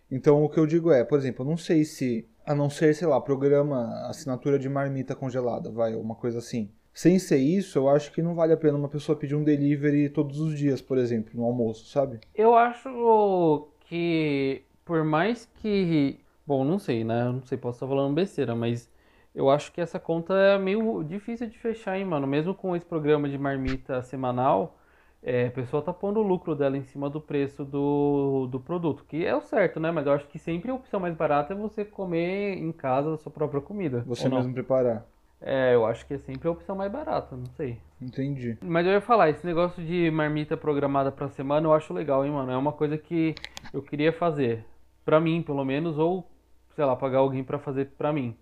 Então 0.10 0.44
o 0.44 0.50
que 0.50 0.60
eu 0.60 0.66
digo 0.66 0.92
é, 0.92 1.04
por 1.04 1.18
exemplo, 1.18 1.46
eu 1.46 1.50
não 1.50 1.58
sei 1.58 1.84
se, 1.84 2.28
a 2.46 2.56
não 2.56 2.70
ser, 2.70 2.96
sei 2.96 3.08
lá, 3.08 3.20
programa 3.22 4.08
assinatura 4.08 4.58
de 4.58 4.70
marmita 4.70 5.16
congelada, 5.16 5.70
vai, 5.70 5.96
uma 5.96 6.16
coisa 6.16 6.40
assim. 6.40 6.72
Sem 6.94 7.20
ser 7.20 7.38
isso, 7.38 7.78
eu 7.78 7.88
acho 7.88 8.12
que 8.12 8.22
não 8.22 8.34
vale 8.34 8.52
a 8.52 8.58
pena 8.58 8.78
uma 8.78 8.90
pessoa 8.90 9.18
pedir 9.18 9.36
um 9.36 9.44
delivery 9.44 10.10
todos 10.10 10.40
os 10.40 10.58
dias, 10.58 10.82
por 10.82 10.98
exemplo, 10.98 11.32
no 11.36 11.46
almoço, 11.46 11.86
sabe? 11.90 12.20
Eu 12.34 12.56
acho 12.56 13.70
que 13.82 14.64
por 14.84 15.04
mais 15.04 15.48
que. 15.62 16.20
Bom, 16.48 16.66
não 16.66 16.80
sei, 16.80 17.04
né? 17.04 17.22
Eu 17.28 17.34
não 17.34 17.44
sei, 17.44 17.58
posso 17.58 17.76
estar 17.76 17.88
falando 17.88 18.16
besteira, 18.16 18.56
mas 18.56 18.90
eu 19.34 19.50
acho 19.50 19.72
que 19.72 19.82
essa 19.82 20.00
conta 20.00 20.34
é 20.34 20.58
meio 20.58 21.04
difícil 21.04 21.48
de 21.48 21.58
fechar, 21.58 21.98
hein, 21.98 22.06
mano? 22.06 22.26
Mesmo 22.26 22.54
com 22.54 22.76
esse 22.76 22.86
programa 22.86 23.30
de 23.30 23.38
marmita 23.38 24.02
semanal, 24.02 24.78
é, 25.22 25.48
a 25.48 25.52
pessoa 25.52 25.82
tá 25.82 25.94
pondo 25.94 26.20
o 26.20 26.24
lucro 26.24 26.56
dela 26.56 26.78
em 26.78 26.84
cima 26.84 27.10
do 27.10 27.20
preço 27.20 27.66
do, 27.66 28.48
do 28.48 28.60
produto, 28.60 29.06
que 29.08 29.26
é 29.26 29.36
o 29.36 29.42
certo, 29.42 29.80
né? 29.80 29.92
Mas 29.92 30.08
eu 30.08 30.14
acho 30.14 30.28
que 30.28 30.40
sempre 30.40 30.72
a 30.72 30.74
opção 30.74 31.00
mais 31.00 31.16
barata 31.16 31.54
é 31.54 31.56
você 31.56 31.84
comer 31.86 32.58
em 32.58 32.72
casa 32.72 33.14
a 33.14 33.18
sua 33.18 33.32
própria 33.32 33.62
comida. 33.62 34.04
Você 34.08 34.30
mesmo 34.30 34.54
preparar. 34.54 35.06
É, 35.42 35.74
eu 35.74 35.86
acho 35.86 36.06
que 36.06 36.14
é 36.14 36.18
sempre 36.18 36.48
a 36.48 36.52
opção 36.52 36.76
mais 36.76 36.92
barata, 36.92 37.36
não 37.36 37.46
sei. 37.46 37.80
Entendi. 38.02 38.58
Mas 38.62 38.86
eu 38.86 38.94
ia 38.94 39.02
falar, 39.02 39.30
esse 39.30 39.46
negócio 39.46 39.84
de 39.84 40.12
marmita 40.12 40.58
programada 40.58 41.12
pra 41.12 41.30
semana 41.30 41.68
eu 41.68 41.74
acho 41.74 41.94
legal, 41.94 42.26
hein, 42.26 42.32
mano? 42.32 42.52
É 42.52 42.58
uma 42.58 42.74
coisa 42.74 42.98
que 42.98 43.36
eu 43.74 43.82
queria 43.82 44.12
fazer. 44.12 44.66
Pra 45.06 45.20
mim, 45.20 45.42
pelo 45.42 45.64
menos, 45.64 45.98
ou, 45.98 46.30
sei 46.76 46.84
lá, 46.84 46.96
pagar 46.96 47.20
alguém 47.20 47.44
pra 47.44 47.58
fazer 47.58 47.92
pra 47.98 48.12
mim. 48.12 48.36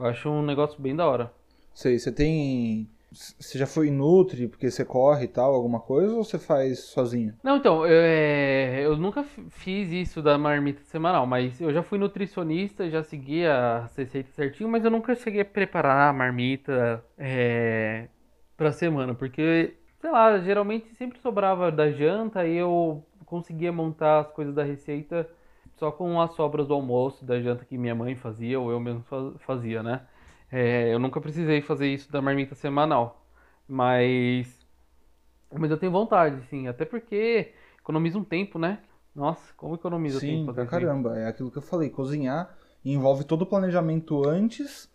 Eu 0.00 0.06
acho 0.06 0.30
um 0.30 0.42
negócio 0.42 0.80
bem 0.80 0.96
da 0.96 1.06
hora. 1.06 1.30
Sei, 1.74 1.98
você 1.98 2.10
tem. 2.10 2.88
Você 3.12 3.58
já 3.58 3.66
foi 3.66 3.90
Nutri 3.90 4.48
porque 4.48 4.70
você 4.70 4.84
corre 4.84 5.24
e 5.24 5.28
tal, 5.28 5.52
alguma 5.52 5.80
coisa, 5.80 6.14
ou 6.14 6.24
você 6.24 6.38
faz 6.38 6.78
sozinho? 6.78 7.34
Não, 7.42 7.56
então, 7.56 7.84
eu, 7.84 8.00
é, 8.02 8.86
eu 8.86 8.96
nunca 8.96 9.24
fiz 9.50 9.90
isso 9.90 10.22
da 10.22 10.38
marmita 10.38 10.80
semanal, 10.84 11.26
mas 11.26 11.60
eu 11.60 11.72
já 11.72 11.82
fui 11.82 11.98
nutricionista, 11.98 12.88
já 12.88 13.02
segui 13.02 13.44
a 13.44 13.90
receita 13.96 14.30
certinho, 14.30 14.70
mas 14.70 14.84
eu 14.84 14.92
nunca 14.92 15.14
cheguei 15.16 15.40
a 15.40 15.44
preparar 15.44 16.08
a 16.08 16.12
marmita 16.12 17.04
é, 17.18 18.06
pra 18.56 18.70
semana, 18.70 19.12
porque, 19.12 19.74
sei 20.00 20.10
lá, 20.10 20.38
geralmente 20.38 20.94
sempre 20.94 21.18
sobrava 21.18 21.72
da 21.72 21.90
janta 21.90 22.46
e 22.46 22.56
eu 22.56 23.04
conseguia 23.26 23.72
montar 23.72 24.20
as 24.20 24.30
coisas 24.30 24.54
da 24.54 24.62
receita 24.62 25.28
só 25.80 25.92
com 25.92 26.20
as 26.22 26.32
sobras 26.34 26.68
do 26.68 26.74
almoço, 26.74 27.24
da 27.26 27.40
janta 27.40 27.64
que 27.66 27.78
minha 27.78 27.94
mãe 27.96 28.16
fazia 28.16 28.60
ou 28.60 28.70
eu 28.72 28.80
mesmo 28.80 29.02
fa- 29.04 29.34
fazia, 29.40 29.82
né? 29.82 30.06
É, 30.52 30.92
eu 30.94 31.00
nunca 31.00 31.20
precisei 31.20 31.62
fazer 31.62 31.88
isso 31.88 32.12
da 32.12 32.22
marmita 32.22 32.54
semanal, 32.56 33.24
mas 33.68 34.66
mas 35.54 35.70
eu 35.70 35.78
tenho 35.78 35.92
vontade, 35.92 36.42
sim. 36.48 36.68
Até 36.68 36.84
porque 36.84 37.52
economiza 37.80 38.18
um 38.18 38.24
tempo, 38.24 38.58
né? 38.58 38.82
Nossa, 39.14 39.52
como 39.56 39.74
economiza 39.76 40.20
Sim, 40.20 40.22
tempo 40.22 40.52
pra 40.54 40.66
fazer 40.66 40.92
isso? 40.92 40.96
caramba. 40.96 41.18
É 41.18 41.26
aquilo 41.26 41.50
que 41.50 41.58
eu 41.58 41.62
falei. 41.62 41.88
Cozinhar 41.90 42.56
envolve 42.84 43.24
todo 43.24 43.42
o 43.42 43.46
planejamento 43.46 44.26
antes 44.26 44.88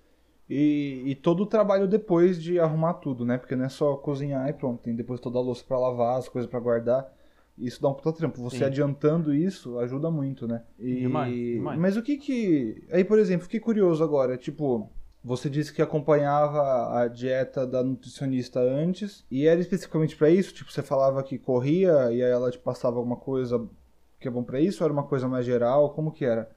e, 0.50 1.04
e 1.06 1.16
todo 1.16 1.44
o 1.44 1.46
trabalho 1.46 1.88
depois 1.88 2.42
de 2.42 2.60
arrumar 2.60 2.96
tudo, 2.96 3.26
né? 3.26 3.38
Porque 3.38 3.56
não 3.56 3.66
é 3.66 3.70
só 3.70 3.96
cozinhar 3.98 4.48
e 4.50 4.54
pronto. 4.54 4.82
Tem 4.84 4.96
depois 4.96 5.20
toda 5.20 5.38
a 5.40 5.42
louça 5.42 5.64
pra 5.68 5.80
lavar, 5.80 6.18
as 6.20 6.28
coisas 6.30 6.50
pra 6.50 6.60
guardar. 6.60 7.12
Isso 7.58 7.82
dá 7.82 7.88
um 7.90 7.94
puta 7.94 8.12
trampo. 8.12 8.42
Você 8.42 8.58
Sim. 8.58 8.64
adiantando 8.66 9.34
isso 9.34 9.80
ajuda 9.80 10.12
muito, 10.12 10.48
né? 10.48 10.64
E... 10.78 10.96
Demais, 11.02 11.34
demais. 11.34 11.80
Mas 11.80 11.98
o 11.98 12.04
que 12.04 12.18
que... 12.18 12.86
Aí, 12.92 13.04
por 13.04 13.18
exemplo, 13.18 13.44
fiquei 13.46 13.60
curioso 13.60 14.04
agora. 14.04 14.38
Tipo, 14.38 14.90
você 15.24 15.50
disse 15.50 15.74
que 15.74 15.82
acompanhava 15.82 17.00
a 17.00 17.08
dieta 17.08 17.66
da 17.66 17.82
nutricionista 17.82 18.60
antes. 18.60 19.26
E 19.32 19.48
era 19.48 19.60
especificamente 19.62 20.16
pra 20.18 20.30
isso? 20.30 20.54
Tipo, 20.54 20.72
você 20.72 20.82
falava 20.84 21.24
que 21.24 21.38
corria 21.38 22.12
e 22.12 22.22
aí 22.22 22.32
ela 22.32 22.52
te 22.52 22.60
passava 22.60 22.98
alguma 22.98 23.16
coisa 23.16 23.66
que 24.20 24.28
é 24.28 24.32
bom 24.32 24.44
pra 24.44 24.60
isso? 24.60 24.84
Ou 24.84 24.86
era 24.88 24.94
uma 24.94 25.04
coisa 25.04 25.28
mais 25.28 25.46
geral? 25.46 25.92
Como 25.92 26.12
que 26.12 26.26
era? 26.26 26.50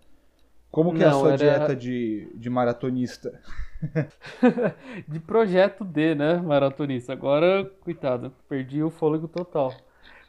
Como 0.71 0.93
que 0.93 1.03
é 1.03 1.07
a 1.07 1.11
Não, 1.11 1.21
sua 1.21 1.29
era- 1.33 1.37
dieta 1.39 1.77
de, 1.77 2.29
de 2.35 2.51
maratonista? 2.51 3.41
de 5.09 5.19
projeto 5.21 5.85
D, 5.85 6.15
né, 6.15 6.37
maratonista. 6.37 7.13
Agora, 7.13 7.65
coitado, 7.81 8.33
perdi 8.49 8.83
o 8.83 8.91
fôlego 8.91 9.29
total. 9.29 9.73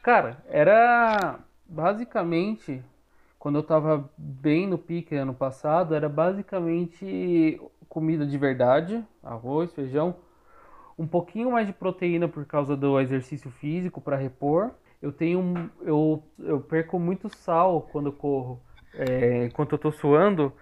Cara, 0.02 0.42
era 0.48 1.40
basicamente 1.66 2.82
quando 3.38 3.58
eu 3.58 3.62
tava 3.62 4.10
bem 4.16 4.66
no 4.66 4.78
pique 4.78 5.14
ano 5.14 5.34
passado, 5.34 5.94
era 5.94 6.08
basicamente 6.08 7.60
comida 7.88 8.26
de 8.26 8.36
verdade, 8.38 9.04
arroz, 9.22 9.72
feijão, 9.72 10.16
um 10.98 11.06
pouquinho 11.06 11.52
mais 11.52 11.66
de 11.66 11.72
proteína 11.72 12.28
por 12.28 12.44
causa 12.46 12.76
do 12.76 13.00
exercício 13.00 13.50
físico 13.50 14.00
para 14.00 14.16
repor. 14.16 14.72
Eu 15.02 15.12
tenho 15.12 15.70
eu, 15.82 16.22
eu 16.38 16.60
perco 16.60 16.98
muito 16.98 17.28
sal 17.28 17.88
quando 17.92 18.06
eu 18.06 18.12
corro. 18.12 18.60
É, 18.94 19.46
enquanto 19.46 19.72
eu 19.72 19.78
tô 19.78 19.90
suando, 19.92 20.52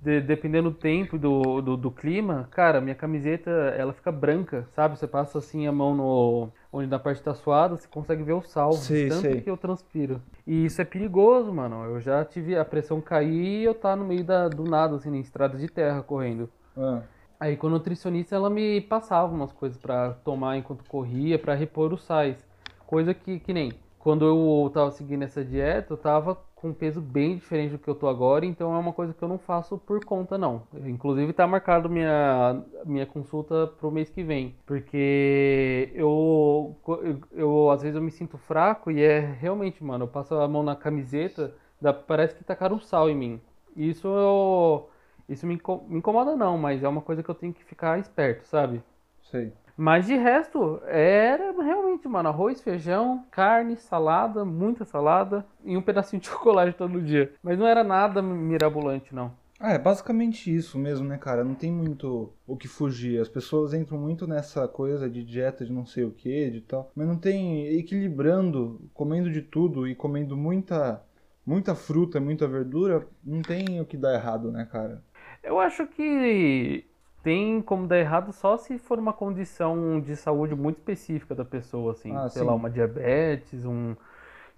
de- 0.00 0.20
dependendo 0.20 0.70
do 0.70 0.76
tempo 0.78 1.18
do, 1.18 1.60
do, 1.62 1.76
do 1.76 1.90
clima, 1.90 2.48
cara, 2.50 2.80
minha 2.80 2.94
camiseta 2.94 3.50
ela 3.50 3.92
fica 3.92 4.12
branca, 4.12 4.68
sabe? 4.72 4.98
Você 4.98 5.06
passa 5.08 5.38
assim 5.38 5.66
a 5.66 5.72
mão 5.72 5.94
no 5.94 6.52
onde 6.72 6.86
na 6.88 6.98
parte 6.98 7.22
tá 7.22 7.34
suada, 7.34 7.76
você 7.76 7.88
consegue 7.88 8.22
ver 8.22 8.32
o 8.34 8.42
sal, 8.42 8.92
tanto 9.06 9.36
que 9.36 9.48
eu 9.50 9.56
transpiro. 9.56 10.22
E 10.46 10.64
isso 10.66 10.80
é 10.80 10.84
perigoso, 10.84 11.52
mano. 11.52 11.84
Eu 11.84 12.00
já 12.00 12.24
tive 12.24 12.56
a 12.56 12.64
pressão 12.64 13.00
cair 13.00 13.60
e 13.60 13.64
eu 13.64 13.74
tá 13.74 13.94
no 13.96 14.04
meio 14.04 14.24
da, 14.24 14.48
do 14.48 14.64
nada, 14.64 14.96
assim, 14.96 15.10
em 15.14 15.20
estrada 15.20 15.58
de 15.58 15.68
terra 15.68 16.02
correndo. 16.02 16.50
Ah, 16.76 17.08
Aí 17.40 17.56
com 17.56 17.68
a 17.68 17.70
nutricionista 17.70 18.34
ela 18.34 18.50
me 18.50 18.80
passava 18.80 19.32
umas 19.32 19.52
coisas 19.52 19.78
pra 19.78 20.14
tomar 20.14 20.56
enquanto 20.56 20.84
corria, 20.84 21.38
pra 21.38 21.54
repor 21.54 21.92
os 21.92 22.02
sais. 22.04 22.44
Coisa 22.86 23.14
que, 23.14 23.38
que 23.40 23.52
nem 23.52 23.80
quando 23.98 24.24
eu 24.24 24.70
tava 24.70 24.90
seguindo 24.90 25.22
essa 25.24 25.44
dieta, 25.44 25.92
eu 25.92 25.96
tava 25.96 26.34
com 26.60 26.68
um 26.70 26.74
peso 26.74 27.00
bem 27.00 27.36
diferente 27.36 27.72
do 27.72 27.78
que 27.78 27.88
eu 27.88 27.94
tô 27.94 28.08
agora, 28.08 28.44
então 28.44 28.74
é 28.74 28.78
uma 28.78 28.92
coisa 28.92 29.14
que 29.14 29.22
eu 29.22 29.28
não 29.28 29.38
faço 29.38 29.78
por 29.78 30.04
conta 30.04 30.36
não. 30.36 30.62
Inclusive 30.86 31.32
tá 31.32 31.46
marcado 31.46 31.88
minha 31.88 32.62
minha 32.84 33.06
consulta 33.06 33.66
pro 33.66 33.90
mês 33.90 34.10
que 34.10 34.22
vem, 34.24 34.54
porque 34.66 35.90
eu, 35.94 36.76
eu, 36.86 37.20
eu 37.32 37.70
às 37.70 37.82
vezes 37.82 37.96
eu 37.96 38.02
me 38.02 38.10
sinto 38.10 38.36
fraco 38.38 38.90
e 38.90 39.02
é 39.02 39.20
realmente, 39.20 39.82
mano, 39.84 40.04
eu 40.04 40.08
passo 40.08 40.34
a 40.34 40.48
mão 40.48 40.62
na 40.62 40.74
camiseta, 40.76 41.54
dá, 41.80 41.92
parece 41.92 42.34
que 42.34 42.44
tacaram 42.44 42.78
sal 42.80 43.08
em 43.08 43.16
mim. 43.16 43.40
Isso 43.76 44.08
eu 44.08 44.88
isso 45.28 45.46
me, 45.46 45.60
me 45.88 45.98
incomoda 45.98 46.34
não, 46.36 46.56
mas 46.58 46.82
é 46.82 46.88
uma 46.88 47.02
coisa 47.02 47.22
que 47.22 47.28
eu 47.30 47.34
tenho 47.34 47.52
que 47.52 47.64
ficar 47.64 47.98
esperto, 47.98 48.44
sabe? 48.46 48.82
sei. 49.30 49.52
Mas 49.80 50.06
de 50.06 50.16
resto, 50.16 50.82
era 50.86 51.52
realmente, 51.62 52.08
mano, 52.08 52.28
arroz, 52.28 52.60
feijão, 52.60 53.24
carne, 53.30 53.76
salada, 53.76 54.44
muita 54.44 54.84
salada 54.84 55.46
e 55.64 55.76
um 55.76 55.82
pedacinho 55.82 56.20
de 56.20 56.26
chocolate 56.28 56.76
todo 56.76 57.00
dia. 57.00 57.32
Mas 57.40 57.56
não 57.56 57.64
era 57.64 57.84
nada 57.84 58.20
mirabolante, 58.20 59.14
não. 59.14 59.32
Ah, 59.60 59.72
é 59.72 59.78
basicamente 59.78 60.52
isso 60.52 60.76
mesmo, 60.76 61.06
né, 61.06 61.16
cara? 61.16 61.44
Não 61.44 61.54
tem 61.54 61.70
muito 61.70 62.32
o 62.44 62.56
que 62.56 62.66
fugir. 62.66 63.20
As 63.20 63.28
pessoas 63.28 63.72
entram 63.72 63.98
muito 63.98 64.26
nessa 64.26 64.66
coisa 64.66 65.08
de 65.08 65.22
dieta 65.22 65.64
de 65.64 65.72
não 65.72 65.86
sei 65.86 66.02
o 66.02 66.10
que, 66.10 66.50
de 66.50 66.60
tal. 66.60 66.90
Mas 66.92 67.06
não 67.06 67.16
tem 67.16 67.68
equilibrando, 67.78 68.80
comendo 68.92 69.30
de 69.30 69.42
tudo 69.42 69.86
e 69.86 69.94
comendo 69.94 70.36
muita, 70.36 71.00
muita 71.46 71.76
fruta, 71.76 72.18
muita 72.18 72.48
verdura, 72.48 73.06
não 73.24 73.42
tem 73.42 73.80
o 73.80 73.86
que 73.86 73.96
dar 73.96 74.14
errado, 74.14 74.50
né, 74.50 74.66
cara? 74.68 75.04
Eu 75.40 75.60
acho 75.60 75.86
que 75.86 76.84
tem 77.28 77.60
como 77.62 77.86
dar 77.86 77.98
errado 77.98 78.32
só 78.32 78.56
se 78.56 78.78
for 78.78 78.98
uma 78.98 79.12
condição 79.12 80.00
de 80.00 80.16
saúde 80.16 80.54
muito 80.54 80.78
específica 80.78 81.34
da 81.34 81.44
pessoa, 81.44 81.92
assim, 81.92 82.22
Ah, 82.22 82.28
sei 82.28 82.42
sim. 82.42 82.44
lá, 82.44 82.54
uma 82.54 82.70
diabetes, 82.70 83.64
um 83.66 83.94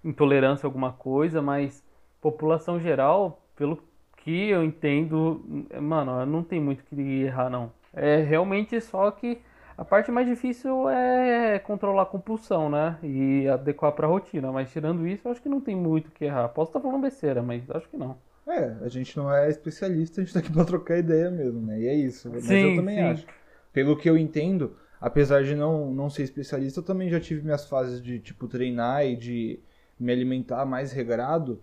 intolerância 0.03 0.65
a 0.65 0.69
alguma 0.69 0.93
coisa, 0.93 1.41
mas 1.41 1.83
população 2.21 2.79
geral, 2.79 3.41
pelo 3.55 3.79
que 4.17 4.49
eu 4.49 4.63
entendo, 4.63 5.43
mano, 5.81 6.25
não 6.25 6.43
tem 6.43 6.59
muito 6.59 6.81
o 6.81 6.83
que 6.85 6.95
errar, 7.23 7.49
não. 7.49 7.71
É 7.93 8.17
realmente 8.21 8.79
só 8.81 9.11
que 9.11 9.41
a 9.77 9.83
parte 9.85 10.11
mais 10.11 10.27
difícil 10.27 10.89
é 10.89 11.59
controlar 11.59 12.03
a 12.03 12.05
compulsão, 12.05 12.69
né? 12.69 12.97
E 13.03 13.47
adequar 13.47 13.91
pra 13.93 14.07
rotina, 14.07 14.51
mas 14.51 14.71
tirando 14.71 15.07
isso, 15.07 15.27
eu 15.27 15.31
acho 15.31 15.41
que 15.41 15.49
não 15.49 15.61
tem 15.61 15.75
muito 15.75 16.07
o 16.07 16.11
que 16.11 16.25
errar. 16.25 16.47
Posso 16.49 16.69
estar 16.69 16.79
falando 16.81 17.01
besteira, 17.01 17.41
mas 17.41 17.69
acho 17.71 17.89
que 17.89 17.97
não. 17.97 18.17
É, 18.51 18.77
a 18.81 18.89
gente 18.89 19.15
não 19.15 19.33
é 19.33 19.49
especialista, 19.49 20.19
a 20.19 20.23
gente 20.23 20.33
tá 20.33 20.39
aqui 20.39 20.51
pra 20.51 20.65
trocar 20.65 20.97
ideia 20.97 21.31
mesmo, 21.31 21.61
né? 21.61 21.79
E 21.79 21.87
é 21.87 21.95
isso. 21.95 22.29
Mas 22.29 22.43
Sim, 22.43 22.55
eu 22.55 22.75
também 22.75 22.97
sim. 22.97 23.03
acho. 23.03 23.27
Pelo 23.71 23.97
que 23.97 24.09
eu 24.09 24.17
entendo, 24.17 24.75
apesar 24.99 25.43
de 25.43 25.55
não, 25.55 25.93
não 25.93 26.09
ser 26.09 26.23
especialista, 26.23 26.81
eu 26.81 26.83
também 26.83 27.09
já 27.09 27.19
tive 27.19 27.41
minhas 27.41 27.65
fases 27.65 28.01
de, 28.01 28.19
tipo, 28.19 28.47
treinar 28.47 29.05
e 29.05 29.15
de 29.15 29.59
me 29.97 30.11
alimentar 30.11 30.65
mais 30.65 30.91
regrado, 30.91 31.61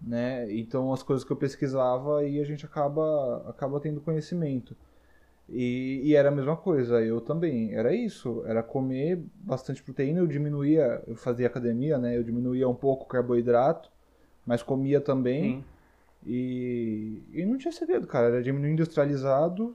né? 0.00 0.50
Então 0.50 0.92
as 0.92 1.02
coisas 1.02 1.24
que 1.24 1.30
eu 1.30 1.36
pesquisava 1.36 2.24
e 2.24 2.40
a 2.40 2.44
gente 2.44 2.64
acaba, 2.64 3.44
acaba 3.48 3.78
tendo 3.78 4.00
conhecimento. 4.00 4.74
E, 5.48 6.00
e 6.04 6.14
era 6.14 6.28
a 6.28 6.32
mesma 6.32 6.56
coisa, 6.56 7.02
eu 7.02 7.20
também. 7.20 7.74
Era 7.74 7.94
isso, 7.94 8.42
era 8.46 8.62
comer 8.62 9.20
bastante 9.34 9.82
proteína, 9.82 10.20
eu 10.20 10.26
diminuía, 10.26 11.02
eu 11.06 11.16
fazia 11.16 11.48
academia, 11.48 11.98
né? 11.98 12.16
Eu 12.16 12.22
diminuía 12.22 12.68
um 12.68 12.74
pouco 12.74 13.04
o 13.04 13.08
carboidrato, 13.08 13.90
mas 14.46 14.62
comia 14.62 15.00
também. 15.00 15.42
Sim. 15.56 15.64
E, 16.24 17.22
e 17.32 17.44
não 17.44 17.56
tinha 17.56 17.72
segredo, 17.72 18.06
cara. 18.06 18.28
Era 18.28 18.42
diminuir 18.42 18.72
industrializado, 18.72 19.74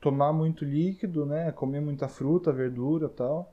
tomar 0.00 0.32
muito 0.32 0.64
líquido, 0.64 1.26
né? 1.26 1.52
Comer 1.52 1.80
muita 1.80 2.08
fruta, 2.08 2.52
verdura 2.52 3.08
tal. 3.08 3.52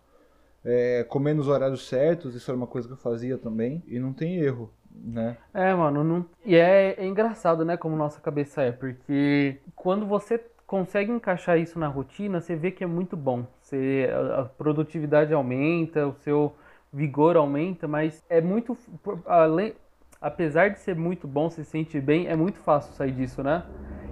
É, 0.64 1.04
comer 1.04 1.34
nos 1.34 1.48
horários 1.48 1.88
certos, 1.88 2.36
isso 2.36 2.50
era 2.50 2.58
uma 2.58 2.68
coisa 2.68 2.88
que 2.88 2.94
eu 2.94 2.98
fazia 2.98 3.38
também. 3.38 3.84
E 3.88 4.00
não 4.00 4.14
tem 4.14 4.38
erro, 4.38 4.72
né? 4.92 5.38
É, 5.54 5.74
mano, 5.74 6.04
não... 6.04 6.26
e 6.46 6.56
é, 6.56 6.96
é 6.98 7.06
engraçado, 7.06 7.66
né, 7.66 7.76
como 7.76 7.96
nossa 7.98 8.22
cabeça 8.22 8.62
é, 8.62 8.72
porque 8.72 9.58
quando 9.76 10.06
você 10.06 10.40
consegue 10.66 11.12
encaixar 11.12 11.60
isso 11.60 11.78
na 11.78 11.88
rotina, 11.88 12.40
você 12.40 12.56
vê 12.56 12.72
que 12.72 12.84
é 12.84 12.88
muito 12.88 13.16
bom. 13.18 13.46
Você, 13.62 14.10
a 14.38 14.44
produtividade 14.46 15.34
aumenta, 15.34 16.08
o 16.08 16.16
seu 16.16 16.56
vigor 16.92 17.36
aumenta, 17.36 17.88
mas 17.88 18.24
é 18.30 18.40
muito, 18.42 18.78
além, 19.26 19.74
apesar 20.24 20.70
de 20.70 20.80
ser 20.80 20.96
muito 20.96 21.28
bom, 21.28 21.50
se 21.50 21.64
sente 21.66 22.00
bem, 22.00 22.28
é 22.28 22.36
muito 22.36 22.58
fácil 22.60 22.94
sair 22.94 23.12
disso, 23.12 23.44
né? 23.44 23.64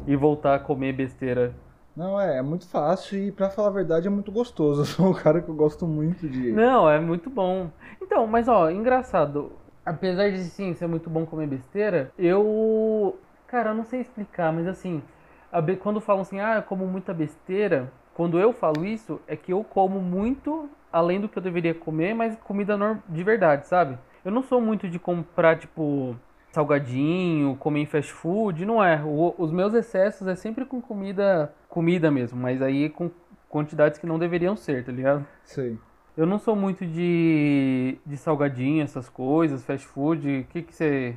E 0.05 0.15
voltar 0.15 0.55
a 0.55 0.59
comer 0.59 0.93
besteira. 0.93 1.55
Não, 1.95 2.19
é, 2.19 2.37
é 2.37 2.41
muito 2.41 2.67
fácil 2.67 3.17
e 3.17 3.31
pra 3.31 3.49
falar 3.49 3.69
a 3.69 3.71
verdade 3.71 4.07
é 4.07 4.09
muito 4.09 4.31
gostoso. 4.31 4.81
Eu 4.81 4.85
sou 4.85 5.07
um 5.09 5.13
cara 5.13 5.41
que 5.41 5.49
eu 5.49 5.55
gosto 5.55 5.87
muito 5.87 6.27
de. 6.27 6.51
Não, 6.51 6.89
é 6.89 6.99
muito 6.99 7.29
bom. 7.29 7.69
Então, 8.01 8.27
mas 8.27 8.47
ó, 8.47 8.69
engraçado. 8.69 9.51
Apesar 9.85 10.29
de 10.31 10.39
sim 10.43 10.73
ser 10.73 10.87
muito 10.87 11.09
bom 11.09 11.25
comer 11.25 11.47
besteira, 11.47 12.11
eu. 12.17 13.17
Cara, 13.47 13.71
eu 13.71 13.75
não 13.75 13.83
sei 13.83 13.99
explicar, 14.01 14.53
mas 14.53 14.67
assim, 14.67 15.01
quando 15.81 15.99
falam 15.99 16.21
assim, 16.21 16.39
ah, 16.39 16.55
eu 16.55 16.63
como 16.63 16.85
muita 16.87 17.13
besteira, 17.13 17.91
quando 18.13 18.39
eu 18.39 18.53
falo 18.53 18.85
isso, 18.85 19.19
é 19.27 19.35
que 19.35 19.51
eu 19.51 19.63
como 19.63 19.99
muito 19.99 20.69
além 20.91 21.19
do 21.19 21.27
que 21.27 21.37
eu 21.37 21.43
deveria 21.43 21.73
comer, 21.73 22.13
mas 22.13 22.37
comida 22.37 22.77
de 23.09 23.23
verdade, 23.23 23.67
sabe? 23.67 23.97
Eu 24.23 24.31
não 24.31 24.43
sou 24.43 24.61
muito 24.61 24.87
de 24.89 24.99
comprar, 24.99 25.57
tipo, 25.57 26.15
salgadinho, 26.51 27.55
comer 27.57 27.81
em 27.81 27.85
fast 27.85 28.11
food, 28.11 28.65
não 28.65 28.83
é. 28.83 29.01
O- 29.03 29.33
os 29.37 29.51
meus 29.51 29.73
excessos 29.73 30.27
é 30.27 30.35
sempre 30.35 30.65
com 30.65 30.81
comida, 30.81 31.53
comida 31.69 32.11
mesmo, 32.11 32.39
mas 32.39 32.61
aí 32.61 32.89
com 32.89 33.09
quantidades 33.49 33.99
que 33.99 34.05
não 34.07 34.19
deveriam 34.19 34.55
ser, 34.55 34.85
tá 34.85 34.91
ligado? 34.91 35.25
Sei. 35.43 35.77
Eu 36.15 36.25
não 36.25 36.37
sou 36.37 36.55
muito 36.55 36.85
de, 36.85 37.97
de 38.05 38.17
salgadinho, 38.17 38.83
essas 38.83 39.09
coisas, 39.09 39.63
fast 39.65 39.87
food. 39.87 40.39
O 40.41 40.43
que 40.45 40.61
que 40.61 40.75
você. 40.75 41.15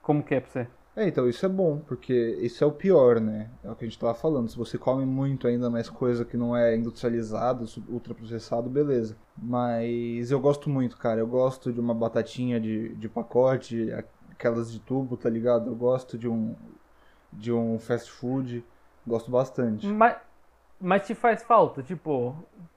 Como 0.00 0.22
que 0.22 0.34
é 0.34 0.40
pra 0.40 0.50
você? 0.50 0.66
É, 0.94 1.08
então 1.08 1.26
isso 1.26 1.44
é 1.46 1.48
bom, 1.48 1.78
porque 1.78 2.12
isso 2.40 2.62
é 2.62 2.66
o 2.66 2.72
pior, 2.72 3.18
né? 3.18 3.48
É 3.64 3.70
o 3.70 3.74
que 3.74 3.84
a 3.84 3.88
gente 3.88 3.98
tava 3.98 4.12
falando. 4.12 4.48
Se 4.48 4.56
você 4.56 4.76
come 4.76 5.06
muito 5.06 5.48
ainda 5.48 5.70
mais 5.70 5.88
coisa 5.88 6.24
que 6.24 6.36
não 6.36 6.54
é 6.54 6.76
industrializado, 6.76 7.64
ultraprocessado, 7.88 8.68
beleza. 8.68 9.16
Mas 9.36 10.30
eu 10.30 10.38
gosto 10.38 10.68
muito, 10.68 10.98
cara. 10.98 11.20
Eu 11.20 11.26
gosto 11.26 11.72
de 11.72 11.80
uma 11.80 11.94
batatinha 11.94 12.60
de, 12.60 12.94
de 12.96 13.08
pacote, 13.08 13.90
aquelas 14.28 14.70
de 14.70 14.80
tubo, 14.80 15.16
tá 15.16 15.30
ligado? 15.30 15.70
Eu 15.70 15.74
gosto 15.74 16.18
de 16.18 16.28
um 16.28 16.54
de 17.32 17.50
um 17.50 17.78
fast 17.78 18.10
food. 18.10 18.62
Gosto 19.06 19.30
bastante. 19.30 19.86
Mas, 19.86 20.16
mas 20.78 21.06
te 21.06 21.14
faz 21.14 21.42
falta? 21.42 21.82
Tipo, 21.82 22.36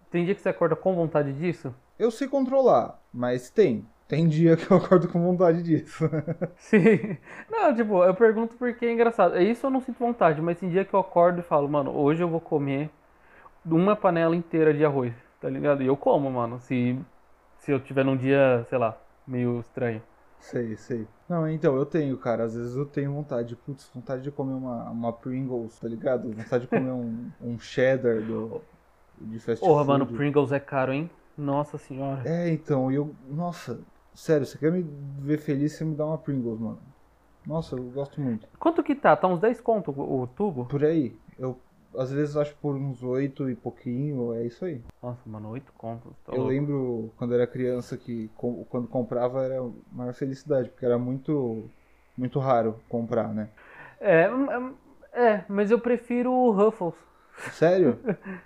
tem 0.09 0.23
dia 0.23 0.33
que 0.33 0.41
você 0.41 0.49
acorda 0.49 0.75
com 0.75 0.95
vontade 0.95 1.33
disso? 1.33 1.75
Eu 1.99 2.09
sei 2.09 2.27
controlar, 2.27 2.99
mas 3.13 3.49
tem. 3.49 3.85
Tem 4.07 4.27
dia 4.27 4.55
que 4.55 4.69
eu 4.69 4.77
acordo 4.77 5.07
com 5.07 5.21
vontade 5.21 5.63
disso. 5.63 6.07
Sim. 6.57 7.17
Não, 7.49 7.73
tipo, 7.75 8.03
eu 8.03 8.13
pergunto 8.13 8.55
porque 8.55 8.85
é 8.85 8.91
engraçado. 8.93 9.35
É 9.35 9.43
Isso 9.43 9.65
eu 9.65 9.71
não 9.71 9.81
sinto 9.81 9.97
vontade, 9.97 10.41
mas 10.41 10.59
tem 10.59 10.69
dia 10.69 10.85
que 10.85 10.93
eu 10.93 10.99
acordo 10.99 11.39
e 11.39 11.43
falo, 11.43 11.67
mano, 11.67 11.91
hoje 11.91 12.21
eu 12.21 12.29
vou 12.29 12.39
comer 12.39 12.89
uma 13.65 13.95
panela 13.95 14.35
inteira 14.35 14.73
de 14.73 14.85
arroz, 14.85 15.13
tá 15.41 15.49
ligado? 15.49 15.81
E 15.81 15.87
eu 15.87 15.97
como, 15.97 16.29
mano, 16.29 16.59
se, 16.59 16.99
se 17.57 17.71
eu 17.71 17.79
tiver 17.79 18.05
num 18.05 18.15
dia, 18.15 18.63
sei 18.69 18.77
lá, 18.77 18.95
meio 19.27 19.59
estranho. 19.59 20.01
Sei, 20.39 20.75
sei. 20.75 21.07
Não, 21.27 21.47
então, 21.49 21.75
eu 21.75 21.85
tenho, 21.85 22.15
cara. 22.17 22.43
Às 22.43 22.53
vezes 22.53 22.75
eu 22.75 22.85
tenho 22.85 23.11
vontade, 23.11 23.55
putz, 23.55 23.89
vontade 23.93 24.21
de 24.21 24.29
comer 24.29 24.53
uma, 24.53 24.89
uma 24.91 25.11
Pringles, 25.11 25.79
tá 25.79 25.87
ligado? 25.87 26.31
Vontade 26.31 26.65
de 26.65 26.69
comer 26.69 26.91
um, 26.91 27.31
um 27.41 27.57
cheddar 27.57 28.21
do, 28.21 28.61
de 29.19 29.39
fast 29.39 29.65
Porra, 29.65 29.83
food. 29.83 29.87
mano, 29.87 30.05
Pringles 30.05 30.51
é 30.51 30.59
caro, 30.59 30.93
hein? 30.93 31.09
Nossa 31.35 31.79
senhora. 31.79 32.21
É, 32.23 32.49
então, 32.49 32.91
eu, 32.91 33.15
nossa, 33.27 33.79
Sério, 34.15 34.45
você 34.45 34.57
quer 34.57 34.71
me 34.71 34.85
ver 35.19 35.37
feliz, 35.37 35.73
você 35.73 35.83
me 35.83 35.95
dá 35.95 36.05
uma 36.05 36.17
Pringles, 36.17 36.59
mano. 36.59 36.79
Nossa, 37.45 37.75
eu 37.75 37.83
gosto 37.91 38.19
muito. 38.19 38.47
Quanto 38.59 38.81
que 38.81 38.95
tá? 38.95 39.15
Tá 39.15 39.27
uns 39.27 39.39
10 39.39 39.61
conto 39.61 39.91
o 39.91 40.21
o 40.23 40.27
tubo? 40.27 40.65
Por 40.65 40.83
aí, 40.83 41.15
eu 41.37 41.57
às 41.97 42.11
vezes 42.11 42.35
acho 42.35 42.55
por 42.55 42.75
uns 42.75 43.03
oito 43.03 43.49
e 43.49 43.55
pouquinho, 43.55 44.33
é 44.33 44.45
isso 44.45 44.65
aí. 44.65 44.81
Nossa, 45.01 45.21
mano, 45.25 45.49
8 45.49 45.71
contos. 45.77 46.11
Tá 46.25 46.33
eu 46.33 46.39
louco. 46.39 46.49
lembro 46.49 47.11
quando 47.17 47.33
era 47.33 47.47
criança 47.47 47.97
que 47.97 48.29
quando 48.35 48.87
comprava 48.87 49.43
era 49.43 49.61
a 49.61 49.69
maior 49.91 50.13
felicidade, 50.13 50.69
porque 50.69 50.85
era 50.85 50.97
muito 50.97 51.63
muito 52.17 52.39
raro 52.39 52.79
comprar, 52.89 53.33
né? 53.33 53.49
É, 53.99 54.29
hum, 54.29 54.73
é, 55.13 55.43
mas 55.47 55.71
eu 55.71 55.79
prefiro 55.79 56.31
o 56.31 56.51
Ruffles. 56.51 56.95
Sério? 57.51 57.99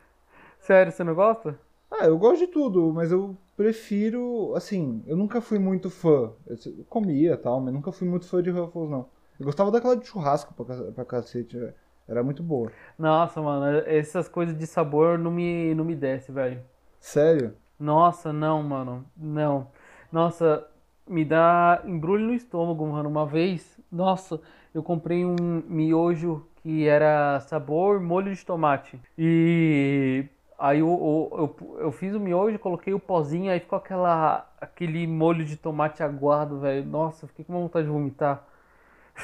Sério, 0.59 0.91
você 0.91 1.03
não 1.03 1.15
gosta? 1.15 1.57
Ah, 1.91 2.05
eu 2.05 2.17
gosto 2.17 2.39
de 2.45 2.47
tudo, 2.47 2.91
mas 2.93 3.11
eu 3.11 3.35
prefiro, 3.59 4.53
assim, 4.55 5.03
eu 5.05 5.17
nunca 5.17 5.41
fui 5.41 5.59
muito 5.59 5.89
fã. 5.89 6.31
Eu 6.47 6.57
comia 6.87 7.33
e 7.33 7.37
tal, 7.37 7.59
mas 7.59 7.73
nunca 7.73 7.91
fui 7.91 8.07
muito 8.07 8.25
fã 8.25 8.41
de 8.41 8.49
Ruffles, 8.49 8.89
não. 8.89 9.05
Eu 9.37 9.45
gostava 9.45 9.69
daquela 9.69 9.97
de 9.97 10.07
churrasco 10.07 10.53
pra 10.95 11.03
cacete, 11.03 11.57
é. 11.57 11.73
era 12.07 12.23
muito 12.23 12.41
boa. 12.41 12.71
Nossa, 12.97 13.41
mano, 13.41 13.79
essas 13.85 14.29
coisas 14.29 14.57
de 14.57 14.65
sabor 14.65 15.19
não 15.19 15.29
me, 15.29 15.75
não 15.75 15.83
me 15.83 15.93
desce, 15.93 16.31
velho. 16.31 16.61
Sério? 17.01 17.53
Nossa, 17.77 18.31
não, 18.31 18.63
mano, 18.63 19.03
não. 19.17 19.67
Nossa, 20.09 20.65
me 21.05 21.25
dá 21.25 21.81
embrulho 21.83 22.27
no 22.27 22.33
estômago, 22.33 22.87
mano. 22.87 23.09
Uma 23.09 23.25
vez, 23.25 23.77
nossa, 23.91 24.39
eu 24.73 24.81
comprei 24.81 25.25
um 25.25 25.35
miojo 25.67 26.47
que 26.63 26.87
era 26.87 27.41
sabor 27.41 27.99
molho 27.99 28.33
de 28.33 28.45
tomate. 28.45 28.97
E 29.17 30.29
aí 30.59 30.79
eu, 30.79 30.87
eu, 30.87 31.55
eu, 31.59 31.79
eu 31.79 31.91
fiz 31.91 32.13
o 32.13 32.19
miojo, 32.19 32.59
coloquei 32.59 32.93
o 32.93 32.99
pozinho, 32.99 33.51
aí 33.51 33.59
ficou 33.59 33.77
aquela, 33.77 34.51
aquele 34.59 35.07
molho 35.07 35.45
de 35.45 35.55
tomate 35.55 36.03
aguado, 36.03 36.59
velho. 36.59 36.85
Nossa, 36.85 37.27
fiquei 37.27 37.45
com 37.45 37.53
vontade 37.53 37.85
de 37.85 37.91
vomitar. 37.91 38.45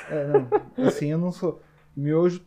É, 0.09 0.27
não. 0.27 0.47
Assim, 0.87 1.11
eu 1.11 1.17
não 1.17 1.31
sou. 1.31 1.61
Miojo, 1.95 2.41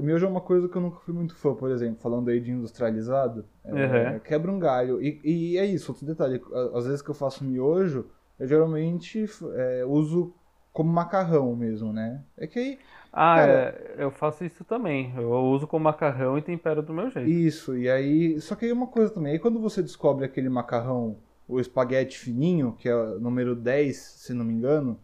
miojo 0.00 0.26
é 0.26 0.28
uma 0.28 0.40
coisa 0.40 0.68
que 0.68 0.76
eu 0.76 0.82
nunca 0.82 0.98
fui 1.00 1.12
muito 1.12 1.34
fã, 1.36 1.54
por 1.54 1.70
exemplo, 1.70 2.00
falando 2.00 2.30
aí 2.30 2.40
de 2.40 2.50
industrializado. 2.50 3.44
é, 3.64 3.72
Uhum. 3.72 4.20
Quebra 4.20 4.50
um 4.50 4.58
galho. 4.58 5.02
E, 5.02 5.20
e 5.24 5.58
é 5.58 5.66
isso, 5.66 5.92
outro 5.92 6.06
detalhe. 6.06 6.40
Às 6.74 6.86
vezes 6.86 7.02
que 7.02 7.10
eu 7.10 7.14
faço 7.14 7.44
miojo, 7.44 8.06
eu 8.38 8.46
geralmente 8.46 9.24
é, 9.54 9.84
uso 9.86 10.32
como 10.72 10.92
macarrão 10.92 11.54
mesmo, 11.54 11.92
né? 11.92 12.22
É 12.36 12.46
que 12.46 12.58
aí. 12.58 12.78
Ah, 13.16 13.36
Cara- 13.36 13.52
é, 13.52 13.94
eu 14.04 14.10
faço 14.10 14.44
isso 14.44 14.64
também. 14.64 15.14
Eu 15.16 15.30
uso 15.30 15.68
com 15.68 15.78
macarrão 15.78 16.36
e 16.36 16.42
tempero 16.42 16.82
do 16.82 16.92
meu 16.92 17.08
jeito. 17.08 17.30
Isso, 17.30 17.76
e 17.78 17.88
aí. 17.88 18.40
Só 18.40 18.56
que 18.56 18.64
aí 18.64 18.72
uma 18.72 18.88
coisa 18.88 19.12
também, 19.12 19.32
aí 19.34 19.38
quando 19.38 19.60
você 19.60 19.80
descobre 19.80 20.24
aquele 20.24 20.48
macarrão, 20.48 21.16
o 21.46 21.60
espaguete 21.60 22.18
fininho, 22.18 22.74
que 22.76 22.88
é 22.88 22.94
o 22.94 23.20
número 23.20 23.54
10, 23.54 23.96
se 23.96 24.34
não 24.34 24.44
me 24.44 24.52
engano, 24.52 24.98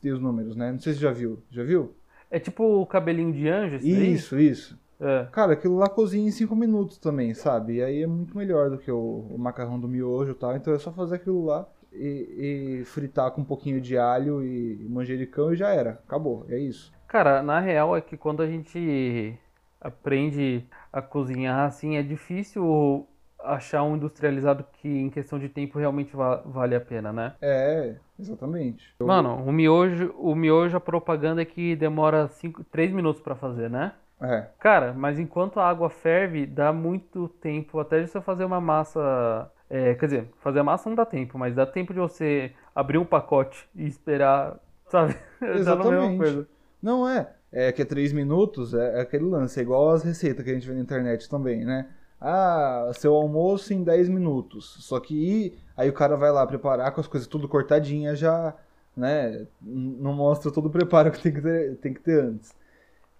tem 0.00 0.10
os 0.12 0.20
números, 0.20 0.56
né? 0.56 0.72
Não 0.72 0.80
sei 0.80 0.94
se 0.94 0.98
já 1.00 1.12
viu. 1.12 1.38
Já 1.50 1.62
viu? 1.62 1.94
É 2.30 2.40
tipo 2.40 2.64
o 2.64 2.86
cabelinho 2.86 3.32
de 3.32 3.48
anjo, 3.48 3.76
isso? 3.76 3.86
Isso, 3.86 4.38
isso. 4.40 4.78
É. 4.98 5.26
Cara, 5.30 5.52
aquilo 5.52 5.76
lá 5.76 5.88
cozinha 5.88 6.26
em 6.26 6.30
5 6.30 6.56
minutos 6.56 6.98
também, 6.98 7.34
sabe? 7.34 7.74
E 7.74 7.82
aí 7.82 8.02
é 8.02 8.06
muito 8.06 8.36
melhor 8.36 8.70
do 8.70 8.78
que 8.78 8.90
o, 8.90 9.26
o 9.30 9.38
macarrão 9.38 9.78
do 9.78 9.86
miojo 9.88 10.32
e 10.32 10.34
tal. 10.34 10.56
Então 10.56 10.72
é 10.72 10.78
só 10.78 10.90
fazer 10.92 11.16
aquilo 11.16 11.44
lá 11.44 11.68
e, 11.94 12.80
e 12.80 12.84
fritar 12.84 13.30
com 13.32 13.40
um 13.40 13.44
pouquinho 13.44 13.80
de 13.80 13.96
alho 13.98 14.42
e 14.44 14.86
manjericão 14.88 15.52
e 15.52 15.56
já 15.56 15.70
era. 15.70 15.92
Acabou, 16.06 16.46
é 16.48 16.58
isso. 16.58 16.92
Cara, 17.08 17.42
na 17.42 17.60
real 17.60 17.96
é 17.96 18.00
que 18.00 18.16
quando 18.16 18.42
a 18.42 18.46
gente 18.46 19.38
aprende 19.80 20.64
a 20.92 21.02
cozinhar 21.02 21.66
assim, 21.66 21.96
é 21.96 22.02
difícil 22.02 23.06
achar 23.38 23.82
um 23.82 23.96
industrializado 23.96 24.64
que 24.74 24.88
em 24.88 25.10
questão 25.10 25.38
de 25.38 25.48
tempo 25.48 25.78
realmente 25.78 26.14
va- 26.14 26.36
vale 26.46 26.74
a 26.74 26.80
pena, 26.80 27.12
né? 27.12 27.34
É, 27.40 27.96
exatamente. 28.18 28.94
Eu- 28.98 29.06
Mano, 29.06 29.36
o 29.44 29.52
miojo, 29.52 30.14
o 30.16 30.34
miojo, 30.34 30.76
a 30.76 30.80
propaganda 30.80 31.42
é 31.42 31.44
que 31.44 31.74
demora 31.76 32.30
3 32.70 32.92
minutos 32.92 33.20
pra 33.20 33.34
fazer, 33.34 33.68
né? 33.68 33.92
É, 34.20 34.46
Cara, 34.60 34.92
mas 34.92 35.18
enquanto 35.18 35.58
a 35.58 35.68
água 35.68 35.90
ferve, 35.90 36.46
dá 36.46 36.72
muito 36.72 37.28
tempo 37.28 37.80
até 37.80 38.00
de 38.00 38.06
você 38.06 38.20
fazer 38.20 38.44
uma 38.44 38.60
massa. 38.60 39.50
É, 39.72 39.94
quer 39.94 40.04
dizer, 40.04 40.28
fazer 40.42 40.58
a 40.58 40.64
massa 40.64 40.86
não 40.90 40.94
dá 40.94 41.06
tempo, 41.06 41.38
mas 41.38 41.54
dá 41.54 41.64
tempo 41.64 41.94
de 41.94 41.98
você 41.98 42.52
abrir 42.74 42.98
um 42.98 43.06
pacote 43.06 43.66
e 43.74 43.86
esperar, 43.86 44.60
sabe? 44.90 45.16
Mesma 45.40 45.58
Exatamente. 45.58 46.46
Não 46.82 47.08
é. 47.08 47.32
É 47.50 47.72
que 47.72 47.80
é 47.80 47.84
3 47.86 48.12
minutos, 48.12 48.74
é, 48.74 48.98
é 48.98 49.00
aquele 49.00 49.24
lance, 49.24 49.58
é 49.58 49.62
igual 49.62 49.88
as 49.88 50.02
receitas 50.02 50.44
que 50.44 50.50
a 50.50 50.54
gente 50.54 50.68
vê 50.68 50.74
na 50.74 50.80
internet 50.80 51.26
também, 51.26 51.64
né? 51.64 51.88
Ah, 52.20 52.90
seu 52.94 53.14
almoço 53.14 53.72
em 53.72 53.82
10 53.82 54.10
minutos. 54.10 54.76
Só 54.80 55.00
que 55.00 55.56
aí 55.74 55.88
o 55.88 55.94
cara 55.94 56.16
vai 56.16 56.30
lá 56.30 56.46
preparar 56.46 56.92
com 56.92 57.00
as 57.00 57.06
coisas 57.06 57.26
tudo 57.26 57.48
cortadinha 57.48 58.14
já, 58.14 58.54
né? 58.94 59.46
Não 59.62 60.12
mostra 60.12 60.52
todo 60.52 60.66
o 60.66 60.70
preparo 60.70 61.10
que 61.10 61.22
tem 61.22 61.32
que 61.32 61.40
ter, 61.40 61.76
tem 61.76 61.94
que 61.94 62.00
ter 62.00 62.22
antes. 62.22 62.54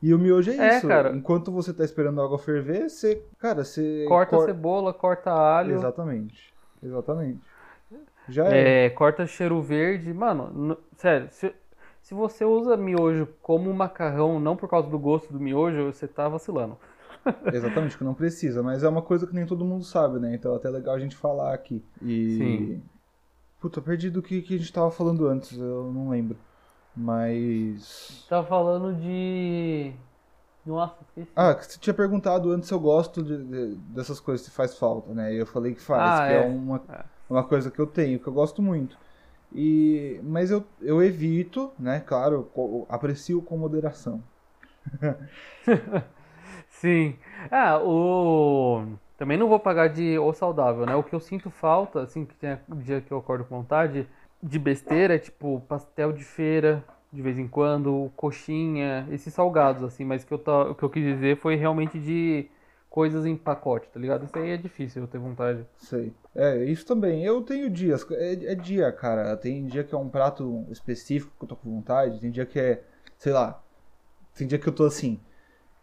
E 0.02 0.12
o 0.12 0.18
miojo 0.18 0.50
é 0.50 0.56
É, 0.56 0.76
isso. 0.78 0.88
cara. 0.88 1.14
Enquanto 1.14 1.52
você 1.52 1.72
tá 1.72 1.84
esperando 1.84 2.20
a 2.20 2.24
água 2.24 2.38
ferver, 2.38 2.90
você, 2.90 3.22
cara, 3.38 3.62
você 3.64 4.04
Corta 4.08 4.36
cor- 4.36 4.44
cebola, 4.46 4.92
corta 4.92 5.30
alho. 5.30 5.74
Exatamente. 5.74 6.52
Exatamente. 6.82 7.40
Já 8.28 8.48
é. 8.48 8.86
É, 8.86 8.90
corta 8.90 9.26
cheiro 9.26 9.60
verde. 9.62 10.12
Mano, 10.12 10.50
n- 10.72 10.76
sério, 10.96 11.28
se, 11.30 11.54
se 12.00 12.14
você 12.14 12.44
usa 12.44 12.76
miojo 12.76 13.28
como 13.40 13.72
macarrão, 13.72 14.40
não 14.40 14.56
por 14.56 14.68
causa 14.68 14.88
do 14.88 14.98
gosto 14.98 15.32
do 15.32 15.38
miojo, 15.38 15.92
você 15.92 16.08
tá 16.08 16.28
vacilando. 16.28 16.76
Exatamente, 17.52 17.96
que 17.96 18.02
não 18.02 18.14
precisa, 18.14 18.60
mas 18.62 18.82
é 18.82 18.88
uma 18.88 19.02
coisa 19.02 19.26
que 19.26 19.34
nem 19.34 19.46
todo 19.46 19.64
mundo 19.64 19.84
sabe, 19.84 20.18
né? 20.18 20.34
Então 20.34 20.52
é 20.52 20.56
até 20.56 20.68
legal 20.68 20.96
a 20.96 20.98
gente 20.98 21.14
falar 21.14 21.54
aqui. 21.54 21.84
E. 22.02 22.36
Sim. 22.38 22.82
Puta, 23.60 23.80
perdi 23.80 24.10
do 24.10 24.20
que, 24.20 24.42
que 24.42 24.56
a 24.56 24.58
gente 24.58 24.72
tava 24.72 24.90
falando 24.90 25.28
antes, 25.28 25.56
eu 25.56 25.92
não 25.94 26.08
lembro. 26.10 26.36
Mas. 26.96 28.26
Tá 28.28 28.42
falando 28.44 28.94
de. 28.94 29.92
Nossa, 30.64 30.96
esqueci. 31.08 31.30
Ah, 31.34 31.54
que 31.54 31.66
você 31.66 31.78
tinha 31.78 31.94
perguntado 31.94 32.50
antes 32.52 32.68
se 32.68 32.74
eu 32.74 32.78
gosto 32.80 33.22
de- 33.22 33.44
de- 33.44 33.74
dessas 33.94 34.20
coisas, 34.20 34.44
se 34.46 34.50
faz 34.52 34.76
falta, 34.78 35.12
né? 35.12 35.34
E 35.34 35.38
eu 35.38 35.46
falei 35.46 35.74
que 35.74 35.80
faz, 35.80 36.20
Ah, 36.20 36.26
que 36.26 36.32
é, 36.32 36.36
é. 36.36 36.46
uma, 36.46 36.82
É. 36.88 37.04
uma 37.28 37.42
coisa 37.44 37.70
que 37.70 37.78
eu 37.80 37.86
tenho, 37.86 38.20
que 38.20 38.26
eu 38.28 38.32
gosto 38.32 38.62
muito. 38.62 38.96
E, 39.52 40.20
mas 40.22 40.50
eu, 40.50 40.64
eu 40.80 41.02
evito, 41.02 41.72
né? 41.78 42.00
Claro, 42.00 42.48
aprecio 42.88 43.42
com 43.42 43.56
moderação. 43.58 44.22
Sim. 46.68 47.16
Ah, 47.50 47.78
o. 47.82 48.84
Também 49.16 49.38
não 49.38 49.48
vou 49.48 49.60
pagar 49.60 49.88
de 49.88 50.18
o 50.18 50.32
saudável, 50.32 50.84
né? 50.84 50.96
O 50.96 51.02
que 51.02 51.14
eu 51.14 51.20
sinto 51.20 51.48
falta, 51.50 52.02
assim, 52.02 52.24
que 52.24 52.34
tem 52.34 52.58
dia 52.78 53.00
que 53.00 53.12
eu 53.12 53.18
acordo 53.18 53.44
com 53.44 53.56
vontade, 53.58 54.08
de 54.42 54.58
besteira, 54.58 55.18
tipo 55.18 55.60
pastel 55.68 56.12
de 56.12 56.24
feira, 56.24 56.84
de 57.12 57.22
vez 57.22 57.38
em 57.38 57.46
quando, 57.46 58.10
coxinha, 58.16 59.06
esses 59.10 59.32
salgados, 59.32 59.82
assim, 59.82 60.04
mas 60.04 60.24
que 60.24 60.32
eu 60.32 60.38
tá, 60.38 60.70
o 60.70 60.74
que 60.74 60.82
eu 60.82 60.90
quis 60.90 61.04
dizer 61.04 61.36
foi 61.36 61.54
realmente 61.54 61.98
de 61.98 62.48
coisas 62.88 63.24
em 63.24 63.36
pacote, 63.36 63.88
tá 63.88 63.98
ligado? 64.00 64.24
Isso 64.24 64.38
aí 64.38 64.50
é 64.50 64.56
difícil 64.56 65.02
eu 65.02 65.08
ter 65.08 65.18
vontade. 65.18 65.66
Sei. 65.76 66.12
É, 66.34 66.64
isso 66.64 66.84
também. 66.84 67.24
Eu 67.24 67.42
tenho 67.42 67.70
dias. 67.70 68.04
É, 68.10 68.52
é 68.52 68.54
dia, 68.54 68.92
cara. 68.92 69.34
Tem 69.36 69.66
dia 69.66 69.82
que 69.82 69.94
é 69.94 69.98
um 69.98 70.10
prato 70.10 70.66
específico 70.70 71.32
que 71.38 71.44
eu 71.44 71.48
tô 71.48 71.56
com 71.56 71.70
vontade. 71.70 72.20
Tem 72.20 72.30
dia 72.30 72.44
que 72.44 72.60
é, 72.60 72.82
sei 73.16 73.32
lá. 73.32 73.62
Tem 74.36 74.46
dia 74.46 74.58
que 74.58 74.68
eu 74.68 74.74
tô 74.74 74.84
assim. 74.84 75.18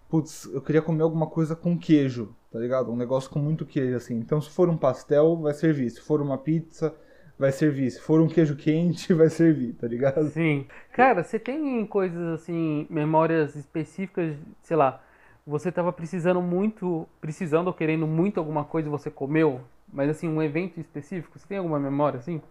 Putz, 0.08 0.46
eu 0.54 0.62
queria 0.62 0.82
comer 0.82 1.02
alguma 1.04 1.28
coisa 1.28 1.56
com 1.56 1.78
queijo, 1.78 2.36
tá 2.52 2.60
ligado? 2.60 2.92
Um 2.92 2.96
negócio 2.96 3.30
com 3.30 3.40
muito 3.40 3.66
queijo, 3.66 3.96
assim. 3.96 4.16
Então, 4.16 4.40
se 4.42 4.50
for 4.50 4.70
um 4.70 4.78
pastel, 4.78 5.38
vai 5.38 5.54
servir. 5.54 5.90
Se 5.90 6.02
for 6.02 6.22
uma 6.22 6.38
pizza, 6.38 6.96
vai 7.40 7.52
servir. 7.52 7.92
Se 7.92 8.00
for 8.02 8.22
um 8.22 8.28
queijo 8.28 8.56
quente, 8.58 9.14
vai 9.16 9.30
servir, 9.30 9.74
tá 9.76 9.88
ligado? 9.88 10.34
Sim. 10.34 10.68
Cara, 10.92 11.24
você 11.24 11.40
tem 11.40 11.86
coisas 11.88 12.22
assim, 12.42 12.86
memórias 12.90 13.56
específicas, 13.56 14.36
sei 14.62 14.76
lá, 14.78 15.02
você 15.46 15.72
tava 15.72 15.92
precisando 15.94 16.42
muito, 16.42 17.08
precisando 17.22 17.68
ou 17.68 17.74
querendo 17.74 18.06
muito 18.06 18.40
alguma 18.40 18.66
coisa 18.66 18.90
você 18.90 19.10
comeu, 19.10 19.62
mas 19.92 20.10
assim, 20.10 20.28
um 20.28 20.42
evento 20.42 20.80
específico, 20.80 21.40
você 21.40 21.48
tem 21.48 21.58
alguma 21.58 21.80
memória 21.80 22.20
assim? 22.20 22.42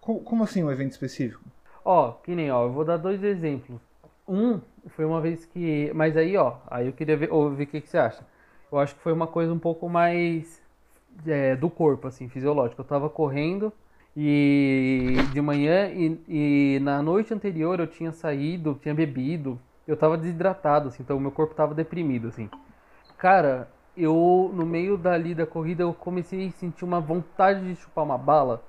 Co- 0.00 0.20
Como 0.20 0.44
assim 0.44 0.62
um 0.62 0.70
evento 0.70 0.92
específico? 0.92 1.42
Ó, 1.84 2.12
que 2.12 2.34
nem, 2.34 2.50
ó, 2.50 2.64
eu 2.64 2.72
vou 2.72 2.84
dar 2.84 2.96
dois 2.96 3.22
exemplos. 3.22 3.80
Um 4.26 4.60
foi 4.88 5.04
uma 5.04 5.20
vez 5.20 5.44
que, 5.44 5.90
mas 5.94 6.16
aí, 6.16 6.36
ó, 6.36 6.56
aí 6.66 6.86
eu 6.86 6.92
queria 6.92 7.16
ver, 7.16 7.32
ouvir 7.32 7.64
o 7.64 7.66
que 7.66 7.80
que 7.80 7.88
você 7.88 7.98
acha. 7.98 8.26
Eu 8.72 8.78
acho 8.78 8.94
que 8.94 9.00
foi 9.02 9.12
uma 9.12 9.26
coisa 9.26 9.52
um 9.52 9.58
pouco 9.58 9.88
mais 9.88 10.62
é, 11.26 11.56
do 11.56 11.70
corpo, 11.70 12.06
assim, 12.08 12.28
fisiológico. 12.28 12.80
Eu 12.80 12.84
tava 12.86 13.08
correndo 13.10 13.72
e 14.16 15.28
de 15.32 15.40
manhã 15.40 15.90
e, 15.90 16.76
e 16.76 16.80
na 16.80 17.02
noite 17.02 17.34
anterior 17.34 17.80
eu 17.80 17.86
tinha 17.86 18.12
saído, 18.12 18.78
tinha 18.82 18.94
bebido, 18.94 19.60
eu 19.86 19.96
tava 19.96 20.16
desidratado, 20.18 20.88
assim, 20.88 21.02
então 21.02 21.18
meu 21.20 21.32
corpo 21.32 21.54
tava 21.54 21.74
deprimido, 21.74 22.28
assim. 22.28 22.48
Cara, 23.18 23.72
eu 23.96 24.50
no 24.54 24.66
meio 24.66 24.96
dali 24.98 25.34
da 25.34 25.46
corrida 25.46 25.82
eu 25.82 25.94
comecei 25.94 26.48
a 26.48 26.50
sentir 26.52 26.84
uma 26.84 27.00
vontade 27.00 27.64
de 27.66 27.76
chupar 27.76 28.04
uma 28.04 28.18
bala, 28.18 28.66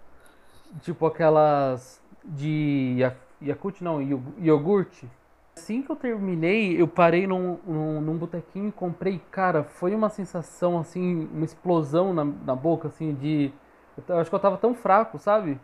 tipo 0.82 1.06
aquelas 1.06 2.02
de 2.24 2.96
Ya- 3.00 3.18
Yakult, 3.42 3.82
não, 3.82 4.02
iog- 4.02 4.36
iogurte. 4.40 5.12
Assim 5.58 5.82
que 5.82 5.90
eu 5.90 5.96
terminei, 5.96 6.80
eu 6.80 6.88
parei 6.88 7.26
num, 7.26 7.58
num, 7.66 8.02
num 8.02 8.18
botequinho 8.18 8.70
e 8.70 8.72
comprei. 8.72 9.22
Cara, 9.32 9.64
foi 9.64 9.96
uma 9.96 10.10
sensação 10.10 10.78
assim, 10.78 11.30
uma 11.34 11.46
explosão 11.46 12.14
na, 12.14 12.26
na 12.26 12.56
boca, 12.56 12.90
assim, 12.90 13.14
de. 13.14 13.52
Eu 14.08 14.20
acho 14.20 14.30
que 14.30 14.36
eu 14.36 14.40
tava 14.40 14.58
tão 14.58 14.74
fraco, 14.76 15.18
sabe? 15.18 15.60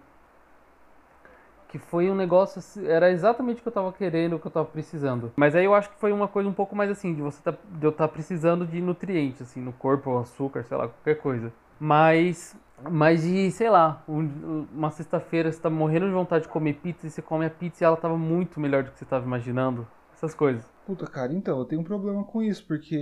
que 1.71 1.79
foi 1.79 2.11
um 2.11 2.15
negócio, 2.15 2.59
assim, 2.59 2.85
era 2.85 3.09
exatamente 3.09 3.59
o 3.59 3.61
que 3.61 3.69
eu 3.69 3.71
tava 3.71 3.93
querendo, 3.93 4.35
o 4.35 4.39
que 4.39 4.45
eu 4.45 4.51
tava 4.51 4.65
precisando. 4.65 5.31
Mas 5.37 5.55
aí 5.55 5.63
eu 5.63 5.73
acho 5.73 5.89
que 5.89 5.95
foi 5.95 6.11
uma 6.11 6.27
coisa 6.27 6.49
um 6.49 6.53
pouco 6.53 6.75
mais 6.75 6.91
assim, 6.91 7.15
de 7.15 7.21
você 7.21 7.41
tá, 7.41 7.51
de 7.51 7.85
eu 7.85 7.91
estar 7.91 8.09
tá 8.09 8.13
precisando 8.13 8.67
de 8.67 8.81
nutrientes, 8.81 9.41
assim, 9.41 9.61
no 9.61 9.71
corpo, 9.71 10.19
açúcar, 10.19 10.65
sei 10.65 10.75
lá, 10.75 10.89
qualquer 10.89 11.15
coisa. 11.21 11.51
Mas, 11.79 12.57
mas 12.89 13.23
de, 13.23 13.51
sei 13.51 13.69
lá, 13.69 14.03
um, 14.07 14.65
uma 14.73 14.91
sexta-feira 14.91 15.51
você 15.51 15.59
tá 15.59 15.69
morrendo 15.69 16.07
de 16.07 16.13
vontade 16.13 16.43
de 16.43 16.49
comer 16.49 16.73
pizza 16.73 17.07
e 17.07 17.09
você 17.09 17.21
come 17.21 17.45
a 17.45 17.49
pizza 17.49 17.83
e 17.83 17.85
ela 17.85 17.97
tava 17.97 18.17
muito 18.17 18.59
melhor 18.59 18.83
do 18.83 18.91
que 18.91 18.99
você 18.99 19.05
tava 19.05 19.25
imaginando. 19.25 19.87
Essas 20.13 20.35
coisas. 20.35 20.71
Puta, 20.85 21.07
cara, 21.07 21.33
então, 21.33 21.57
eu 21.57 21.65
tenho 21.65 21.81
um 21.81 21.83
problema 21.83 22.23
com 22.23 22.43
isso, 22.43 22.63
porque 22.67 22.95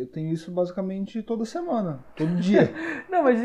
eu 0.00 0.06
tenho 0.06 0.32
isso 0.32 0.50
basicamente 0.50 1.22
toda 1.22 1.44
semana, 1.44 2.00
todo 2.16 2.34
dia. 2.36 2.72
Não, 3.08 3.22
mas, 3.22 3.40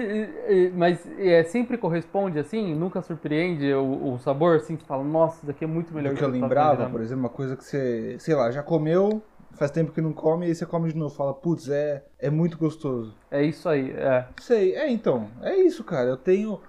mas 0.73 1.07
é, 1.19 1.43
sempre 1.43 1.77
corresponde 1.77 2.39
assim? 2.39 2.73
Nunca 2.73 3.01
surpreende 3.03 3.71
o, 3.73 4.13
o 4.13 4.17
sabor, 4.19 4.55
assim, 4.55 4.77
você 4.77 4.85
fala, 4.85 5.03
nossa, 5.03 5.37
isso 5.37 5.45
daqui 5.45 5.63
é 5.63 5.67
muito 5.67 5.93
melhor 5.93 6.11
do 6.11 6.13
que, 6.13 6.19
que 6.19 6.25
eu 6.25 6.29
lembrava, 6.29 6.89
por 6.89 7.01
exemplo, 7.01 7.23
uma 7.23 7.29
coisa 7.29 7.55
que 7.55 7.63
você, 7.63 8.15
sei 8.19 8.33
lá, 8.33 8.49
já 8.49 8.63
comeu, 8.63 9.21
faz 9.59 9.69
tempo 9.69 9.91
que 9.91 10.01
não 10.01 10.13
come, 10.13 10.45
e 10.45 10.49
aí 10.49 10.55
você 10.55 10.65
come 10.65 10.91
de 10.91 10.97
novo, 10.97 11.13
fala, 11.13 11.33
putz, 11.33 11.69
é, 11.69 12.03
é 12.17 12.29
muito 12.29 12.57
gostoso. 12.57 13.13
É 13.29 13.43
isso 13.43 13.67
aí, 13.67 13.91
é. 13.91 14.25
Sei, 14.39 14.73
é 14.75 14.89
então, 14.89 15.29
é 15.41 15.55
isso, 15.57 15.83
cara, 15.83 16.09
eu 16.09 16.17
tenho, 16.17 16.59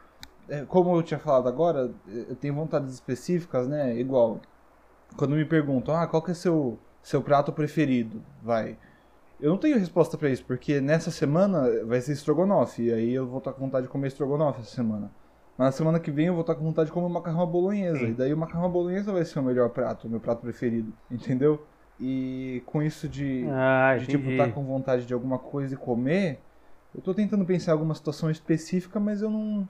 é, 0.48 0.64
como 0.64 0.94
eu 0.94 1.02
tinha 1.02 1.20
falado 1.20 1.48
agora, 1.48 1.90
eu 2.06 2.34
tenho 2.36 2.54
vontades 2.54 2.92
específicas, 2.92 3.68
né, 3.68 3.96
igual 3.96 4.40
quando 5.16 5.34
me 5.34 5.44
perguntam, 5.44 5.94
ah, 5.94 6.06
qual 6.06 6.22
que 6.22 6.32
é 6.32 6.34
seu 6.34 6.78
seu 7.02 7.22
prato 7.22 7.52
preferido? 7.52 8.22
Vai. 8.42 8.76
Eu 9.40 9.50
não 9.50 9.58
tenho 9.58 9.78
resposta 9.78 10.18
para 10.18 10.28
isso, 10.28 10.44
porque 10.44 10.80
nessa 10.80 11.10
semana 11.10 11.84
vai 11.86 12.00
ser 12.00 12.12
estrogonofe, 12.12 12.82
e 12.82 12.92
aí 12.92 13.14
eu 13.14 13.26
vou 13.26 13.38
estar 13.38 13.52
com 13.52 13.64
vontade 13.64 13.86
de 13.86 13.92
comer 13.92 14.08
estrogonofe 14.08 14.60
essa 14.60 14.74
semana. 14.74 15.10
Mas 15.56 15.66
na 15.68 15.72
semana 15.72 15.98
que 15.98 16.10
vem 16.10 16.26
eu 16.26 16.34
vou 16.34 16.42
estar 16.42 16.54
com 16.54 16.64
vontade 16.64 16.88
de 16.88 16.92
comer 16.92 17.08
macarrão 17.08 17.40
à 17.40 17.46
bolonhesa, 17.46 18.02
e 18.02 18.12
daí 18.12 18.34
o 18.34 18.36
macarrão 18.36 18.66
à 18.66 18.68
bolonhesa 18.68 19.12
vai 19.12 19.24
ser 19.24 19.38
o 19.38 19.42
melhor 19.42 19.70
prato, 19.70 20.06
o 20.06 20.10
meu 20.10 20.20
prato 20.20 20.42
preferido, 20.42 20.92
entendeu? 21.10 21.62
E 22.00 22.62
com 22.64 22.82
isso 22.82 23.08
de, 23.08 23.44
ah, 23.50 23.96
de 23.98 24.06
tipo, 24.06 24.30
estar 24.30 24.50
com 24.52 24.64
vontade 24.64 25.04
de 25.04 25.12
alguma 25.12 25.38
coisa 25.38 25.74
e 25.74 25.76
comer, 25.76 26.40
eu 26.94 27.00
tô 27.02 27.12
tentando 27.12 27.44
pensar 27.44 27.72
em 27.72 27.74
alguma 27.74 27.94
situação 27.94 28.30
específica, 28.30 28.98
mas 28.98 29.20
eu 29.20 29.30
não 29.30 29.68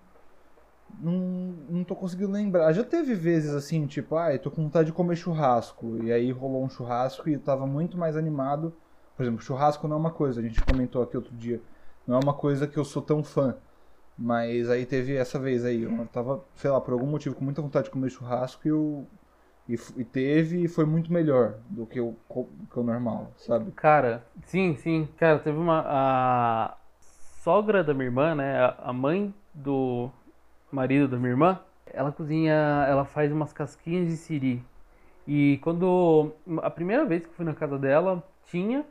não, 0.98 1.54
não 1.68 1.84
tô 1.84 1.94
conseguindo 1.94 2.32
lembrar. 2.32 2.72
Já 2.72 2.82
teve 2.82 3.14
vezes 3.14 3.54
assim, 3.54 3.86
tipo, 3.86 4.16
ah, 4.16 4.32
eu 4.32 4.38
tô 4.38 4.50
com 4.50 4.62
vontade 4.62 4.86
de 4.86 4.92
comer 4.92 5.16
churrasco. 5.16 6.02
E 6.02 6.12
aí 6.12 6.30
rolou 6.32 6.64
um 6.64 6.68
churrasco 6.68 7.28
e 7.28 7.34
eu 7.34 7.40
tava 7.40 7.66
muito 7.66 7.96
mais 7.98 8.16
animado. 8.16 8.74
Por 9.16 9.22
exemplo, 9.22 9.42
churrasco 9.42 9.86
não 9.86 9.96
é 9.96 9.98
uma 9.98 10.10
coisa, 10.10 10.40
a 10.40 10.42
gente 10.42 10.62
comentou 10.62 11.02
aqui 11.02 11.16
outro 11.16 11.34
dia. 11.36 11.60
Não 12.06 12.16
é 12.16 12.20
uma 12.22 12.34
coisa 12.34 12.66
que 12.66 12.78
eu 12.78 12.84
sou 12.84 13.02
tão 13.02 13.22
fã. 13.22 13.56
Mas 14.16 14.68
aí 14.68 14.84
teve 14.84 15.16
essa 15.16 15.38
vez 15.38 15.64
aí, 15.64 15.82
eu 15.82 16.06
tava, 16.12 16.44
sei 16.54 16.70
lá, 16.70 16.80
por 16.80 16.92
algum 16.92 17.06
motivo 17.06 17.34
com 17.34 17.44
muita 17.44 17.62
vontade 17.62 17.86
de 17.86 17.90
comer 17.90 18.10
churrasco 18.10 18.66
e 18.66 18.68
eu 18.68 19.06
e, 19.74 20.00
e, 20.00 20.04
teve 20.04 20.64
e 20.64 20.68
foi 20.68 20.84
muito 20.84 21.12
melhor 21.12 21.54
do 21.68 21.86
que 21.86 22.00
o, 22.00 22.16
que 22.28 22.78
o 22.78 22.82
normal, 22.82 23.32
sabe? 23.36 23.70
Cara, 23.72 24.24
sim, 24.44 24.74
sim. 24.76 25.08
Cara, 25.16 25.38
teve 25.38 25.58
uma. 25.58 25.84
A 25.86 26.76
sogra 27.42 27.82
da 27.82 27.94
minha 27.94 28.06
irmã, 28.06 28.34
né? 28.34 28.74
A 28.78 28.92
mãe 28.92 29.34
do, 29.54 30.10
marido 30.70 31.08
da 31.08 31.16
minha 31.16 31.30
irmã, 31.30 31.60
ela 31.86 32.12
cozinha, 32.12 32.54
ela 32.88 33.04
faz 33.04 33.32
umas 33.32 33.52
casquinhas 33.52 34.08
de 34.08 34.16
siri. 34.16 34.64
E 35.26 35.58
quando 35.62 36.32
a 36.62 36.70
primeira 36.70 37.04
vez 37.04 37.22
que 37.22 37.34
fui 37.34 37.44
na 37.44 37.54
casa 37.54 37.78
dela, 37.78 38.22
tinha 38.46 38.84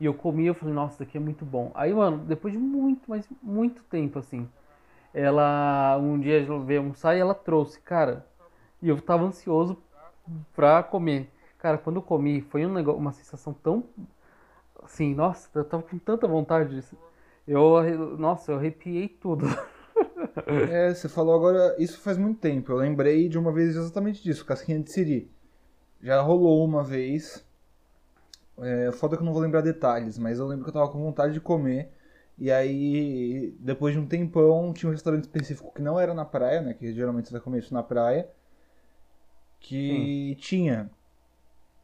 e 0.00 0.06
eu 0.06 0.14
comi, 0.14 0.46
eu 0.46 0.54
falei, 0.54 0.74
nossa, 0.74 0.94
isso 0.94 1.02
aqui 1.04 1.16
é 1.16 1.20
muito 1.20 1.44
bom. 1.44 1.70
Aí, 1.74 1.92
mano, 1.92 2.18
depois 2.18 2.52
de 2.52 2.58
muito, 2.58 3.02
mas 3.08 3.28
muito 3.42 3.82
tempo 3.84 4.18
assim, 4.18 4.48
ela 5.12 5.96
um 5.98 6.18
dia 6.18 6.44
veio 6.64 6.80
almoçar 6.80 7.16
e 7.16 7.20
ela 7.20 7.34
trouxe, 7.34 7.80
cara. 7.80 8.26
E 8.82 8.88
eu 8.88 9.00
tava 9.00 9.24
ansioso 9.24 9.82
pra 10.54 10.82
comer. 10.82 11.30
Cara, 11.58 11.78
quando 11.78 11.96
eu 11.96 12.02
comi, 12.02 12.40
foi 12.42 12.66
um 12.66 12.72
negócio, 12.72 13.00
uma 13.00 13.12
sensação 13.12 13.52
tão 13.52 13.84
assim, 14.82 15.14
nossa, 15.14 15.48
eu 15.54 15.64
tava 15.64 15.82
com 15.82 15.98
tanta 15.98 16.26
vontade. 16.26 16.82
Eu, 17.46 18.16
nossa, 18.18 18.52
eu 18.52 18.58
arrepiei 18.58 19.08
tudo. 19.08 19.46
É, 20.46 20.92
você 20.92 21.08
falou 21.08 21.36
agora, 21.36 21.76
isso 21.78 22.00
faz 22.00 22.18
muito 22.18 22.40
tempo. 22.40 22.72
Eu 22.72 22.76
lembrei 22.78 23.28
de 23.28 23.38
uma 23.38 23.52
vez 23.52 23.76
exatamente 23.76 24.20
disso, 24.22 24.44
casquinha 24.44 24.80
de 24.80 24.90
siri. 24.90 25.30
Já 26.02 26.20
rolou 26.20 26.64
uma 26.64 26.82
vez. 26.82 27.46
É, 28.58 28.90
foda 28.90 29.16
que 29.16 29.22
eu 29.22 29.24
não 29.24 29.32
vou 29.32 29.40
lembrar 29.40 29.60
detalhes, 29.60 30.18
mas 30.18 30.40
eu 30.40 30.46
lembro 30.46 30.64
que 30.64 30.70
eu 30.70 30.74
tava 30.74 30.90
com 30.90 30.98
vontade 30.98 31.32
de 31.34 31.40
comer. 31.40 31.92
E 32.36 32.50
aí, 32.50 33.54
depois 33.60 33.94
de 33.94 34.00
um 34.00 34.06
tempão, 34.06 34.72
tinha 34.72 34.90
um 34.90 34.92
restaurante 34.92 35.22
específico 35.24 35.72
que 35.72 35.80
não 35.80 35.98
era 36.00 36.12
na 36.12 36.24
praia, 36.24 36.60
né? 36.60 36.74
Que 36.74 36.92
geralmente 36.92 37.28
você 37.28 37.32
vai 37.32 37.40
comer 37.40 37.60
isso 37.60 37.72
na 37.72 37.82
praia. 37.82 38.28
Que 39.66 40.34
Sim. 40.36 40.40
tinha. 40.40 40.90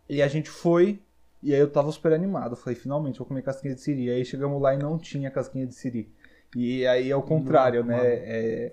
E 0.06 0.20
a 0.20 0.28
gente 0.28 0.50
foi, 0.50 1.00
e 1.42 1.54
aí 1.54 1.60
eu 1.60 1.70
tava 1.70 1.90
super 1.90 2.12
animado. 2.12 2.54
Falei, 2.54 2.78
finalmente 2.78 3.18
vou 3.18 3.26
comer 3.26 3.42
casquinha 3.42 3.74
de 3.74 3.80
siri. 3.80 4.10
Aí 4.10 4.22
chegamos 4.22 4.60
lá 4.60 4.74
e 4.74 4.78
não 4.78 4.98
tinha 4.98 5.30
casquinha 5.30 5.66
de 5.66 5.74
siri. 5.74 6.12
E 6.54 6.86
aí 6.86 7.10
é 7.10 7.16
o 7.16 7.22
contrário, 7.22 7.82
né? 7.82 7.98
É, 8.02 8.72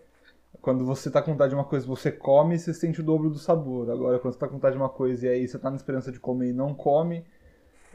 quando 0.62 0.86
você 0.86 1.10
tá 1.10 1.22
com 1.22 1.32
vontade 1.32 1.52
de 1.52 1.56
uma 1.56 1.64
coisa, 1.64 1.88
você 1.88 2.12
come 2.12 2.56
e 2.56 2.60
você 2.60 2.74
sente 2.74 3.00
o 3.00 3.04
dobro 3.04 3.30
do 3.30 3.40
sabor. 3.40 3.90
Agora, 3.90 4.20
quando 4.20 4.34
você 4.34 4.40
tá 4.40 4.48
com 4.48 4.56
vontade 4.56 4.76
de 4.76 4.82
uma 4.82 4.90
coisa 4.90 5.28
e 5.28 5.30
aí 5.30 5.48
você 5.48 5.58
tá 5.58 5.70
na 5.70 5.78
esperança 5.78 6.12
de 6.12 6.20
comer 6.20 6.50
e 6.50 6.54
não 6.54 6.74
come, 6.74 7.26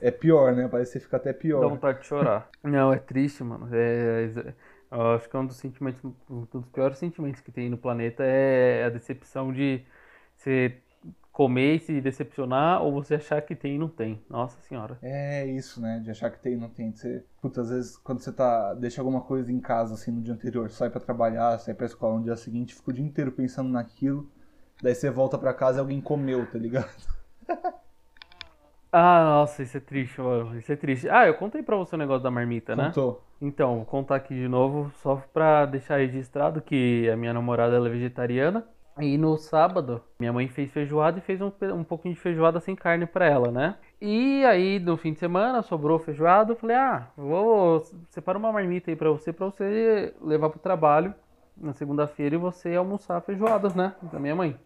é 0.00 0.10
pior, 0.10 0.54
né? 0.54 0.66
Parece 0.66 0.94
que 0.94 1.04
fica 1.04 1.18
até 1.18 1.34
pior. 1.34 1.60
Dá 1.60 1.68
vontade 1.68 2.00
de 2.00 2.06
chorar. 2.06 2.48
não, 2.64 2.90
é 2.90 2.98
triste, 2.98 3.44
mano. 3.44 3.68
É, 3.70 4.30
é, 4.34 4.54
eu 4.90 5.12
acho 5.12 5.28
que 5.28 5.36
é 5.36 5.38
um 5.38 5.46
dos 5.46 5.56
sentimentos, 5.56 6.02
um 6.30 6.46
dos 6.50 6.66
piores 6.68 6.96
sentimentos 6.96 7.42
que 7.42 7.52
tem 7.52 7.68
no 7.68 7.76
planeta 7.76 8.24
é 8.24 8.84
a 8.84 8.88
decepção 8.88 9.52
de 9.52 9.84
você 10.34 10.80
comer 11.32 11.76
e 11.76 11.78
se 11.80 12.00
decepcionar 12.00 12.82
ou 12.82 12.92
você 12.92 13.14
achar 13.14 13.40
que 13.40 13.56
tem 13.56 13.76
e 13.76 13.78
não 13.78 13.88
tem. 13.88 14.22
Nossa 14.28 14.60
senhora. 14.60 14.98
É 15.02 15.46
isso, 15.46 15.80
né? 15.80 15.98
De 16.04 16.10
achar 16.10 16.30
que 16.30 16.38
tem 16.38 16.52
e 16.52 16.56
não 16.56 16.68
tem. 16.68 16.92
Você, 16.92 17.24
puta, 17.40 17.62
às 17.62 17.70
vezes 17.70 17.96
quando 17.96 18.20
você 18.20 18.30
tá. 18.30 18.74
deixa 18.74 19.00
alguma 19.00 19.22
coisa 19.22 19.50
em 19.50 19.58
casa 19.58 19.94
assim 19.94 20.12
no 20.12 20.20
dia 20.20 20.34
anterior, 20.34 20.70
sai 20.70 20.90
para 20.90 21.00
trabalhar, 21.00 21.58
sai 21.58 21.74
pra 21.74 21.86
escola 21.86 22.18
no 22.18 22.24
dia 22.24 22.36
seguinte, 22.36 22.74
fica 22.74 22.90
o 22.90 22.94
dia 22.94 23.04
inteiro 23.04 23.32
pensando 23.32 23.70
naquilo. 23.70 24.30
Daí 24.82 24.94
você 24.94 25.10
volta 25.10 25.38
para 25.38 25.54
casa 25.54 25.78
e 25.78 25.80
alguém 25.80 26.00
comeu, 26.00 26.44
tá 26.50 26.58
ligado? 26.58 26.90
ah, 28.92 29.24
nossa, 29.24 29.62
isso 29.62 29.76
é 29.76 29.80
triste, 29.80 30.20
mano. 30.20 30.58
Isso 30.58 30.70
é 30.70 30.76
triste. 30.76 31.08
Ah, 31.08 31.26
eu 31.26 31.34
contei 31.34 31.62
pra 31.62 31.76
você 31.76 31.94
o 31.94 31.98
negócio 31.98 32.22
da 32.22 32.30
marmita, 32.30 32.76
né? 32.76 32.86
Contou. 32.86 33.24
Então, 33.40 33.76
vou 33.76 33.86
contar 33.86 34.16
aqui 34.16 34.34
de 34.34 34.48
novo, 34.48 34.92
só 35.02 35.16
pra 35.32 35.66
deixar 35.66 35.98
registrado 35.98 36.60
que 36.60 37.08
a 37.10 37.16
minha 37.16 37.32
namorada 37.32 37.76
ela 37.76 37.88
é 37.88 37.92
vegetariana. 37.92 38.66
E 38.98 39.16
no 39.16 39.38
sábado, 39.38 40.02
minha 40.20 40.32
mãe 40.32 40.48
fez 40.48 40.70
feijoada 40.70 41.18
e 41.18 41.22
fez 41.22 41.40
um, 41.40 41.50
um 41.74 41.82
pouquinho 41.82 42.14
de 42.14 42.20
feijoada 42.20 42.60
sem 42.60 42.76
carne 42.76 43.06
para 43.06 43.26
ela, 43.26 43.50
né? 43.50 43.76
E 44.00 44.44
aí, 44.44 44.78
no 44.78 44.96
fim 44.96 45.12
de 45.12 45.18
semana, 45.18 45.62
sobrou 45.62 45.98
feijoada. 45.98 46.52
Eu 46.52 46.56
falei, 46.56 46.76
ah, 46.76 47.08
vou 47.16 47.82
separar 48.10 48.38
uma 48.38 48.52
marmita 48.52 48.90
aí 48.90 48.96
pra 48.96 49.10
você, 49.10 49.32
pra 49.32 49.46
você 49.46 50.14
levar 50.20 50.50
pro 50.50 50.58
trabalho 50.58 51.14
na 51.56 51.72
segunda-feira 51.72 52.34
e 52.34 52.38
você 52.38 52.74
almoçar 52.74 53.20
feijoada, 53.22 53.68
né? 53.70 53.94
Da 54.02 54.18
minha 54.18 54.34
mãe. 54.34 54.58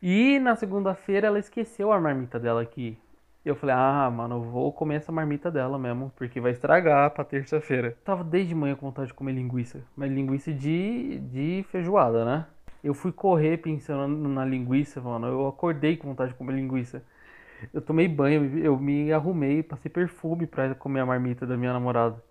E 0.00 0.38
na 0.38 0.54
segunda-feira 0.54 1.26
ela 1.26 1.38
esqueceu 1.40 1.90
a 1.92 2.00
marmita 2.00 2.38
dela 2.38 2.62
aqui. 2.62 2.96
Eu 3.44 3.56
falei, 3.56 3.74
ah, 3.76 4.10
mano, 4.10 4.36
eu 4.36 4.42
vou 4.42 4.72
comer 4.72 4.96
essa 4.96 5.10
marmita 5.10 5.50
dela 5.50 5.78
mesmo, 5.78 6.12
porque 6.14 6.40
vai 6.40 6.52
estragar 6.52 7.10
pra 7.10 7.24
terça-feira. 7.24 7.96
Tava 8.04 8.22
desde 8.22 8.54
manhã 8.54 8.76
com 8.76 8.86
vontade 8.86 9.08
de 9.08 9.14
comer 9.14 9.32
linguiça, 9.32 9.82
mas 9.96 10.12
linguiça 10.12 10.52
de, 10.52 11.18
de 11.18 11.64
feijoada, 11.70 12.24
né? 12.24 12.46
Eu 12.88 12.94
fui 12.94 13.12
correr 13.12 13.58
pensando 13.58 14.28
na 14.28 14.44
linguiça, 14.44 15.00
mano. 15.00 15.26
Eu 15.26 15.46
acordei 15.48 15.96
com 15.96 16.08
vontade 16.08 16.32
de 16.32 16.38
comer 16.38 16.54
linguiça. 16.54 17.02
Eu 17.72 17.82
tomei 17.82 18.08
banho, 18.08 18.58
eu 18.58 18.78
me 18.78 19.12
arrumei, 19.12 19.62
passei 19.62 19.90
perfume 19.90 20.46
pra 20.46 20.74
comer 20.74 21.00
a 21.00 21.06
marmita 21.06 21.46
da 21.46 21.56
minha 21.56 21.72
namorada. 21.72 22.22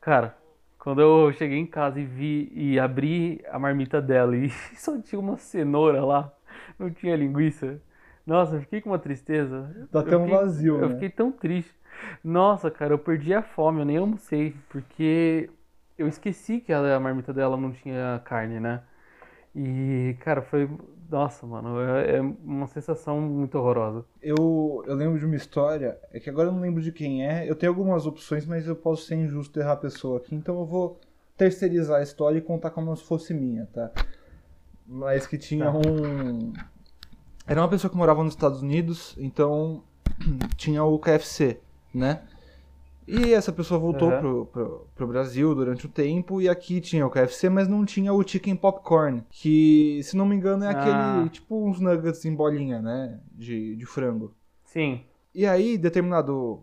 Cara, 0.00 0.36
quando 0.78 1.00
eu 1.00 1.32
cheguei 1.32 1.58
em 1.58 1.66
casa 1.66 2.00
e 2.00 2.04
vi 2.04 2.50
e 2.54 2.78
abri 2.78 3.42
a 3.50 3.58
marmita 3.58 4.00
dela 4.00 4.36
e 4.36 4.50
só 4.76 5.00
tinha 5.00 5.20
uma 5.20 5.36
cenoura 5.38 6.04
lá, 6.04 6.32
não 6.78 6.90
tinha 6.90 7.16
linguiça. 7.16 7.80
Nossa, 8.26 8.56
eu 8.56 8.60
fiquei 8.62 8.80
com 8.80 8.90
uma 8.90 8.98
tristeza. 8.98 9.88
Tá 9.90 10.00
até 10.00 10.16
um 10.16 10.28
vazio, 10.28 10.78
Eu 10.80 10.88
né? 10.88 10.94
fiquei 10.94 11.10
tão 11.10 11.32
triste. 11.32 11.74
Nossa, 12.22 12.70
cara, 12.70 12.94
eu 12.94 12.98
perdi 12.98 13.34
a 13.34 13.42
fome, 13.42 13.80
eu 13.80 13.84
nem 13.84 13.96
almocei, 13.96 14.54
porque 14.68 15.50
eu 15.98 16.06
esqueci 16.08 16.60
que 16.60 16.72
a 16.72 17.00
marmita 17.00 17.32
dela 17.32 17.56
não 17.56 17.72
tinha 17.72 18.20
carne, 18.24 18.60
né? 18.60 18.82
E, 19.56 20.14
cara, 20.20 20.42
foi. 20.42 20.68
Nossa, 21.08 21.46
mano, 21.46 21.80
é, 21.80 22.16
é 22.16 22.20
uma 22.20 22.66
sensação 22.66 23.20
muito 23.20 23.56
horrorosa. 23.56 24.04
Eu, 24.20 24.84
eu 24.86 24.94
lembro 24.94 25.18
de 25.18 25.24
uma 25.24 25.36
história, 25.36 25.98
é 26.12 26.20
que 26.20 26.28
agora 26.28 26.48
eu 26.48 26.52
não 26.52 26.60
lembro 26.60 26.82
de 26.82 26.92
quem 26.92 27.26
é. 27.26 27.48
Eu 27.48 27.54
tenho 27.54 27.72
algumas 27.72 28.06
opções, 28.06 28.44
mas 28.44 28.66
eu 28.66 28.76
posso 28.76 29.06
ser 29.06 29.14
injusto 29.14 29.58
errar 29.58 29.72
a 29.72 29.76
pessoa 29.76 30.18
aqui, 30.18 30.34
então 30.34 30.58
eu 30.58 30.66
vou 30.66 31.00
terceirizar 31.38 32.00
a 32.00 32.02
história 32.02 32.38
e 32.38 32.42
contar 32.42 32.70
como 32.70 32.94
se 32.94 33.04
fosse 33.04 33.32
minha, 33.32 33.66
tá? 33.72 33.90
Mas 34.86 35.26
que 35.26 35.38
tinha 35.38 35.66
tá. 35.66 35.78
um. 35.78 36.52
Era 37.46 37.62
uma 37.62 37.68
pessoa 37.68 37.90
que 37.90 37.96
morava 37.96 38.22
nos 38.22 38.34
Estados 38.34 38.60
Unidos, 38.60 39.14
então 39.16 39.84
tinha 40.56 40.84
o 40.84 40.98
KFC, 40.98 41.60
né? 41.94 42.20
E 43.06 43.32
essa 43.32 43.52
pessoa 43.52 43.78
voltou 43.78 44.10
Uhum. 44.10 44.18
pro, 44.20 44.46
pro, 44.46 44.88
pro 44.94 45.06
Brasil 45.06 45.54
durante 45.54 45.86
o 45.86 45.88
tempo 45.88 46.40
e 46.42 46.48
aqui 46.48 46.80
tinha 46.80 47.06
o 47.06 47.10
KFC, 47.10 47.48
mas 47.48 47.68
não 47.68 47.84
tinha 47.84 48.12
o 48.12 48.26
Chicken 48.26 48.56
Popcorn, 48.56 49.22
que, 49.30 50.00
se 50.02 50.16
não 50.16 50.26
me 50.26 50.34
engano, 50.34 50.64
é 50.64 50.68
Ah. 50.68 50.70
aquele, 51.18 51.30
tipo 51.30 51.68
uns 51.68 51.78
nuggets 51.78 52.24
em 52.24 52.34
bolinha, 52.34 52.82
né, 52.82 53.20
de, 53.32 53.76
de 53.76 53.86
frango. 53.86 54.34
Sim. 54.64 55.02
E 55.32 55.46
aí, 55.46 55.78
determinado, 55.78 56.62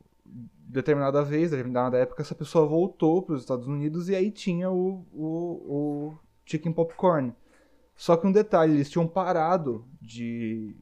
determinada 0.67 1.23
vez, 1.23 1.51
determinada 1.51 1.97
época, 1.97 2.21
essa 2.21 2.35
pessoa 2.35 2.65
voltou 2.67 3.21
para 3.21 3.35
os 3.35 3.41
Estados 3.41 3.67
Unidos 3.67 4.09
e 4.09 4.15
aí 4.15 4.29
tinha 4.31 4.69
o, 4.69 5.05
o, 5.13 5.23
o 5.23 6.17
Chicken 6.45 6.73
Popcorn. 6.73 7.33
Só 7.95 8.17
que 8.17 8.27
um 8.27 8.31
detalhe, 8.31 8.73
eles 8.73 8.89
tinham 8.89 9.07
parado 9.07 9.85
de, 10.01 10.75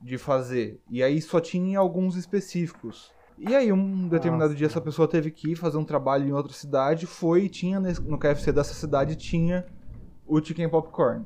de 0.00 0.16
fazer. 0.16 0.80
E 0.88 1.02
aí 1.02 1.20
só 1.20 1.40
tinha 1.40 1.78
alguns 1.80 2.16
específicos. 2.16 3.12
E 3.38 3.54
aí, 3.54 3.70
um 3.72 4.08
determinado 4.08 4.50
Nossa. 4.50 4.56
dia, 4.56 4.66
essa 4.66 4.80
pessoa 4.80 5.06
teve 5.06 5.30
que 5.30 5.52
ir 5.52 5.56
fazer 5.56 5.76
um 5.76 5.84
trabalho 5.84 6.26
em 6.26 6.32
outra 6.32 6.52
cidade, 6.52 7.06
foi 7.06 7.44
e 7.44 7.48
tinha 7.48 7.78
no 7.78 8.18
KFC 8.18 8.50
dessa 8.50 8.72
cidade, 8.72 9.14
tinha 9.16 9.66
o 10.26 10.42
Chicken 10.42 10.68
Popcorn. 10.68 11.24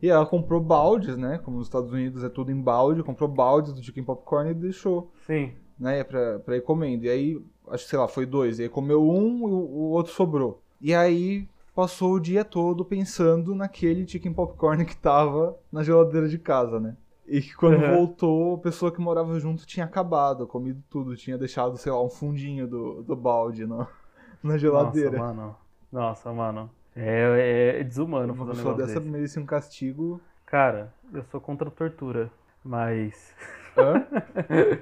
E 0.00 0.08
ela 0.08 0.26
comprou 0.26 0.60
baldes, 0.60 1.16
né? 1.16 1.38
Como 1.38 1.58
nos 1.58 1.66
Estados 1.66 1.90
Unidos 1.90 2.22
é 2.22 2.28
tudo 2.28 2.52
em 2.52 2.60
balde, 2.60 3.02
comprou 3.02 3.28
baldes 3.28 3.72
do 3.72 3.82
Chicken 3.82 4.04
Popcorn 4.04 4.50
e 4.50 4.54
deixou 4.54 5.10
Sim. 5.26 5.52
né, 5.78 6.04
pra, 6.04 6.38
pra 6.38 6.56
ir 6.56 6.60
comendo. 6.60 7.04
E 7.04 7.08
aí, 7.08 7.42
acho 7.68 7.84
que 7.84 7.90
sei 7.90 7.98
lá, 7.98 8.06
foi 8.06 8.24
dois. 8.24 8.58
E 8.58 8.64
aí 8.64 8.68
comeu 8.68 9.02
um 9.02 9.48
e 9.48 9.52
o, 9.52 9.56
o 9.56 9.90
outro 9.90 10.12
sobrou. 10.12 10.62
E 10.80 10.94
aí 10.94 11.48
passou 11.74 12.12
o 12.12 12.20
dia 12.20 12.44
todo 12.44 12.84
pensando 12.84 13.54
naquele 13.54 14.06
chicken 14.06 14.32
popcorn 14.32 14.84
que 14.84 14.96
tava 14.96 15.56
na 15.70 15.82
geladeira 15.82 16.28
de 16.28 16.38
casa, 16.38 16.78
né? 16.78 16.96
E 17.28 17.42
que 17.42 17.54
quando 17.54 17.76
Uhum. 17.82 17.94
voltou, 17.96 18.54
a 18.54 18.58
pessoa 18.58 18.90
que 18.90 19.00
morava 19.00 19.38
junto 19.38 19.66
tinha 19.66 19.84
acabado, 19.84 20.46
comido 20.46 20.82
tudo, 20.88 21.14
tinha 21.16 21.36
deixado, 21.36 21.76
sei 21.76 21.92
lá, 21.92 22.02
um 22.02 22.08
fundinho 22.08 22.66
do, 22.66 23.02
do 23.02 23.14
balde 23.14 23.66
na, 23.66 23.86
na 24.42 24.56
geladeira. 24.56 25.18
Nossa, 25.18 25.34
mano. 25.34 25.56
Nossa, 25.92 26.32
mano. 26.32 26.70
É, 26.96 27.80
é 27.80 27.84
desumano 27.84 28.32
Uma 28.32 28.46
fazer 28.46 28.50
um 28.52 28.54
pessoa 28.54 28.74
negócio 28.74 28.86
dessa 28.86 29.00
desse. 29.00 29.12
merecia 29.12 29.42
um 29.42 29.46
castigo. 29.46 30.20
Cara, 30.46 30.92
eu 31.12 31.22
sou 31.24 31.40
contra 31.40 31.68
a 31.68 31.70
tortura, 31.70 32.30
mas... 32.64 33.34
Hã? 33.76 34.06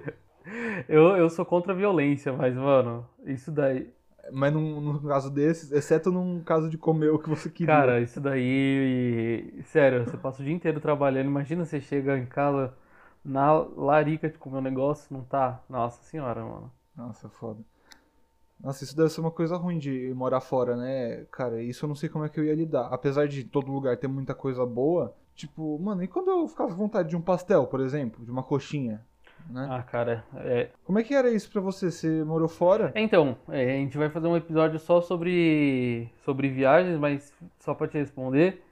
eu, 0.88 1.16
eu 1.16 1.28
sou 1.28 1.44
contra 1.44 1.72
a 1.72 1.76
violência, 1.76 2.32
mas, 2.32 2.55
mano, 2.55 3.07
isso 3.24 3.51
daí... 3.51 3.92
Mas 4.33 4.53
num, 4.53 4.81
num 4.81 4.99
caso 5.01 5.31
desses, 5.31 5.72
exceto 5.72 6.11
num 6.11 6.43
caso 6.43 6.68
de 6.68 6.77
comer 6.77 7.11
o 7.11 7.18
que 7.18 7.29
você 7.29 7.49
queria. 7.49 7.74
Cara, 7.74 8.01
isso 8.01 8.20
daí... 8.20 9.62
Sério, 9.66 10.05
você 10.05 10.16
passa 10.16 10.43
o 10.43 10.45
dia 10.45 10.55
inteiro 10.55 10.81
trabalhando, 10.81 11.27
imagina 11.27 11.64
você 11.64 11.81
chega 11.81 12.18
em 12.18 12.27
casa 12.27 12.74
na 13.24 13.53
larica 13.53 14.29
de 14.29 14.39
comer 14.39 14.59
um 14.59 14.62
negócio, 14.62 15.14
não 15.14 15.22
tá? 15.24 15.62
Nossa 15.68 16.03
senhora, 16.05 16.45
mano. 16.45 16.72
Nossa, 16.97 17.29
foda. 17.29 17.61
Nossa, 18.59 18.85
isso 18.85 18.97
deve 18.97 19.11
ser 19.11 19.20
uma 19.20 19.31
coisa 19.31 19.57
ruim 19.57 19.79
de 19.79 20.12
morar 20.14 20.41
fora, 20.41 20.77
né? 20.77 21.27
Cara, 21.31 21.62
isso 21.62 21.85
eu 21.85 21.89
não 21.89 21.95
sei 21.95 22.09
como 22.09 22.24
é 22.24 22.29
que 22.29 22.41
eu 22.41 22.45
ia 22.45 22.55
lidar. 22.55 22.89
Apesar 22.91 23.29
de 23.29 23.45
todo 23.45 23.70
lugar 23.70 23.97
ter 23.97 24.09
muita 24.09 24.35
coisa 24.35 24.64
boa, 24.64 25.14
tipo, 25.35 25.79
mano, 25.79 26.03
e 26.03 26.09
quando 26.09 26.31
eu 26.31 26.49
ficava 26.49 26.70
com 26.70 26.77
vontade 26.77 27.11
de 27.11 27.16
um 27.16 27.20
pastel, 27.20 27.66
por 27.66 27.81
exemplo, 27.81 28.24
de 28.24 28.31
uma 28.31 28.43
coxinha, 28.43 29.05
né? 29.51 29.66
Ah, 29.70 29.82
cara, 29.82 30.24
é... 30.36 30.70
Como 30.84 30.99
é 30.99 31.03
que 31.03 31.14
era 31.14 31.30
isso 31.30 31.51
pra 31.51 31.61
você? 31.61 31.90
Você 31.90 32.24
morou 32.24 32.49
fora? 32.49 32.92
Então, 32.94 33.36
é, 33.49 33.62
a 33.62 33.76
gente 33.76 33.97
vai 33.97 34.09
fazer 34.11 34.26
um 34.26 34.36
episódio 34.36 34.78
só 34.78 35.01
sobre, 35.01 36.09
sobre 36.24 36.49
viagens, 36.49 36.99
mas 36.99 37.32
só 37.59 37.74
pra 37.74 37.88
te 37.88 37.99
responder. 37.99 38.62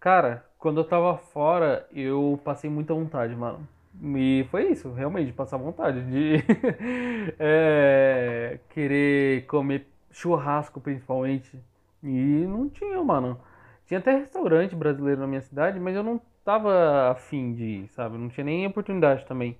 Cara, 0.00 0.44
quando 0.58 0.80
eu 0.80 0.84
tava 0.84 1.16
fora, 1.16 1.86
eu 1.92 2.40
passei 2.44 2.68
muita 2.70 2.94
vontade, 2.94 3.34
mano. 3.34 3.66
E 4.02 4.46
foi 4.50 4.70
isso, 4.70 4.92
realmente, 4.92 5.32
passar 5.32 5.56
vontade 5.56 6.02
de 6.04 6.36
é, 7.38 8.58
querer 8.70 9.46
comer 9.46 9.86
churrasco, 10.10 10.80
principalmente. 10.80 11.58
E 12.02 12.46
não 12.46 12.68
tinha, 12.68 13.02
mano. 13.02 13.40
Tinha 13.86 13.98
até 13.98 14.16
restaurante 14.16 14.74
brasileiro 14.74 15.20
na 15.20 15.26
minha 15.26 15.40
cidade, 15.40 15.78
mas 15.80 15.94
eu 15.96 16.02
não 16.02 16.20
tava 16.44 17.10
afim 17.10 17.54
de 17.54 17.64
ir, 17.64 17.88
sabe? 17.88 18.18
Não 18.18 18.28
tinha 18.28 18.44
nem 18.44 18.66
oportunidade 18.66 19.24
também. 19.26 19.56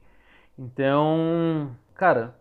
Então, 0.58 1.76
cara, 1.94 2.34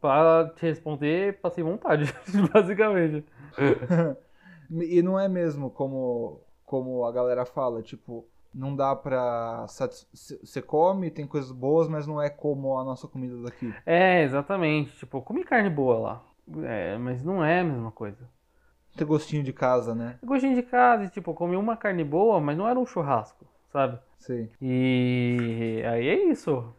Pra 0.00 0.50
te 0.56 0.62
responder, 0.62 1.38
passei 1.40 1.62
vontade, 1.62 2.04
basicamente. 2.52 3.24
E 4.72 5.02
não 5.02 5.18
é 5.18 5.28
mesmo 5.28 5.68
como, 5.68 6.42
como 6.64 7.04
a 7.04 7.10
galera 7.10 7.44
fala, 7.44 7.82
tipo, 7.82 8.24
não 8.54 8.76
dá 8.76 8.94
pra. 8.94 9.66
Você 9.66 10.62
come, 10.62 11.10
tem 11.10 11.26
coisas 11.26 11.50
boas, 11.50 11.88
mas 11.88 12.06
não 12.06 12.22
é 12.22 12.30
como 12.30 12.78
a 12.78 12.84
nossa 12.84 13.08
comida 13.08 13.36
daqui. 13.42 13.74
É, 13.84 14.22
exatamente. 14.22 14.96
Tipo, 14.96 15.18
eu 15.18 15.22
comi 15.22 15.42
carne 15.42 15.68
boa 15.68 15.98
lá. 15.98 16.24
É, 16.62 16.96
mas 16.98 17.24
não 17.24 17.44
é 17.44 17.58
a 17.58 17.64
mesma 17.64 17.90
coisa. 17.90 18.28
Tem 18.96 19.04
gostinho 19.04 19.42
de 19.42 19.52
casa, 19.52 19.92
né? 19.92 20.20
Eu 20.22 20.28
gostinho 20.28 20.54
de 20.54 20.62
casa, 20.62 21.02
e, 21.02 21.10
tipo, 21.10 21.32
eu 21.32 21.34
comi 21.34 21.56
uma 21.56 21.76
carne 21.76 22.04
boa, 22.04 22.40
mas 22.40 22.56
não 22.56 22.68
era 22.68 22.78
um 22.78 22.86
churrasco, 22.86 23.44
sabe? 23.72 23.98
Sei. 24.20 24.52
E 24.62 25.82
aí 25.84 26.06
é 26.06 26.24
isso. 26.30 26.72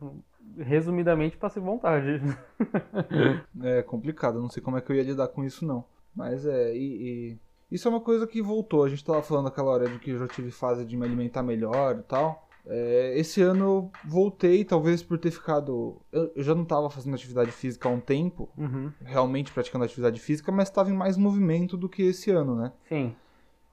Resumidamente, 0.57 1.37
passei 1.37 1.61
vontade. 1.61 2.21
É 3.63 3.81
complicado, 3.83 4.39
não 4.41 4.49
sei 4.49 4.61
como 4.61 4.77
é 4.77 4.81
que 4.81 4.91
eu 4.91 4.95
ia 4.95 5.03
lidar 5.03 5.27
com 5.29 5.43
isso, 5.43 5.65
não. 5.65 5.83
Mas 6.15 6.45
é, 6.45 6.75
e, 6.75 7.31
e- 7.31 7.37
Isso 7.71 7.87
é 7.87 7.91
uma 7.91 8.01
coisa 8.01 8.27
que 8.27 8.41
voltou. 8.41 8.83
A 8.83 8.89
gente 8.89 9.03
tava 9.03 9.21
falando 9.21 9.47
aquela 9.47 9.71
hora 9.71 9.87
de 9.89 9.97
que 9.99 10.11
eu 10.11 10.19
já 10.19 10.27
tive 10.27 10.51
fase 10.51 10.85
de 10.85 10.95
me 10.97 11.05
alimentar 11.05 11.41
melhor 11.43 11.97
e 11.99 12.03
tal. 12.03 12.47
É, 12.67 13.13
esse 13.17 13.41
ano 13.41 13.63
eu 13.65 13.91
voltei, 14.05 14.63
talvez 14.63 15.01
por 15.01 15.17
ter 15.17 15.31
ficado. 15.31 15.99
Eu, 16.11 16.31
eu 16.35 16.43
já 16.43 16.53
não 16.53 16.63
tava 16.65 16.89
fazendo 16.89 17.15
atividade 17.15 17.51
física 17.51 17.89
há 17.89 17.91
um 17.91 17.99
tempo, 17.99 18.49
Uhum. 18.57 18.91
realmente 19.03 19.51
praticando 19.51 19.83
atividade 19.85 20.19
física, 20.19 20.51
mas 20.51 20.69
tava 20.69 20.89
em 20.91 20.93
mais 20.95 21.17
movimento 21.17 21.75
do 21.75 21.89
que 21.89 22.03
esse 22.03 22.29
ano, 22.29 22.55
né? 22.55 22.71
Sim. 22.87 23.15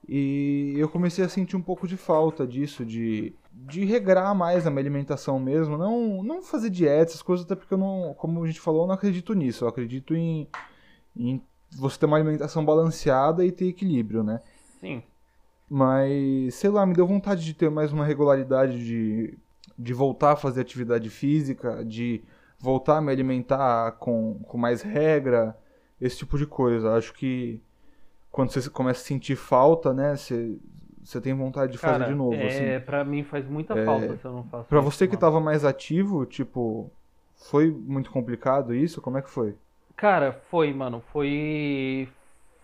E 0.07 0.73
eu 0.77 0.89
comecei 0.89 1.23
a 1.23 1.29
sentir 1.29 1.55
um 1.55 1.61
pouco 1.61 1.87
de 1.87 1.95
falta 1.97 2.47
disso, 2.47 2.83
de, 2.83 3.33
de 3.67 3.83
regrar 3.85 4.33
mais 4.33 4.65
a 4.65 4.69
minha 4.69 4.81
alimentação 4.81 5.39
mesmo. 5.39 5.77
Não, 5.77 6.23
não 6.23 6.41
fazer 6.41 6.69
dieta, 6.69 7.11
essas 7.11 7.21
coisas, 7.21 7.45
até 7.45 7.55
porque 7.55 7.73
eu 7.73 7.77
não, 7.77 8.13
como 8.17 8.43
a 8.43 8.47
gente 8.47 8.59
falou, 8.59 8.83
eu 8.83 8.87
não 8.87 8.95
acredito 8.95 9.33
nisso. 9.33 9.65
Eu 9.65 9.69
acredito 9.69 10.15
em, 10.15 10.47
em 11.15 11.41
você 11.71 11.99
ter 11.99 12.05
uma 12.05 12.17
alimentação 12.17 12.63
balanceada 12.63 13.45
e 13.45 13.51
ter 13.51 13.67
equilíbrio, 13.67 14.23
né? 14.23 14.41
Sim. 14.79 15.03
Mas, 15.69 16.55
sei 16.55 16.69
lá, 16.69 16.85
me 16.85 16.93
deu 16.93 17.05
vontade 17.05 17.43
de 17.43 17.53
ter 17.53 17.69
mais 17.69 17.91
uma 17.91 18.05
regularidade 18.05 18.83
de, 18.83 19.37
de 19.77 19.93
voltar 19.93 20.31
a 20.31 20.35
fazer 20.35 20.61
atividade 20.61 21.09
física, 21.09 21.85
de 21.85 22.23
voltar 22.59 22.97
a 22.97 23.01
me 23.01 23.11
alimentar 23.11 23.91
com, 23.93 24.39
com 24.43 24.57
mais 24.57 24.81
regra, 24.81 25.55
esse 26.01 26.17
tipo 26.17 26.37
de 26.37 26.47
coisa. 26.47 26.93
Acho 26.93 27.13
que 27.13 27.61
quando 28.31 28.51
você 28.51 28.69
começa 28.69 29.01
a 29.01 29.05
sentir 29.05 29.35
falta, 29.35 29.93
né, 29.93 30.15
você, 30.15 30.57
você 31.03 31.19
tem 31.21 31.33
vontade 31.33 31.71
de 31.71 31.77
fazer 31.77 31.99
Cara, 31.99 32.11
de 32.11 32.15
novo. 32.15 32.33
é, 32.33 32.75
assim. 32.75 32.85
pra 32.85 33.03
mim 33.03 33.23
faz 33.23 33.47
muita 33.47 33.75
falta 33.85 34.15
se 34.17 34.25
eu 34.25 34.31
não 34.33 34.43
faço 34.45 34.67
Pra 34.67 34.81
você 34.81 35.07
que 35.07 35.13
mano. 35.13 35.21
tava 35.21 35.39
mais 35.39 35.63
ativo, 35.65 36.25
tipo, 36.25 36.91
foi 37.35 37.69
muito 37.71 38.11
complicado 38.11 38.73
isso? 38.73 39.01
Como 39.01 39.17
é 39.17 39.21
que 39.21 39.29
foi? 39.29 39.55
Cara, 39.95 40.33
foi, 40.49 40.73
mano, 40.73 41.01
foi 41.11 42.07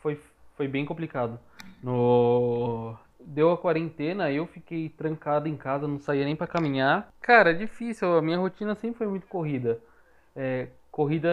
foi 0.02 0.20
foi 0.56 0.68
bem 0.68 0.86
complicado. 0.86 1.38
No 1.84 2.96
deu 3.20 3.52
a 3.52 3.58
quarentena, 3.58 4.32
eu 4.32 4.46
fiquei 4.46 4.88
trancado 4.90 5.48
em 5.48 5.56
casa, 5.56 5.88
não 5.88 6.00
saía 6.00 6.24
nem 6.26 6.36
pra 6.36 6.46
caminhar. 6.48 7.12
Cara, 7.22 7.52
é 7.52 7.54
difícil, 7.54 8.18
a 8.18 8.22
minha 8.22 8.38
rotina 8.38 8.76
sempre 8.76 8.98
foi 9.00 9.08
muito 9.08 9.26
corrida. 9.28 9.80
É, 10.36 10.68
corrida 10.92 11.30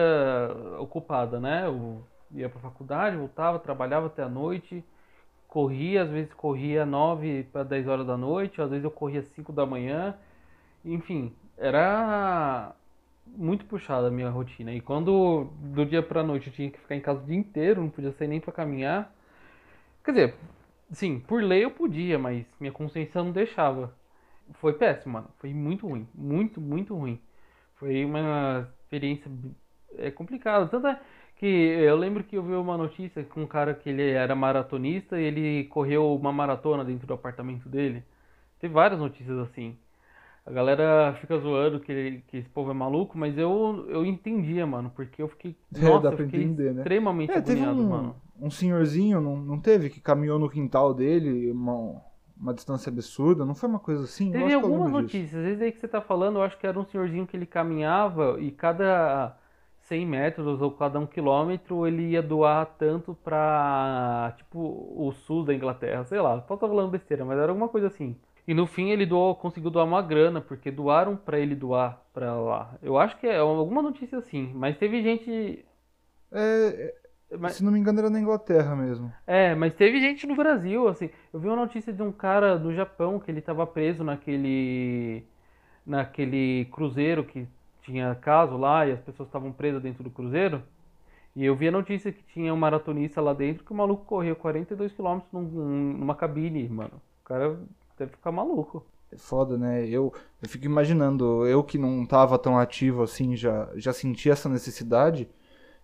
ocupada, 0.79 1.39
né? 1.39 1.65
Eu 1.65 2.03
ia 2.31 2.49
pra 2.49 2.59
faculdade, 2.59 3.15
voltava, 3.15 3.59
trabalhava 3.59 4.07
até 4.07 4.23
a 4.23 4.29
noite, 4.29 4.83
corria, 5.53 6.01
às 6.01 6.09
vezes 6.09 6.33
corria 6.33 6.83
9 6.83 7.43
para 7.51 7.63
10 7.63 7.87
horas 7.87 8.07
da 8.07 8.17
noite, 8.17 8.59
às 8.59 8.71
vezes 8.71 8.83
eu 8.83 8.89
corria 8.89 9.21
5 9.21 9.53
da 9.53 9.67
manhã. 9.67 10.17
Enfim, 10.83 11.31
era 11.55 12.73
muito 13.27 13.63
puxada 13.65 14.07
a 14.07 14.11
minha 14.11 14.31
rotina. 14.31 14.73
E 14.73 14.81
quando 14.81 15.47
do 15.61 15.85
dia 15.85 16.01
pra 16.01 16.23
noite 16.23 16.47
eu 16.47 16.53
tinha 16.53 16.71
que 16.71 16.79
ficar 16.79 16.95
em 16.95 17.01
casa 17.01 17.21
o 17.21 17.25
dia 17.25 17.37
inteiro, 17.37 17.81
não 17.81 17.89
podia 17.91 18.11
sair 18.13 18.27
nem 18.27 18.39
pra 18.39 18.51
caminhar. 18.51 19.13
Quer 20.03 20.11
dizer, 20.11 20.35
sim, 20.91 21.19
por 21.19 21.43
lei 21.43 21.63
eu 21.63 21.69
podia, 21.69 22.17
mas 22.17 22.43
minha 22.59 22.73
consciência 22.73 23.23
não 23.23 23.31
deixava. 23.31 23.93
Foi 24.55 24.73
péssimo, 24.73 25.13
mano. 25.13 25.29
Foi 25.37 25.53
muito 25.53 25.87
ruim. 25.87 26.07
Muito, 26.15 26.59
muito 26.59 26.95
ruim. 26.95 27.21
Foi 27.75 28.03
uma 28.03 28.67
experiência 28.81 29.31
é, 29.97 30.09
complicada. 30.09 30.67
Tanto 30.67 30.87
é 30.87 30.99
que 31.35 31.45
eu 31.45 31.95
lembro 31.95 32.23
que 32.23 32.35
eu 32.37 32.43
vi 32.43 32.53
uma 32.53 32.77
notícia 32.77 33.23
com 33.23 33.43
um 33.43 33.47
cara 33.47 33.73
que 33.73 33.89
ele 33.89 34.11
era 34.11 34.35
maratonista 34.35 35.19
e 35.19 35.23
ele 35.25 35.65
correu 35.65 36.15
uma 36.15 36.31
maratona 36.31 36.85
dentro 36.85 37.07
do 37.07 37.13
apartamento 37.13 37.67
dele. 37.69 38.03
Tem 38.59 38.69
várias 38.69 38.99
notícias 38.99 39.37
assim. 39.39 39.77
A 40.45 40.51
galera 40.51 41.15
fica 41.21 41.37
zoando 41.37 41.79
que, 41.79 42.21
que 42.27 42.37
esse 42.37 42.49
povo 42.49 42.71
é 42.71 42.73
maluco, 42.73 43.17
mas 43.17 43.37
eu, 43.37 43.85
eu 43.89 44.05
entendia, 44.05 44.65
mano, 44.67 44.91
porque 44.95 45.21
eu 45.21 45.27
fiquei. 45.27 45.55
É, 45.75 45.79
Nossa, 45.79 46.03
dá 46.03 46.11
eu 46.11 46.17
pra 46.17 46.25
fiquei 46.25 46.43
entender, 46.43 46.73
né? 46.73 46.81
extremamente 46.81 47.31
É, 47.31 47.41
teve 47.41 47.61
um, 47.65 47.89
mano. 47.89 48.15
um 48.41 48.49
senhorzinho, 48.49 49.21
não, 49.21 49.37
não 49.37 49.59
teve, 49.59 49.89
que 49.89 50.01
caminhou 50.01 50.37
no 50.37 50.49
quintal 50.49 50.93
dele 50.93 51.51
uma, 51.51 52.01
uma 52.37 52.53
distância 52.53 52.89
absurda, 52.89 53.45
não 53.45 53.55
foi 53.55 53.69
uma 53.69 53.79
coisa 53.79 54.03
assim? 54.03 54.31
Teve 54.31 54.53
algumas 54.53 54.91
notícias, 54.91 55.35
às 55.35 55.45
vezes 55.45 55.61
aí 55.61 55.71
que 55.71 55.79
você 55.79 55.87
tá 55.87 56.01
falando, 56.01 56.37
eu 56.39 56.43
acho 56.43 56.57
que 56.57 56.67
era 56.67 56.79
um 56.79 56.85
senhorzinho 56.85 57.25
que 57.27 57.37
ele 57.37 57.45
caminhava 57.45 58.37
e 58.39 58.51
cada 58.51 59.35
100 59.87 60.05
metros 60.05 60.61
ou 60.61 60.71
cada 60.71 60.99
um 60.99 61.05
quilômetro 61.05 61.85
ele 61.87 62.09
ia 62.11 62.21
doar 62.21 62.65
tanto 62.77 63.13
pra, 63.23 64.33
tipo, 64.37 64.59
o 64.59 65.11
sul 65.11 65.43
da 65.43 65.53
Inglaterra, 65.53 66.03
sei 66.05 66.19
lá, 66.21 66.37
posso 66.41 66.55
estar 66.55 66.67
falando 66.67 66.91
besteira, 66.91 67.25
mas 67.25 67.37
era 67.37 67.51
alguma 67.51 67.67
coisa 67.69 67.87
assim. 67.87 68.15
E 68.47 68.53
no 68.53 68.65
fim 68.67 68.89
ele 68.89 69.05
doou, 69.05 69.35
conseguiu 69.35 69.69
doar 69.71 69.85
uma 69.85 70.01
grana, 70.01 70.41
porque 70.41 70.69
doaram 70.71 71.15
pra 71.15 71.39
ele 71.39 71.55
doar 71.55 72.01
pra 72.13 72.33
lá. 72.35 72.75
Eu 72.81 72.97
acho 72.97 73.17
que 73.17 73.27
é 73.27 73.37
alguma 73.37 73.81
notícia 73.81 74.17
assim, 74.17 74.51
mas 74.53 74.77
teve 74.77 75.01
gente... 75.01 75.63
É, 76.31 76.93
Mas- 77.39 77.53
Se 77.53 77.63
não 77.63 77.71
me 77.71 77.79
engano, 77.79 77.99
era 77.99 78.09
na 78.09 78.19
Inglaterra 78.19 78.75
mesmo. 78.75 79.11
É, 79.25 79.55
mas 79.55 79.73
teve 79.73 79.99
gente 79.99 80.27
no 80.27 80.35
Brasil, 80.35 80.87
assim. 80.87 81.09
Eu 81.33 81.39
vi 81.39 81.47
uma 81.47 81.55
notícia 81.55 81.91
de 81.93 82.01
um 82.01 82.11
cara 82.11 82.57
do 82.57 82.73
Japão 82.73 83.19
que 83.19 83.31
ele 83.31 83.41
tava 83.41 83.65
preso 83.65 84.03
naquele. 84.03 85.23
naquele 85.85 86.65
cruzeiro 86.71 87.23
que 87.23 87.47
tinha 87.83 88.15
caso 88.15 88.57
lá 88.57 88.87
e 88.87 88.91
as 88.91 88.99
pessoas 88.99 89.27
estavam 89.27 89.51
presas 89.51 89.81
dentro 89.81 90.03
do 90.03 90.09
cruzeiro. 90.09 90.63
E 91.35 91.43
eu 91.43 91.55
vi 91.55 91.67
a 91.67 91.71
notícia 91.71 92.11
que 92.11 92.23
tinha 92.33 92.53
um 92.53 92.57
maratonista 92.57 93.19
lá 93.19 93.33
dentro 93.33 93.63
que 93.63 93.71
o 93.71 93.75
maluco 93.75 94.05
correu 94.05 94.35
42 94.35 94.93
km 94.93 95.19
num, 95.31 95.41
numa 95.41 96.15
cabine, 96.15 96.67
mano. 96.69 97.01
O 97.21 97.25
cara 97.25 97.59
deve 97.97 98.11
ficar 98.11 98.31
maluco. 98.31 98.85
É 99.11 99.17
foda, 99.17 99.57
né? 99.57 99.87
Eu, 99.87 100.13
eu 100.41 100.49
fico 100.49 100.65
imaginando, 100.65 101.45
eu 101.47 101.63
que 101.63 101.77
não 101.77 102.05
tava 102.05 102.37
tão 102.37 102.57
ativo 102.57 103.03
assim, 103.03 103.35
já, 103.35 103.69
já 103.75 103.91
senti 103.93 104.29
essa 104.29 104.47
necessidade. 104.47 105.29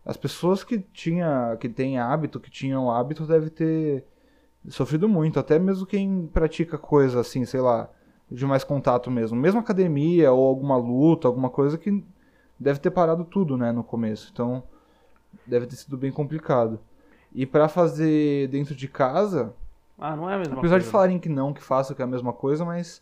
As 0.06 0.18
pessoas 0.18 0.64
que 0.64 0.80
tinha, 0.80 1.58
que 1.60 1.68
têm 1.68 2.00
hábito, 2.00 2.40
que 2.40 2.50
tinham 2.50 2.90
hábito, 2.92 3.26
deve 3.26 3.50
ter 3.50 4.04
sofrido 4.68 5.10
muito. 5.10 5.40
Até 5.40 5.60
mesmo 5.60 5.86
quem 5.86 6.28
pratica 6.28 6.78
coisa 6.78 7.20
assim, 7.20 7.46
sei 7.46 7.62
lá, 7.62 7.90
de 8.32 8.46
mais 8.46 8.64
contato 8.64 9.10
mesmo. 9.10 9.38
Mesmo 9.38 9.60
academia 9.60 10.32
ou 10.32 10.48
alguma 10.48 10.78
luta, 10.78 11.28
alguma 11.28 11.50
coisa 11.50 11.78
que 11.78 12.04
deve 12.60 12.80
ter 12.80 12.92
parado 12.92 13.24
tudo, 13.26 13.58
né, 13.58 13.72
no 13.72 13.84
começo. 13.84 14.30
Então, 14.32 14.64
deve 15.46 15.66
ter 15.66 15.76
sido 15.76 15.98
bem 15.98 16.12
complicado. 16.12 16.80
E 17.34 17.46
pra 17.46 17.68
fazer 17.68 18.48
dentro 18.50 18.76
de 18.76 18.88
casa, 18.88 19.54
Ah, 19.98 20.16
não 20.16 20.30
é 20.30 20.36
a 20.36 20.38
mesma 20.38 20.58
Apesar 20.58 20.76
coisa. 20.76 20.86
de 20.86 20.92
falarem 20.92 21.20
que 21.20 21.30
não, 21.30 21.54
que 21.54 21.62
façam, 21.62 21.96
que 21.96 22.02
é 22.02 22.06
a 22.06 22.08
mesma 22.08 22.34
coisa, 22.34 22.64
mas 22.66 23.02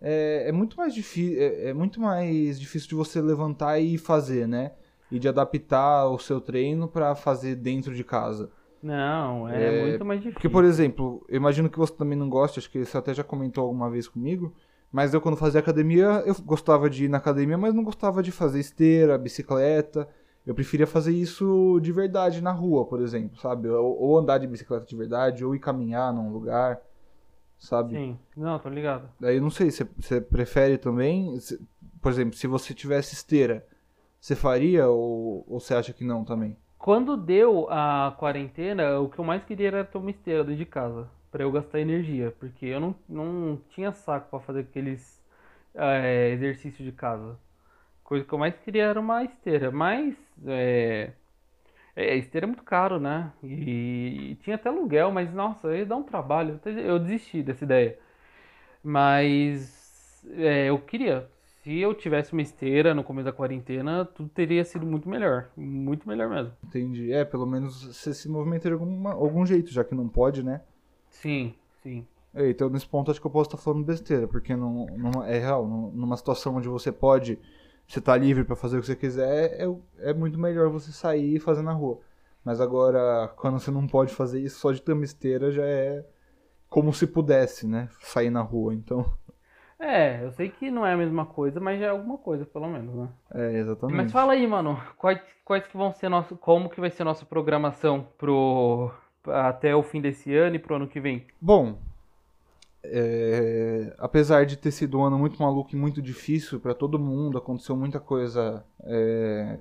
é, 0.00 0.48
é 0.48 0.52
muito 0.52 0.76
mais 0.76 0.92
difícil, 0.94 1.40
é, 1.40 1.68
é 1.70 1.74
muito 1.74 2.00
mais 2.00 2.58
difícil 2.58 2.88
de 2.88 2.94
você 2.94 3.20
levantar 3.20 3.78
e 3.78 3.96
fazer, 3.98 4.46
né? 4.48 4.72
E 5.10 5.18
de 5.18 5.28
adaptar 5.28 6.06
o 6.08 6.18
seu 6.18 6.40
treino 6.40 6.88
pra 6.88 7.14
fazer 7.14 7.54
dentro 7.54 7.94
de 7.94 8.02
casa. 8.02 8.50
Não, 8.82 9.48
é, 9.48 9.78
É, 9.78 9.88
muito 9.88 10.04
mais 10.04 10.18
difícil. 10.20 10.34
Porque, 10.34 10.48
por 10.48 10.64
exemplo, 10.64 11.24
eu 11.28 11.36
imagino 11.36 11.70
que 11.70 11.78
você 11.78 11.92
também 11.94 12.18
não 12.18 12.28
gosta, 12.28 12.58
acho 12.58 12.70
que 12.70 12.84
você 12.84 12.96
até 12.96 13.14
já 13.14 13.22
comentou 13.22 13.64
alguma 13.64 13.88
vez 13.88 14.08
comigo, 14.08 14.52
mas 14.90 15.14
eu 15.14 15.20
quando 15.20 15.36
fazia 15.36 15.60
academia, 15.60 16.22
eu 16.26 16.34
gostava 16.44 16.90
de 16.90 17.04
ir 17.04 17.08
na 17.08 17.18
academia, 17.18 17.56
mas 17.56 17.72
não 17.72 17.84
gostava 17.84 18.22
de 18.22 18.32
fazer 18.32 18.60
esteira, 18.60 19.16
bicicleta. 19.16 20.08
Eu 20.44 20.54
preferia 20.54 20.86
fazer 20.86 21.12
isso 21.12 21.78
de 21.80 21.92
verdade 21.92 22.42
na 22.42 22.50
rua, 22.50 22.84
por 22.84 23.00
exemplo, 23.00 23.38
sabe? 23.40 23.68
Ou, 23.68 23.96
ou 24.00 24.18
andar 24.18 24.38
de 24.38 24.46
bicicleta 24.48 24.84
de 24.84 24.96
verdade, 24.96 25.44
ou 25.44 25.54
ir 25.54 25.60
caminhar 25.60 26.12
num 26.12 26.32
lugar, 26.32 26.80
sabe? 27.58 27.94
Sim, 27.94 28.18
não, 28.36 28.58
tô 28.58 28.68
ligado. 28.68 29.08
Daí 29.20 29.36
eu 29.36 29.42
não 29.42 29.50
sei, 29.50 29.70
você, 29.70 29.86
você 29.96 30.20
prefere 30.20 30.78
também? 30.78 31.38
Por 32.00 32.10
exemplo, 32.10 32.36
se 32.36 32.48
você 32.48 32.74
tivesse 32.74 33.14
esteira, 33.14 33.64
você 34.20 34.34
faria 34.34 34.88
ou, 34.88 35.44
ou 35.48 35.60
você 35.60 35.74
acha 35.74 35.92
que 35.92 36.04
não 36.04 36.24
também? 36.24 36.56
Quando 36.82 37.16
deu 37.16 37.68
a 37.70 38.14
quarentena, 38.18 38.98
o 39.00 39.08
que 39.08 39.18
eu 39.20 39.24
mais 39.24 39.44
queria 39.44 39.68
era 39.68 39.84
ter 39.84 39.98
uma 39.98 40.10
esteira 40.10 40.42
dentro 40.44 40.58
de 40.58 40.66
casa, 40.66 41.08
pra 41.30 41.44
eu 41.44 41.52
gastar 41.52 41.80
energia, 41.80 42.32
porque 42.40 42.66
eu 42.66 42.80
não, 42.80 42.96
não 43.08 43.56
tinha 43.70 43.92
saco 43.92 44.28
pra 44.30 44.40
fazer 44.40 44.60
aqueles 44.62 45.22
é, 45.74 46.30
exercícios 46.30 46.84
de 46.84 46.92
casa. 46.92 47.38
Coisa 48.04 48.24
que 48.26 48.32
eu 48.34 48.38
mais 48.38 48.56
queria 48.60 48.84
era 48.86 49.00
uma 49.00 49.24
esteira, 49.24 49.70
mas 49.72 50.16
é, 50.46 51.12
é, 51.96 52.16
esteira 52.16 52.46
é 52.46 52.48
muito 52.48 52.64
caro, 52.64 53.00
né? 53.00 53.32
E, 53.44 54.32
e 54.32 54.36
tinha 54.36 54.56
até 54.56 54.68
aluguel, 54.70 55.12
mas 55.12 55.32
nossa, 55.34 55.76
ia 55.76 55.86
dar 55.86 55.96
um 55.96 56.04
trabalho. 56.04 56.60
Eu 56.66 56.98
desisti 57.00 57.42
dessa 57.42 57.64
ideia. 57.64 57.98
Mas 58.84 60.24
é, 60.38 60.70
eu 60.70 60.80
queria. 60.80 61.30
Se 61.62 61.78
eu 61.78 61.94
tivesse 61.94 62.32
uma 62.32 62.42
esteira 62.42 62.92
no 62.92 63.04
começo 63.04 63.26
da 63.26 63.32
quarentena, 63.32 64.04
tudo 64.04 64.28
teria 64.28 64.64
sido 64.64 64.84
muito 64.84 65.08
melhor. 65.08 65.48
Muito 65.56 66.08
melhor 66.08 66.28
mesmo. 66.28 66.52
Entendi. 66.64 67.12
É, 67.12 67.24
pelo 67.24 67.46
menos 67.46 67.84
você 67.96 68.12
se 68.12 68.28
movimenta 68.28 68.68
de 68.68 68.72
alguma, 68.74 69.12
algum 69.12 69.46
jeito, 69.46 69.70
já 69.72 69.84
que 69.84 69.94
não 69.94 70.08
pode, 70.08 70.42
né? 70.42 70.60
Sim, 71.08 71.54
sim. 71.82 72.04
É, 72.34 72.50
então 72.50 72.68
nesse 72.68 72.86
ponto 72.86 73.10
acho 73.10 73.20
que 73.20 73.26
eu 73.26 73.30
posso 73.30 73.48
estar 73.50 73.58
falando 73.58 73.84
besteira, 73.84 74.26
porque 74.26 74.56
não, 74.56 74.86
não 74.86 75.22
é 75.24 75.38
real. 75.38 75.66
Num- 75.68 75.92
Numa 75.92 76.16
situação 76.16 76.56
onde 76.56 76.68
você 76.68 76.90
pode, 76.90 77.38
você 77.86 78.00
tá 78.00 78.16
livre 78.16 78.42
pra 78.42 78.56
fazer 78.56 78.78
o 78.78 78.80
que 78.80 78.86
você 78.86 78.96
quiser, 78.96 79.60
é, 79.60 80.10
é 80.10 80.14
muito 80.14 80.38
melhor 80.40 80.68
você 80.68 80.90
sair 80.90 81.36
e 81.36 81.40
fazer 81.40 81.62
na 81.62 81.72
rua. 81.72 82.00
Mas 82.44 82.60
agora, 82.60 83.28
quando 83.36 83.60
você 83.60 83.70
não 83.70 83.86
pode 83.86 84.12
fazer 84.12 84.40
isso, 84.40 84.58
só 84.58 84.72
de 84.72 84.82
ter 84.82 84.94
uma 84.94 85.04
esteira 85.04 85.52
já 85.52 85.64
é 85.64 86.04
como 86.68 86.92
se 86.92 87.06
pudesse, 87.06 87.68
né? 87.68 87.88
Sair 88.00 88.30
na 88.30 88.40
rua. 88.40 88.74
Então, 88.74 89.04
É, 89.82 90.22
eu 90.22 90.30
sei 90.30 90.48
que 90.48 90.70
não 90.70 90.86
é 90.86 90.92
a 90.92 90.96
mesma 90.96 91.26
coisa, 91.26 91.58
mas 91.58 91.80
já 91.80 91.86
é 91.86 91.88
alguma 91.88 92.16
coisa, 92.16 92.46
pelo 92.46 92.68
menos, 92.68 92.94
né? 92.94 93.08
é 93.34 93.58
exatamente. 93.58 93.96
Mas 93.96 94.12
fala 94.12 94.32
aí, 94.34 94.46
mano, 94.46 94.80
quais, 94.96 95.20
quais 95.44 95.66
que 95.66 95.76
vão 95.76 95.92
ser 95.92 96.08
nosso, 96.08 96.36
como 96.36 96.70
que 96.70 96.80
vai 96.80 96.88
ser 96.88 97.02
nossa 97.02 97.26
programação 97.26 98.06
pro 98.16 98.92
até 99.26 99.74
o 99.74 99.82
fim 99.82 100.00
desse 100.00 100.32
ano 100.36 100.54
e 100.54 100.58
pro 100.60 100.76
ano 100.76 100.86
que 100.86 101.00
vem? 101.00 101.26
Bom, 101.40 101.78
é, 102.84 103.92
apesar 103.98 104.46
de 104.46 104.56
ter 104.56 104.70
sido 104.70 105.00
um 105.00 105.04
ano 105.04 105.18
muito 105.18 105.42
maluco 105.42 105.70
e 105.72 105.76
muito 105.76 106.00
difícil 106.00 106.60
pra 106.60 106.74
todo 106.74 106.96
mundo, 106.96 107.36
aconteceu 107.36 107.76
muita 107.76 107.98
coisa 107.98 108.64
é, 108.84 109.58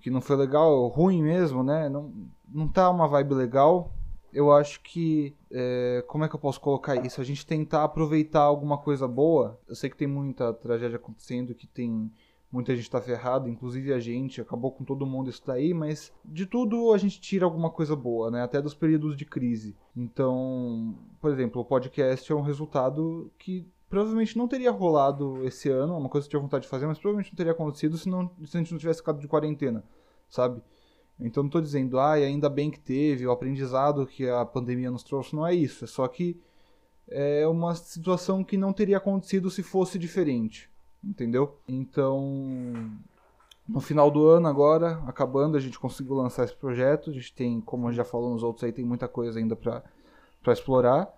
que 0.00 0.10
não 0.10 0.20
foi 0.20 0.36
legal, 0.36 0.86
ruim 0.88 1.22
mesmo, 1.22 1.62
né? 1.62 1.88
Não, 1.88 2.12
não 2.46 2.68
tá 2.68 2.90
uma 2.90 3.08
vibe 3.08 3.32
legal. 3.32 3.90
Eu 4.32 4.50
acho 4.50 4.80
que. 4.82 5.34
é, 5.50 6.04
como 6.08 6.24
é 6.24 6.28
que 6.28 6.34
eu 6.34 6.40
posso 6.40 6.60
colocar 6.60 6.96
isso? 7.04 7.20
A 7.20 7.24
gente 7.24 7.46
tentar 7.46 7.84
aproveitar 7.84 8.40
alguma 8.40 8.78
coisa 8.78 9.06
boa. 9.06 9.58
Eu 9.68 9.74
sei 9.74 9.90
que 9.90 9.96
tem 9.96 10.08
muita 10.08 10.52
tragédia 10.52 10.96
acontecendo, 10.96 11.54
que 11.54 11.66
tem. 11.66 12.10
Muita 12.50 12.76
gente 12.76 12.90
tá 12.90 13.00
ferrada, 13.00 13.48
inclusive 13.48 13.94
a 13.94 13.98
gente, 13.98 14.38
acabou 14.38 14.72
com 14.72 14.84
todo 14.84 15.06
mundo 15.06 15.30
isso 15.30 15.42
daí, 15.46 15.72
mas 15.72 16.12
de 16.22 16.44
tudo 16.44 16.92
a 16.92 16.98
gente 16.98 17.18
tira 17.18 17.46
alguma 17.46 17.70
coisa 17.70 17.96
boa, 17.96 18.30
né? 18.30 18.42
Até 18.42 18.60
dos 18.60 18.74
períodos 18.74 19.16
de 19.16 19.24
crise. 19.24 19.74
Então, 19.96 20.94
por 21.18 21.30
exemplo, 21.30 21.62
o 21.62 21.64
podcast 21.64 22.30
é 22.30 22.34
um 22.34 22.42
resultado 22.42 23.32
que 23.38 23.66
provavelmente 23.88 24.36
não 24.36 24.46
teria 24.46 24.70
rolado 24.70 25.46
esse 25.46 25.70
ano, 25.70 25.96
uma 25.96 26.10
coisa 26.10 26.26
que 26.26 26.34
eu 26.34 26.40
tinha 26.40 26.46
vontade 26.46 26.64
de 26.64 26.68
fazer, 26.68 26.86
mas 26.86 26.98
provavelmente 26.98 27.30
não 27.30 27.36
teria 27.36 27.52
acontecido 27.52 27.96
se, 27.96 28.08
não, 28.08 28.30
se 28.44 28.56
a 28.56 28.60
gente 28.60 28.72
não 28.72 28.78
tivesse 28.78 29.00
ficado 29.00 29.18
de 29.18 29.28
quarentena, 29.28 29.82
sabe? 30.28 30.62
Então 31.20 31.42
não 31.42 31.50
tô 31.50 31.60
dizendo, 31.60 31.98
ah, 31.98 32.12
ainda 32.12 32.48
bem 32.48 32.70
que 32.70 32.80
teve, 32.80 33.26
o 33.26 33.30
aprendizado 33.30 34.06
que 34.06 34.28
a 34.28 34.44
pandemia 34.44 34.90
nos 34.90 35.02
trouxe, 35.02 35.34
não 35.34 35.46
é 35.46 35.54
isso. 35.54 35.84
É 35.84 35.86
só 35.86 36.06
que 36.08 36.40
é 37.08 37.46
uma 37.46 37.74
situação 37.74 38.42
que 38.42 38.56
não 38.56 38.72
teria 38.72 38.96
acontecido 38.96 39.50
se 39.50 39.62
fosse 39.62 39.98
diferente, 39.98 40.68
entendeu? 41.04 41.58
Então, 41.68 42.74
no 43.68 43.80
final 43.80 44.10
do 44.10 44.26
ano 44.26 44.48
agora, 44.48 45.02
acabando, 45.06 45.56
a 45.56 45.60
gente 45.60 45.78
conseguiu 45.78 46.14
lançar 46.14 46.44
esse 46.44 46.56
projeto. 46.56 47.10
A 47.10 47.12
gente 47.12 47.32
tem, 47.32 47.60
como 47.60 47.92
já 47.92 48.04
falou 48.04 48.30
nos 48.30 48.42
outros 48.42 48.64
aí, 48.64 48.72
tem 48.72 48.84
muita 48.84 49.06
coisa 49.06 49.38
ainda 49.38 49.54
pra 49.54 49.82
explorar. 50.48 51.08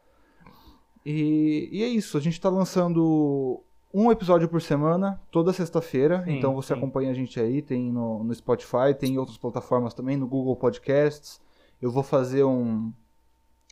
E, 1.05 1.69
e 1.71 1.83
é 1.83 1.89
isso, 1.89 2.17
a 2.17 2.21
gente 2.21 2.41
tá 2.41 2.49
lançando 2.49 3.63
um 3.95 4.11
episódio 4.11 4.49
por 4.49 4.61
semana, 4.61 5.21
toda 5.31 5.53
sexta-feira. 5.53 6.25
Então 6.27 6.53
você 6.53 6.75
sim. 6.75 6.79
acompanha 6.79 7.13
a 7.13 7.15
gente 7.15 7.39
aí, 7.39 7.63
tem 7.63 7.93
no, 7.93 8.25
no 8.25 8.35
Spotify, 8.35 8.93
tem 8.99 9.15
em 9.15 9.19
outras 9.19 9.39
plataformas 9.39 9.95
também, 9.95 10.17
no 10.17 10.27
Google 10.27 10.57
Podcasts. 10.57 11.41
Eu 11.81 11.93
vou 11.93 12.03
fazer 12.03 12.43
um, 12.43 12.93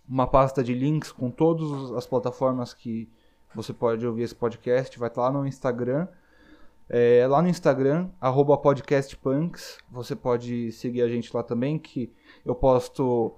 uma 0.08 0.28
pasta 0.28 0.62
de 0.62 0.74
links 0.74 1.10
com 1.10 1.28
todas 1.28 1.90
as 1.92 2.06
plataformas 2.06 2.72
que 2.72 3.10
você 3.52 3.72
pode 3.72 4.06
ouvir 4.06 4.22
esse 4.22 4.34
podcast. 4.34 4.96
Vai 4.96 5.08
estar 5.08 5.22
lá 5.22 5.32
no 5.32 5.44
Instagram. 5.44 6.06
É, 6.88 7.26
lá 7.26 7.42
no 7.42 7.48
Instagram, 7.48 8.08
arroba 8.20 8.56
podcastpunks. 8.56 9.78
Você 9.90 10.14
pode 10.14 10.70
seguir 10.70 11.02
a 11.02 11.08
gente 11.08 11.34
lá 11.34 11.42
também, 11.42 11.80
que 11.80 12.12
eu 12.44 12.54
posto 12.54 13.34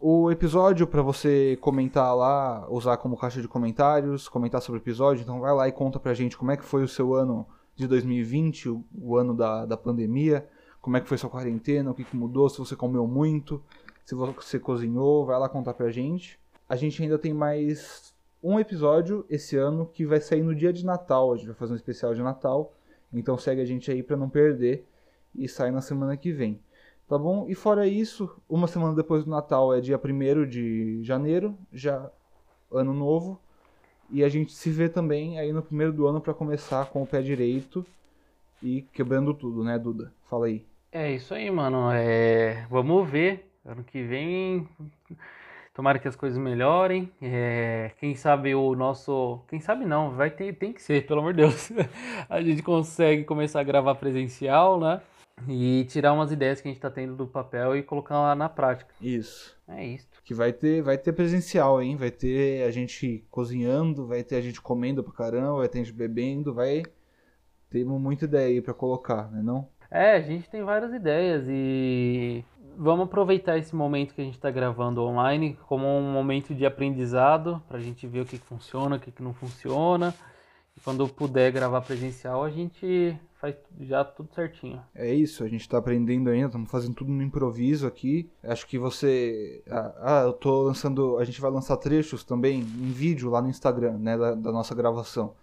o 0.00 0.30
episódio 0.30 0.86
para 0.86 1.02
você 1.02 1.58
comentar 1.60 2.14
lá, 2.16 2.66
usar 2.70 2.96
como 2.98 3.16
caixa 3.16 3.42
de 3.42 3.48
comentários, 3.48 4.28
comentar 4.28 4.62
sobre 4.62 4.80
o 4.80 4.82
episódio. 4.82 5.22
Então 5.22 5.40
vai 5.40 5.52
lá 5.52 5.68
e 5.68 5.72
conta 5.72 5.98
pra 5.98 6.14
gente 6.14 6.36
como 6.36 6.50
é 6.50 6.56
que 6.56 6.64
foi 6.64 6.82
o 6.82 6.88
seu 6.88 7.14
ano 7.14 7.46
de 7.74 7.86
2020, 7.86 8.68
o, 8.68 8.84
o 9.00 9.16
ano 9.16 9.34
da, 9.34 9.66
da 9.66 9.76
pandemia, 9.76 10.48
como 10.80 10.96
é 10.96 11.00
que 11.00 11.08
foi 11.08 11.18
sua 11.18 11.30
quarentena, 11.30 11.90
o 11.90 11.94
que, 11.94 12.04
que 12.04 12.16
mudou, 12.16 12.48
se 12.48 12.58
você 12.58 12.76
comeu 12.76 13.06
muito, 13.06 13.62
se 14.04 14.14
você 14.14 14.58
cozinhou, 14.58 15.26
vai 15.26 15.38
lá 15.38 15.48
contar 15.48 15.74
pra 15.74 15.90
gente. 15.90 16.38
A 16.68 16.76
gente 16.76 17.02
ainda 17.02 17.18
tem 17.18 17.34
mais 17.34 18.14
um 18.42 18.58
episódio 18.58 19.24
esse 19.28 19.56
ano 19.56 19.86
que 19.86 20.06
vai 20.06 20.20
sair 20.20 20.42
no 20.42 20.54
dia 20.54 20.72
de 20.72 20.84
Natal. 20.84 21.32
A 21.32 21.36
gente 21.36 21.46
vai 21.46 21.56
fazer 21.56 21.72
um 21.72 21.76
especial 21.76 22.14
de 22.14 22.22
Natal. 22.22 22.72
Então 23.12 23.36
segue 23.36 23.60
a 23.60 23.64
gente 23.64 23.90
aí 23.90 24.02
pra 24.02 24.16
não 24.16 24.28
perder 24.28 24.86
e 25.34 25.48
sai 25.48 25.70
na 25.70 25.80
semana 25.80 26.16
que 26.16 26.32
vem. 26.32 26.60
Tá 27.08 27.16
bom? 27.16 27.46
E 27.48 27.54
fora 27.54 27.86
isso, 27.86 28.30
uma 28.46 28.66
semana 28.66 28.94
depois 28.94 29.24
do 29.24 29.30
Natal 29.30 29.74
é 29.74 29.80
dia 29.80 29.98
1 29.98 30.46
de 30.46 31.02
janeiro, 31.02 31.56
já 31.72 32.10
ano 32.70 32.92
novo. 32.92 33.40
E 34.10 34.22
a 34.22 34.28
gente 34.28 34.52
se 34.52 34.70
vê 34.70 34.90
também 34.90 35.38
aí 35.38 35.50
no 35.50 35.62
primeiro 35.62 35.92
do 35.92 36.06
ano 36.06 36.20
pra 36.20 36.34
começar 36.34 36.86
com 36.90 37.02
o 37.02 37.06
pé 37.06 37.22
direito 37.22 37.84
e 38.62 38.82
quebrando 38.92 39.32
tudo, 39.32 39.64
né, 39.64 39.78
Duda? 39.78 40.12
Fala 40.28 40.46
aí. 40.46 40.66
É 40.92 41.10
isso 41.10 41.32
aí, 41.32 41.50
mano. 41.50 41.90
É... 41.92 42.66
Vamos 42.70 43.08
ver. 43.08 43.50
Ano 43.64 43.84
que 43.84 44.02
vem. 44.02 44.68
Tomara 45.74 45.98
que 45.98 46.08
as 46.08 46.16
coisas 46.16 46.38
melhorem. 46.38 47.10
É... 47.22 47.92
Quem 47.98 48.14
sabe 48.14 48.54
o 48.54 48.74
nosso. 48.74 49.40
Quem 49.48 49.60
sabe 49.60 49.86
não, 49.86 50.10
vai 50.10 50.30
ter, 50.30 50.54
tem 50.56 50.74
que 50.74 50.82
ser, 50.82 51.06
pelo 51.06 51.20
amor 51.20 51.32
de 51.32 51.42
Deus. 51.42 51.72
a 52.28 52.42
gente 52.42 52.62
consegue 52.62 53.24
começar 53.24 53.60
a 53.60 53.64
gravar 53.64 53.94
presencial, 53.94 54.78
né? 54.78 55.00
E 55.46 55.84
tirar 55.88 56.12
umas 56.12 56.32
ideias 56.32 56.60
que 56.60 56.68
a 56.68 56.70
gente 56.70 56.80
tá 56.80 56.90
tendo 56.90 57.14
do 57.14 57.26
papel 57.26 57.76
e 57.76 57.82
colocar 57.82 58.18
lá 58.18 58.34
na 58.34 58.48
prática. 58.48 58.94
Isso. 59.00 59.56
É 59.68 59.84
isso. 59.84 60.08
Que 60.24 60.34
vai 60.34 60.52
ter, 60.52 60.82
vai 60.82 60.96
ter 60.96 61.12
presencial, 61.12 61.80
hein? 61.82 61.96
Vai 61.96 62.10
ter 62.10 62.64
a 62.64 62.70
gente 62.70 63.24
cozinhando, 63.30 64.06
vai 64.06 64.24
ter 64.24 64.36
a 64.36 64.40
gente 64.40 64.60
comendo 64.60 65.04
pra 65.04 65.12
caramba, 65.12 65.58
vai 65.58 65.68
ter 65.68 65.80
a 65.80 65.84
gente 65.84 65.94
bebendo, 65.94 66.54
vai. 66.54 66.82
Temos 67.70 68.00
muita 68.00 68.24
ideia 68.24 68.48
aí 68.48 68.62
pra 68.62 68.72
colocar, 68.72 69.30
né 69.30 69.42
não? 69.42 69.68
É, 69.90 70.12
a 70.12 70.20
gente 70.20 70.48
tem 70.48 70.62
várias 70.62 70.92
ideias 70.92 71.44
e 71.48 72.44
vamos 72.76 73.06
aproveitar 73.06 73.58
esse 73.58 73.74
momento 73.74 74.14
que 74.14 74.20
a 74.20 74.24
gente 74.24 74.36
está 74.36 74.50
gravando 74.50 75.02
online 75.02 75.58
como 75.66 75.86
um 75.86 76.12
momento 76.12 76.54
de 76.54 76.64
aprendizado 76.64 77.62
para 77.66 77.78
a 77.78 77.80
gente 77.80 78.06
ver 78.06 78.20
o 78.20 78.24
que, 78.24 78.38
que 78.38 78.46
funciona, 78.46 78.96
o 78.96 79.00
que, 79.00 79.10
que 79.10 79.22
não 79.22 79.34
funciona. 79.34 80.14
Quando 80.84 81.08
puder 81.08 81.52
gravar 81.52 81.80
presencial, 81.80 82.44
a 82.44 82.50
gente 82.50 83.18
faz 83.40 83.54
já 83.80 84.04
tudo 84.04 84.32
certinho. 84.34 84.80
É 84.94 85.12
isso, 85.12 85.44
a 85.44 85.48
gente 85.48 85.62
está 85.62 85.78
aprendendo 85.78 86.30
ainda, 86.30 86.46
estamos 86.46 86.70
fazendo 86.70 86.94
tudo 86.94 87.10
no 87.10 87.22
improviso 87.22 87.86
aqui. 87.86 88.30
Acho 88.42 88.66
que 88.66 88.78
você. 88.78 89.62
Ah, 89.68 89.94
ah, 90.00 90.22
eu 90.22 90.32
tô 90.32 90.62
lançando. 90.62 91.18
A 91.18 91.24
gente 91.24 91.40
vai 91.40 91.50
lançar 91.50 91.76
trechos 91.76 92.24
também 92.24 92.60
em 92.60 92.90
vídeo 92.90 93.30
lá 93.30 93.42
no 93.42 93.48
Instagram, 93.48 93.98
né? 93.98 94.16
Da, 94.16 94.34
da 94.34 94.52
nossa 94.52 94.74
gravação. 94.74 95.34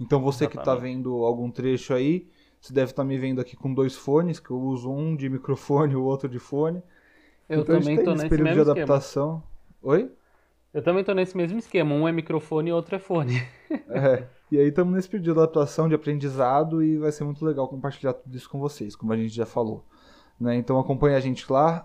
Então 0.00 0.20
você 0.20 0.46
que 0.46 0.58
está 0.58 0.74
vendo 0.74 1.24
algum 1.24 1.50
trecho 1.50 1.94
aí 1.94 2.26
você 2.64 2.72
deve 2.72 2.92
estar 2.92 3.04
me 3.04 3.18
vendo 3.18 3.42
aqui 3.42 3.54
com 3.54 3.74
dois 3.74 3.94
fones, 3.94 4.40
que 4.40 4.50
eu 4.50 4.58
uso 4.58 4.90
um 4.90 5.14
de 5.14 5.28
microfone 5.28 5.92
e 5.92 5.96
o 5.96 6.02
outro 6.02 6.30
de 6.30 6.38
fone. 6.38 6.82
Eu 7.46 7.60
então, 7.60 7.78
também 7.78 8.02
tá 8.02 8.12
nesse 8.12 8.26
período 8.26 8.48
mesmo 8.48 8.64
de 8.64 8.70
adaptação. 8.70 9.42
Esquema. 9.82 9.94
Oi? 9.94 10.12
Eu 10.72 10.82
também 10.82 11.00
estou 11.00 11.14
nesse 11.14 11.36
mesmo 11.36 11.58
esquema. 11.58 11.94
Um 11.94 12.08
é 12.08 12.12
microfone 12.12 12.70
e 12.70 12.72
outro 12.72 12.96
é 12.96 12.98
fone. 12.98 13.36
é. 13.70 14.24
E 14.54 14.58
aí 14.60 14.68
estamos 14.68 14.94
nesse 14.94 15.08
período 15.08 15.24
de 15.24 15.30
adaptação, 15.32 15.88
de 15.88 15.96
aprendizado 15.96 16.80
e 16.80 16.96
vai 16.96 17.10
ser 17.10 17.24
muito 17.24 17.44
legal 17.44 17.66
compartilhar 17.66 18.12
tudo 18.12 18.36
isso 18.36 18.48
com 18.48 18.60
vocês, 18.60 18.94
como 18.94 19.12
a 19.12 19.16
gente 19.16 19.34
já 19.34 19.44
falou. 19.44 19.84
Né? 20.38 20.54
Então 20.54 20.78
acompanhe 20.78 21.16
a 21.16 21.18
gente 21.18 21.44
lá, 21.50 21.80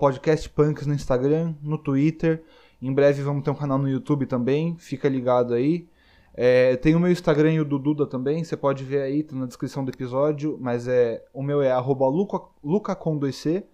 podcastpunks 0.00 0.86
no 0.86 0.94
Instagram, 0.94 1.54
no 1.60 1.76
Twitter. 1.76 2.42
Em 2.80 2.90
breve 2.90 3.20
vamos 3.20 3.44
ter 3.44 3.50
um 3.50 3.54
canal 3.54 3.76
no 3.76 3.86
YouTube 3.86 4.24
também, 4.24 4.74
fica 4.78 5.06
ligado 5.06 5.52
aí. 5.52 5.86
É, 6.32 6.76
tem 6.76 6.94
o 6.94 6.98
meu 6.98 7.12
Instagram 7.12 7.52
e 7.52 7.60
o 7.60 7.64
do 7.64 7.78
Duda 7.78 8.06
também, 8.06 8.42
você 8.42 8.56
pode 8.56 8.84
ver 8.84 9.02
aí, 9.02 9.22
tá 9.22 9.36
na 9.36 9.44
descrição 9.44 9.84
do 9.84 9.90
episódio, 9.90 10.56
mas 10.58 10.88
é 10.88 11.22
o 11.30 11.42
meu 11.42 11.60
é 11.60 11.72
arroba 11.72 12.08
luca, 12.08 12.40
luca 12.64 12.96
com 12.96 13.20
2C, 13.20 13.64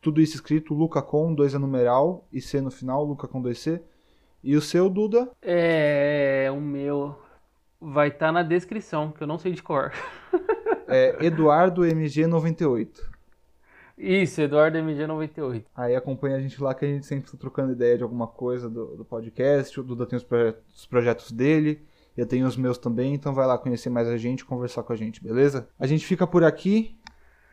tudo 0.00 0.20
isso 0.20 0.36
escrito, 0.36 0.74
Luca 0.74 1.02
com, 1.02 1.34
2 1.34 1.56
é 1.56 1.58
numeral 1.58 2.24
e 2.32 2.40
C 2.40 2.60
no 2.60 2.70
final, 2.70 3.04
Luca 3.04 3.26
com 3.26 3.42
2C. 3.42 3.80
E 4.44 4.54
o 4.54 4.60
seu, 4.60 4.88
Duda? 4.88 5.28
É, 5.42 6.48
o 6.52 6.60
meu 6.60 7.25
vai 7.86 8.08
estar 8.08 8.26
tá 8.26 8.32
na 8.32 8.42
descrição, 8.42 9.12
que 9.12 9.22
eu 9.22 9.26
não 9.26 9.38
sei 9.38 9.52
de 9.52 9.62
cor. 9.62 9.92
é 10.88 11.24
Eduardo 11.24 11.82
MG98. 11.82 12.88
Isso, 13.96 14.40
Eduardo 14.40 14.76
MG98. 14.76 15.64
Aí 15.74 15.94
acompanha 15.94 16.36
a 16.36 16.40
gente 16.40 16.60
lá 16.60 16.74
que 16.74 16.84
a 16.84 16.88
gente 16.88 17.06
sempre 17.06 17.26
está 17.26 17.38
trocando 17.38 17.72
ideia 17.72 17.96
de 17.96 18.02
alguma 18.02 18.26
coisa 18.26 18.68
do, 18.68 18.96
do 18.96 19.04
podcast. 19.04 19.78
O 19.78 19.84
Duda 19.84 20.04
tem 20.04 20.16
os, 20.16 20.24
projetos, 20.24 20.62
os 20.74 20.86
projetos 20.86 21.32
dele. 21.32 21.86
Eu 22.16 22.26
tenho 22.26 22.46
os 22.46 22.56
meus 22.56 22.76
também, 22.76 23.14
então 23.14 23.32
vai 23.32 23.46
lá 23.46 23.56
conhecer 23.56 23.90
mais 23.90 24.08
a 24.08 24.16
gente, 24.16 24.44
conversar 24.44 24.82
com 24.82 24.92
a 24.92 24.96
gente, 24.96 25.22
beleza? 25.22 25.68
A 25.78 25.86
gente 25.86 26.04
fica 26.04 26.26
por 26.26 26.42
aqui 26.42 26.96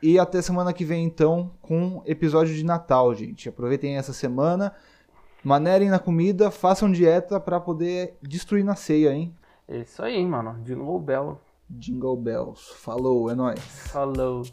e 0.02 0.18
até 0.18 0.42
semana 0.42 0.72
que 0.72 0.84
vem 0.84 1.04
então 1.04 1.52
com 1.60 2.02
episódio 2.06 2.54
de 2.54 2.64
Natal, 2.64 3.14
gente. 3.14 3.48
Aproveitem 3.48 3.96
essa 3.96 4.12
semana, 4.12 4.74
manerem 5.44 5.90
na 5.90 5.98
comida, 5.98 6.50
façam 6.50 6.90
dieta 6.90 7.38
para 7.38 7.60
poder 7.60 8.16
destruir 8.22 8.64
na 8.64 8.74
ceia, 8.74 9.12
hein? 9.12 9.34
É 9.66 9.78
isso 9.78 10.02
aí, 10.02 10.24
mano. 10.26 10.62
Jingle 10.62 10.98
Bell. 11.00 11.40
Jingle 11.70 12.16
Bells. 12.16 12.74
Falou, 12.74 13.30
é 13.30 13.34
nóis. 13.34 13.60
Falou. 13.90 14.44